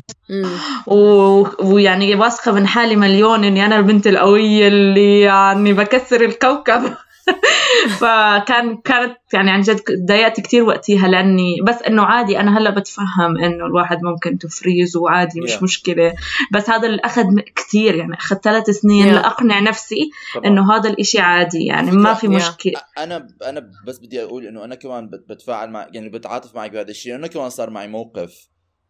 و- 0.88 1.45
ويعني 1.63 2.15
واثقة 2.15 2.51
من 2.51 2.67
حالي 2.67 2.95
مليون 2.95 3.43
إني 3.43 3.65
أنا 3.65 3.77
البنت 3.77 4.08
القوية 4.08 4.67
اللي 4.67 5.19
يعني 5.21 5.73
بكسر 5.73 6.21
الكوكب. 6.21 6.81
فكان 7.99 8.77
كانت 8.77 9.17
يعني 9.33 9.51
عن 9.51 9.61
جد 9.61 9.75
تضايقت 9.79 10.39
كتير 10.41 10.63
وقتها 10.63 11.07
لأني 11.07 11.57
بس 11.63 11.75
إنه 11.81 12.03
عادي 12.03 12.39
أنا 12.39 12.57
هلأ 12.57 12.69
بتفهم 12.69 13.38
إنه 13.38 13.65
الواحد 13.65 14.03
ممكن 14.03 14.38
تفريز 14.38 14.97
وعادي 14.97 15.41
مش 15.41 15.55
Yeah. 15.55 15.63
مشكلة 15.63 16.13
بس 16.53 16.69
هذا 16.69 16.88
اللي 16.88 17.01
أخذ 17.05 17.23
كتير 17.55 17.95
يعني 17.95 18.13
أخذ 18.13 18.35
ثلاث 18.35 18.69
سنين 18.69 19.05
Yeah. 19.11 19.15
لأقنع 19.15 19.59
نفسي. 19.59 20.09
إنه 20.45 20.75
هذا 20.75 20.89
الإشي 20.89 21.19
عادي 21.19 21.65
يعني 21.65 21.91
ما 21.91 22.13
في 22.13 22.27
Yeah. 22.27 22.29
مشكلة 22.29 22.81
أنا 22.97 23.27
أنا 23.45 23.69
بس 23.88 23.99
بدي 23.99 24.23
أقول 24.23 24.45
إنه 24.47 24.63
أنا 24.65 24.75
كمان 24.75 25.07
بت- 25.09 25.25
بتفاعل 25.29 25.69
مع 25.69 25.88
يعني 25.93 26.09
بتعاطف 26.09 26.55
معك 26.55 26.71
بهذا 26.71 26.89
الشيء 26.89 27.15
أنا 27.15 27.27
كمان 27.27 27.49
صار 27.49 27.69
معي 27.69 27.88
موقف 27.88 28.47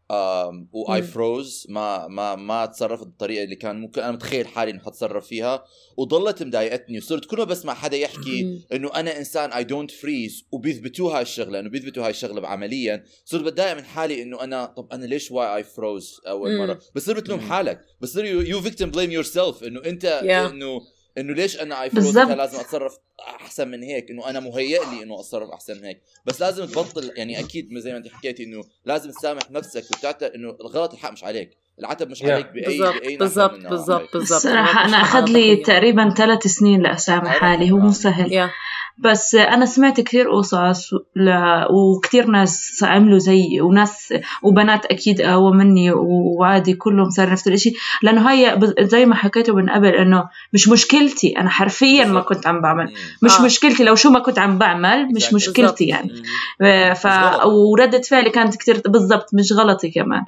واي. 0.09 1.01
فروز 1.03 1.65
ما 1.69 2.07
ما 2.07 2.35
ما 2.35 2.65
تصرفت 2.65 3.03
بالطريقة 3.03 3.43
اللي 3.43 3.55
كان 3.55 3.81
ممكن 3.81 4.01
أنا 4.01 4.11
متخيل 4.11 4.47
حالي 4.47 4.71
انه 4.71 4.79
حتصرف 4.79 5.27
فيها 5.27 5.63
وضلت 5.97 6.43
مضايقتني 6.43 6.97
وصرت 6.97 7.25
كل 7.25 7.37
ما 7.37 7.43
بسمع 7.43 7.73
حدا 7.73 7.97
يحكي. 7.97 8.65
إنه 8.73 8.91
أنا 8.95 9.17
إنسان 9.17 9.51
I 9.51 9.63
don't 9.63 9.91
freeze 9.91 10.45
وبيثبتوا 10.51 11.11
هاي 11.15 11.21
الشغلة 11.21 11.59
إنه 11.59 11.69
بيثبتوا 11.69 12.03
هاي 12.03 12.09
الشغلة 12.09 12.47
عمليا 12.47 13.03
صرت 13.25 13.43
بتضايق 13.43 13.73
من 13.77 13.83
حالي 13.85 14.21
إنه 14.21 14.43
أنا 14.43 14.65
طب 14.65 14.87
أنا 14.93 15.05
ليش 15.05 15.31
why 15.31 15.55
I 15.55 15.63
froze 15.63 16.21
أول. 16.27 16.57
مرة 16.57 16.79
بصير 16.95 17.15
بتلوم. 17.15 17.39
حالك 17.39 17.81
بصير 18.01 18.25
you 18.25 18.61
victim 18.61 18.91
blame 18.91 19.11
yourself 19.11 19.63
إنه 19.63 19.81
أنت 19.85 20.05
Yeah. 20.23 20.51
إنه 20.51 20.81
إنه 21.17 21.33
ليش 21.33 21.59
أنا 21.61 21.81
I 21.81 21.89
froze 21.89 22.05
بالضبط. 22.05 22.27
كان 22.27 22.37
لازم 22.37 22.59
أتصرف 22.59 22.97
أحسن 23.29 23.67
من 23.67 23.83
هيك 23.83 24.11
إنه 24.11 24.29
أنا 24.29 24.39
مهيئ 24.39 24.79
لي 24.85 25.03
إنه 25.03 25.19
أتصرف 25.19 25.49
أحسن 25.49 25.77
من 25.77 25.83
هيك 25.85 26.01
بس 26.25 26.41
لازم 26.41 26.65
تبطل 26.65 27.11
يعني 27.15 27.39
أكيد 27.39 27.69
زي 27.77 27.91
ما 27.91 27.97
أنت 27.97 28.07
حكيتي 28.07 28.43
إنه 28.43 28.63
لازم 28.85 29.11
تسامح 29.11 29.51
نفسك 29.51 29.83
وتعترف 29.91 30.31
إنه 30.35 30.49
الغلط 30.61 30.93
الحق 30.93 31.11
مش 31.11 31.23
عليك 31.23 31.57
العتب 31.79 32.09
مش 32.09 32.23
Yeah. 32.23 32.25
عليك 32.29 32.51
باي 32.51 32.77
بأي 32.79 33.17
بالضبط 33.17 33.51
بالضبط. 33.51 33.69
بالضبط 33.69 34.15
الصراحة 34.15 34.85
أنا 34.85 34.97
أخذ 35.01 35.25
لي. 35.29 35.55
تقريبا 35.55 36.09
ثلاث 36.17 36.47
سنين 36.47 36.81
لأسامح 36.81 37.37
حالي 37.39 37.71
هو 37.71 37.77
مو 37.77 37.91
سهل 37.91 38.33
يا 38.33 38.49
بس 38.97 39.35
أنا 39.35 39.65
سمعت 39.65 40.01
كثير 40.01 40.31
قصص 40.31 40.93
ل... 41.15 41.29
وكثير 41.69 42.27
ناس 42.27 42.83
عملوا 42.83 43.17
زيي 43.17 43.61
وناس 43.61 44.13
وبنات 44.41 44.85
أكيد 44.85 45.21
أقوى 45.21 45.51
مني 45.51 45.91
وعادي 45.91 46.73
كلهم 46.73 47.09
صار 47.09 47.31
نفس 47.31 47.47
الإشي 47.47 47.73
لأنه 48.01 48.31
هي 48.31 48.59
زي 48.79 49.05
ما 49.05 49.15
حكيته 49.15 49.55
من 49.55 49.69
قبل 49.69 49.87
إنه 49.87 50.29
مش 50.53 50.69
مشكلتي 50.69 51.37
أنا 51.37 51.49
حرفيا 51.49 52.05
ما. 52.05 52.21
كنت 52.21 52.47
عم 52.47 52.61
بعمل. 52.61 52.93
مش 53.21 53.39
آه. 53.39 53.45
مشكلتي 53.45 53.83
لو 53.83 53.95
شو 53.95 54.09
ما 54.09 54.19
كنت 54.19 54.39
عم 54.39 54.57
بعمل 54.57 55.07
مش. 55.15 55.33
مشكلتي 55.33 55.85
يعني 55.85 56.23
مم. 56.61 56.93
ف... 56.93 57.07
وردة 57.45 58.01
فعلي 58.01 58.29
كانت 58.29 58.55
كتير 58.55 58.81
بالضبط 58.85 59.33
مش 59.33 59.53
غلطي 59.53 59.89
كمان 59.89 60.23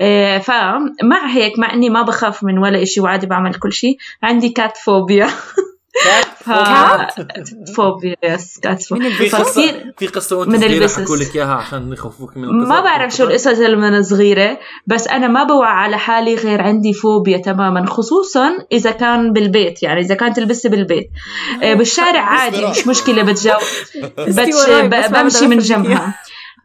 آه، 0.00 0.38
فمع 0.38 1.26
هيك 1.28 1.58
مع 1.58 1.72
إني 1.74 1.90
ما 1.90 2.02
بخاف 2.02 2.44
من 2.44 2.58
ولا 2.58 2.82
إشي 2.82 3.00
وعادي 3.00 3.26
بعمل 3.26 3.54
كل 3.54 3.72
شيء 3.72 3.96
عندي 4.22 4.48
cat 4.48 4.76
phobia 4.76 5.28
ف... 6.44 6.50
phobia 7.76 8.16
yes 8.24 8.58
cat 8.62 8.92
من 8.92 9.10
فوبيا 9.10 9.10
في 9.10 9.28
قصه 9.28 9.84
في 9.98 10.06
قصة 10.06 10.36
وأنت 10.36 10.50
من 10.50 10.60
صغيرة. 10.60 10.88
حكوا 10.88 11.16
لك 11.16 11.36
إياها 11.36 11.54
عشان 11.54 11.92
يخوفوك 11.92 12.36
من 12.36 12.44
القصص 12.44 12.68
ما 12.68 12.80
بعرف 12.80 13.14
شو 13.16 13.24
القصص 13.24 13.46
اللي 13.46 13.76
من 13.76 14.02
صغيرة 14.02 14.58
بس 14.86 15.08
أنا 15.08 15.28
ما 15.28 15.44
بوعى 15.44 15.72
على 15.72 15.98
حالي 15.98 16.34
غير 16.34 16.62
عندي 16.62 16.92
فوبيا 16.92 17.38
تماما 17.38 17.86
خصوصا 17.86 18.58
إذا 18.72 18.90
كان 18.90 19.32
بالبيت 19.32 19.82
يعني 19.82 20.00
إذا 20.00 20.14
كانت 20.14 20.36
البسة 20.36 20.68
بالبيت. 20.68 21.10
آه، 21.62 21.74
بالشارع 21.74 22.20
عادي 22.20 22.66
مش 22.66 22.86
مشكلة 22.86 23.22
بتجاوب. 23.22 23.62
بمشي 25.12 25.46
من. 25.46 25.58
جنبها. 25.58 26.14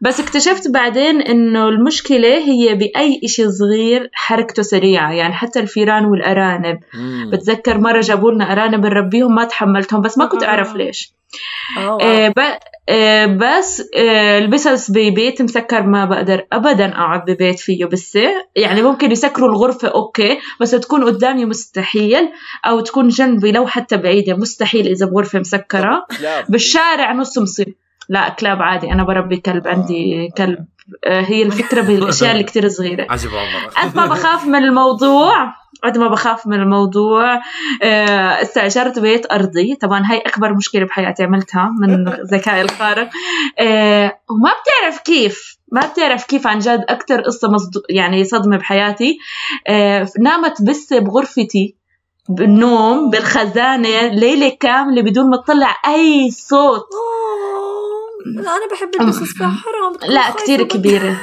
بس 0.02 0.20
اكتشفت 0.20 0.68
بعدين 0.68 1.20
إنه 1.22 1.68
المشكلة 1.68 2.38
هي 2.38 2.74
بأي 2.74 3.20
إشي 3.24 3.50
صغير 3.50 4.10
حركته 4.12 4.62
سريعة 4.62 5.12
يعني 5.12 5.34
حتى 5.34 5.60
الفيران 5.60 6.04
والأرانب. 6.04 6.78
مم. 6.94 7.30
بتذكر 7.32 7.78
مرة 7.78 8.00
جابوا 8.00 8.32
لنا 8.32 8.52
أرانب 8.52 8.86
نربيهم 8.86 9.34
ما 9.34 9.44
تحملتهم 9.44 10.00
بس 10.00 10.18
ما 10.18 10.26
كنت 10.26 10.42
أعرف 10.44 10.74
ليش. 10.76 11.12
أوه، 11.78 12.02
آه، 12.02 12.28
ب- 12.28 12.58
آه، 12.88 13.26
بس 13.26 13.82
آه، 13.96 14.38
البسس 14.38 14.90
ببيت 14.90 15.42
مسكر 15.42 15.82
ما 15.82 16.04
بقدر 16.04 16.46
ابدا 16.52 16.88
أقعد 16.92 17.24
ببيت 17.30 17.58
فيه 17.60 17.84
بسه 17.84 18.30
يعني 18.56 18.82
ممكن 18.82 19.10
يسكروا 19.12 19.48
الغرفة 19.48 19.88
okay 19.88 20.38
بس 20.60 20.70
تكون 20.70 21.04
قدامي 21.04 21.44
مستحيل 21.44 22.28
أو 22.66 22.80
تكون 22.80 23.08
جنبي 23.08 23.52
لو 23.52 23.66
حتى 23.66 23.96
بعيدة 23.96 24.34
مستحيل 24.34 24.86
إذا 24.86 25.06
بغرفة 25.06 25.38
مسكرة. 25.38 26.06
بالشارع 26.48 27.12
نص 27.12 27.38
مصيب 27.38 27.74
لا 28.08 28.28
كلاب 28.28 28.62
عادي. 28.62 28.92
أنا 28.92 29.04
بربي 29.04 29.36
كلب 29.36 29.68
عندي 29.68 30.28
كلب. 30.38 30.66
آه، 31.04 31.20
هي 31.20 31.42
الفكرة 31.42 31.80
بالأشياء 31.82 32.32
اللي 32.32 32.44
كتير 32.44 32.68
صغيرة. 32.68 33.06
عجب 33.10 33.30
قد 33.76 33.96
ما 33.96 34.06
بخاف 34.06 34.46
من 34.46 34.64
الموضوع 34.64 35.54
قد 35.84 35.98
ما 35.98 36.08
بخاف 36.08 36.46
من 36.46 36.60
الموضوع 36.60 37.34
آه، 37.82 38.42
استأجرت 38.42 38.98
بيت 38.98 39.32
أرضي. 39.32 39.74
طبعا 39.74 40.02
هاي 40.06 40.18
أكبر 40.18 40.54
مشكلة 40.54 40.84
بحياتي 40.84 41.22
عملتها 41.22 41.70
من 41.80 42.04
ذكائي 42.08 42.62
الخارق 42.62 43.10
آه، 43.60 44.18
وما 44.30 44.50
بتعرف 44.50 45.00
كيف 45.00 45.56
ما 45.72 45.86
بتعرف 45.86 46.24
كيف 46.24 46.46
عن 46.46 46.58
جد 46.58 46.84
أكتر 46.88 47.20
قصة 47.20 47.50
مصد... 47.50 47.82
يعني 47.90 48.24
صدمة 48.24 48.56
بحياتي. 48.56 49.18
نامت 50.20 50.62
بسة 50.62 50.98
بغرفتي. 50.98 51.81
بالنوم 52.28 53.10
بالخزانة 53.10 54.06
ليلة 54.06 54.48
كاملة 54.60 55.02
بدون 55.02 55.30
ما 55.30 55.36
تطلع 55.36 55.76
أي 55.86 56.30
صوت. 56.30 56.86
أوه، 56.94 58.40
أنا 58.40 58.68
بحب 58.72 58.90
فحرام 59.24 59.92
بتكون 59.92 60.10
لا 60.10 60.30
كتير. 60.30 60.62
كبيرة. 60.62 61.16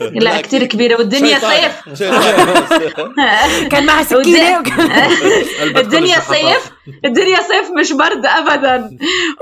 لا 0.00 0.40
كتير 0.40 0.64
كبيرة 0.64 0.96
والدنيا. 0.98 1.38
صيف. 1.38 2.02
كان 3.72 3.86
معها 3.86 4.02
سكينة 4.02 4.58
وكان 4.60 4.90
الدنيا 5.76 6.20
صيف 6.20 6.72
الدنيا 7.04 7.36
صيف 7.42 7.70
مش 7.80 7.92
برد 7.92 8.26
ابدا. 8.26 8.90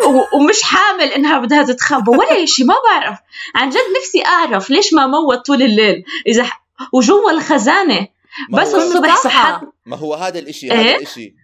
و- 0.07 0.36
ومش 0.36 0.62
حامل 0.62 1.03
إنها 1.12 1.38
بدها 1.38 1.62
تتخبى. 1.62 2.11
ولا 2.11 2.45
شيء 2.45 2.66
ما 2.66 2.74
بعرف. 2.88 3.18
عن 3.55 3.70
جد 3.70 3.76
نفسي 4.01 4.24
أعرف 4.26 4.70
ليش 4.70 4.93
ما 4.95 5.07
موت 5.07 5.47
طول 5.47 5.62
الليل. 5.62 6.05
إذا 6.26 6.45
ح... 6.45 6.62
وجوا 6.93 7.30
الخزانة. 7.30 8.01
ما 8.01 8.09
بس 8.53 8.74
الصبح. 8.74 9.22
صحت 9.24 9.62
ما 9.87 9.97
هو 9.97 10.14
هذا 10.14 10.39
الإشي 10.39 10.72
إيه؟ 10.72 10.78
هذا 10.80 10.97
الإشي 10.97 11.35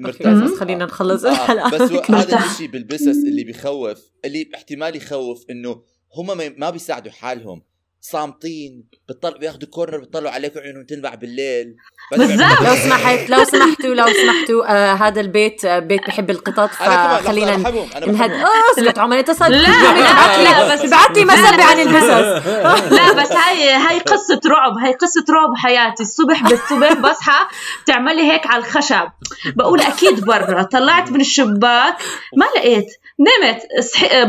مرتاح 0.00 0.32
مم. 0.32 0.44
بس 0.44 0.50
خلينا 0.58 0.84
نخلص 0.84 1.24
آه 1.24 1.30
الحلقة 1.30 1.70
بس 1.70 1.92
هو 1.92 1.98
هذا 2.08 2.10
مرتاح. 2.18 2.44
الإشي 2.44 2.66
بالبسس 2.66 3.06
اللي 3.26 3.44
بيخوف 3.44 3.98
اللي 4.24 4.50
احتمال 4.54 4.96
يخوف 4.96 5.44
إنه 5.50 5.82
هم 6.16 6.26
ما- 6.38 6.48
ما 6.56 6.70
بيساعدوا 6.70 7.12
حالهم 7.12 7.62
صامتين 8.10 8.84
بتطل 9.08 9.38
بياخذوا 9.38 9.68
كورنر 9.70 9.98
بيطلعوا 9.98 10.34
عليكم 10.34 10.60
عيونهم 10.60 10.84
تنبع 10.84 11.14
بالليل. 11.14 11.76
بيعملوا- 12.12 12.68
لو 12.68 12.74
سمحت 12.76 13.30
لو 13.30 13.44
سمحتوا 13.52 13.94
لو 13.94 14.06
سمحتوا 14.06 14.64
آه 14.72 14.94
هذا 14.94 15.20
البيت 15.20 15.64
آه 15.64 15.78
بيت 15.78 16.00
بحب 16.06 16.30
القطط 16.30 16.70
فخلينا 16.70 17.54
أنا 17.54 17.62
بحبهم 17.62 17.88
أنا 17.96 18.06
نهد 18.06 18.14
بحبهم. 18.30 18.40
آه 18.44 18.48
اسكت 18.78 18.98
عمر 18.98 19.18
انت 19.18 19.30
صدق 19.30 19.48
لا، 19.48 19.56
لا، 19.68 20.42
لا، 20.42 20.74
بس- 20.74 20.90
بعت 20.90 21.18
لي 21.18 21.24
مسبة 21.24 21.64
عن 21.64 21.80
البسس 21.80 22.46
لا 22.92 23.12
بس 23.12 23.32
هاي 23.32 23.70
هاي 23.72 23.98
قصة 23.98 24.40
رعب 24.46 24.78
هاي 24.78 24.92
قصة 24.92 25.24
رعب 25.30 25.56
حياتي. 25.56 26.02
الصبح 26.02 26.42
بالصبح 26.48 26.92
بصحى 26.92 27.46
تعملي 27.86 28.32
هيك 28.32 28.46
على 28.46 28.58
الخشب. 28.64 29.08
بقول 29.56 29.80
أكيد 29.80 30.24
برا 30.24 30.62
طلعت 30.62 31.10
من 31.10 31.20
الشباك 31.20 31.96
ما 32.36 32.46
لقيت. 32.56 32.86
نمت. 33.20 33.62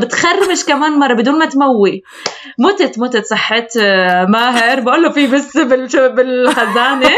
بتخرمش 0.04 0.66
كمان 0.66 0.92
مرة 1.00 1.14
بدون 1.14 1.40
ما 1.40 1.46
تموي. 1.46 2.04
متت 2.60 3.00
متت 3.00 3.26
صحت 3.26 3.78
آه، 3.82 4.26
ماهر. 4.26 4.80
بقول 4.80 5.04
له 5.04 5.10
في 5.12 5.28
بس 5.28 5.58
بال- 5.58 6.10
بالخزانة. 6.16 7.12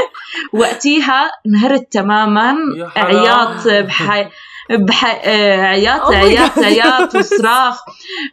وقتيها 0.54 1.32
انهرت 1.48 1.88
تماما. 1.92 2.56
عياط 2.96 3.68
بحي... 3.68 4.28
بح... 4.72 5.22
آه، 5.26 5.62
عياط 5.62 6.02
Oh 6.02 6.14
عياط. 6.16 6.60
عياط 6.60 7.16
وصراخ. 7.16 7.80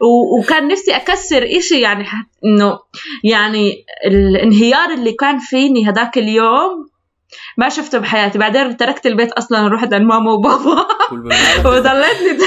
و... 0.00 0.38
وكان 0.38 0.68
نفسي 0.68 0.96
أكسر 0.96 1.46
إشي. 1.58 1.80
يعني 1.80 2.04
ح... 2.04 2.14
إنه 2.44 2.78
يعني 3.24 3.84
الانهيار 4.06 4.90
اللي 4.90 5.12
كان 5.12 5.38
فيني 5.38 5.88
هذاك 5.88 6.18
اليوم 6.18 6.88
ما 7.58 7.68
شفته 7.68 7.98
بحياتي. 7.98 8.38
بعدين 8.38 8.76
تركت 8.76 9.06
البيت 9.06 9.32
أصلا 9.32 9.64
ورحت 9.64 9.94
عند 9.94 10.02
ماما 10.02 10.32
وبابا. 10.32 10.86
وضليتني 11.66 12.38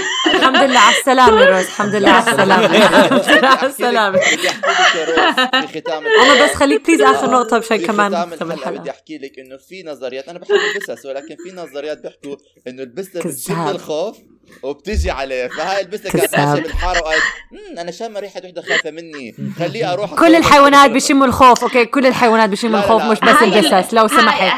الحمد 0.49 0.69
لله 0.69 0.79
على 0.79 0.95
السلامة 0.97 1.45
روز 1.45 1.65
الحمد 1.65 1.95
لله 1.95 2.09
على 2.09 2.31
السلامة. 2.31 2.65
الحمد 2.75 3.29
لله 3.29 3.47
على 3.57 3.69
السلامة. 3.69 4.17
بدي 4.19 4.49
احكي 4.49 4.59
لك 4.69 4.95
يا 4.95 5.05
روز 5.05 5.67
في 5.67 5.81
ختام 5.81 6.03
عمر 6.07 6.43
بس 6.45 6.53
خليك 6.55 6.87
please 6.87 7.01
آخر 7.01 7.29
نقطة 7.31 7.57
مشان 7.59 7.77
في 7.77 7.85
كمان 7.85 8.29
ختام 8.35 8.49
بدي 8.77 8.89
أحكي 8.89 9.17
لك 9.17 9.39
إنه 9.39 9.57
في 9.57 9.83
نظريات 9.83 10.27
أنا 10.29 10.39
بحب 10.39 10.51
البسس 10.51 11.05
ولكن 11.05 11.35
في 11.43 11.51
نظريات 11.55 11.97
بيحكوا 12.01 12.35
إنه 12.67 12.83
البسه 12.83 13.19
بتشد. 13.19 13.51
الخوف. 13.69 14.17
وبتجي 14.63 15.11
عليه 15.11 15.47
فهاي 15.47 15.81
البسه 15.81 16.09
كانت. 16.09 16.35
ماشيه 16.39 16.61
بالحاره 16.63 16.99
وقالت 17.01 17.23
"مم، 17.51 17.79
أنا 17.79 17.91
شامه 17.91 18.19
ريحة 18.19 18.41
وحدة 18.43 18.61
خايفة 18.61 18.91
مني 18.91 19.35
خليه 19.59 19.93
أروح 19.93 20.13
كل 20.13 20.35
الحيوانات 20.35 20.91
بيشموا 20.91 21.27
الخوف 21.27 21.63
أوكي؟ 21.63 21.85
كل 21.85 22.05
الحيوانات 22.05 22.49
لا، 22.77 22.83
الخوف 22.83 23.01
لا. 23.01 23.11
مش 23.11 23.19
بس 23.19 23.43
البسس 23.43 23.93
لو 23.93 24.07
سمحت. 24.07 24.51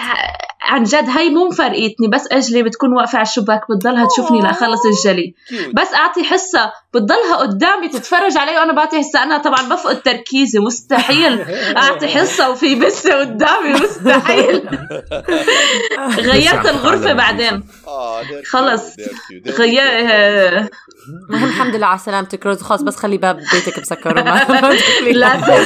عن 0.62 0.84
جد 0.84 1.10
هاي 1.10 1.30
مو 1.30 1.48
مفرقتني 1.48 2.08
بس 2.14 2.28
أجلي 2.32 2.64
بتكون 2.64 2.94
واقفة 2.94 3.18
على 3.18 3.26
الشباك 3.28 3.62
بتضلها 3.72 4.08
تشوفني 4.08 4.42
لأخلص 4.42 4.86
الجلي. 4.86 5.34
بس 5.74 5.94
أعطي 5.94 6.24
حصة 6.24 6.72
بتضلها 6.94 7.36
قدامي 7.36 7.90
تتفرج 7.90 8.38
علي 8.38 8.58
وأنا 8.58 8.74
بعطي 8.74 8.98
حصة. 9.00 9.24
أنا 9.24 9.38
طبعا 9.38 9.70
بفقد 9.70 10.02
تركيزي 10.02 10.60
مستحيل. 10.60 11.42
أعطي 11.78 12.08
حصة 12.08 12.50
وفي 12.50 12.76
بسه 12.76 13.20
قدامي 13.20 13.74
مستحيل. 13.74 14.70
غيرت 16.32 16.66
الغرفة 16.66 17.14
بعدين. 17.14 17.64
they're 17.64 18.48
خلص. 18.50 18.84
غير. 19.48 20.68
المهم 21.30 21.50
الحمد 21.50 21.76
لله 21.76 21.88
على 21.88 22.00
سلامتك 22.00 22.46
روز. 22.46 22.62
خلاص 22.62 22.82
بس 22.82 22.96
خلي 22.96 23.18
باب 23.18 23.38
بيتك 23.54 23.80
مسكر. 23.80 24.20
وما. 24.20 24.74
لازم 25.12 25.66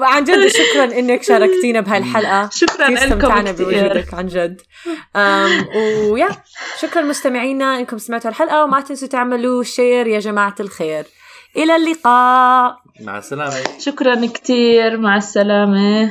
وعن 0.00 0.24
جد 0.24 0.46
شكرا 0.46 0.84
إنك 0.84 1.22
شاركتينا 1.22 1.80
بهاي 1.80 1.98
الحلقة 1.98 2.48
شكرا 2.60 2.84
لكم 2.84 2.96
استمتعنا 2.96 3.52
كثير 3.52 3.64
بوجودك 3.64 4.14
عن 4.14 4.26
جد. 4.26 4.60
ويا 6.10 6.28
شكرا 6.80 7.02
مستمعينا 7.02 7.78
إنكم 7.78 7.98
سمعتوا 7.98 8.30
الحلقة 8.30 8.64
وما 8.64 8.80
تنسوا 8.80 9.08
تعملوا 9.08 9.62
شير 9.62 10.06
يا 10.16 10.20
جماعة 10.20 10.54
الخير. 10.60 11.06
إلى 11.56 11.76
اللقاء. 11.76 12.76
مع 13.00 13.18
السلامة. 13.18 13.78
شكرا 13.78 14.26
كثير 14.26 14.98
مع 14.98 15.16
السلامة. 15.16 16.10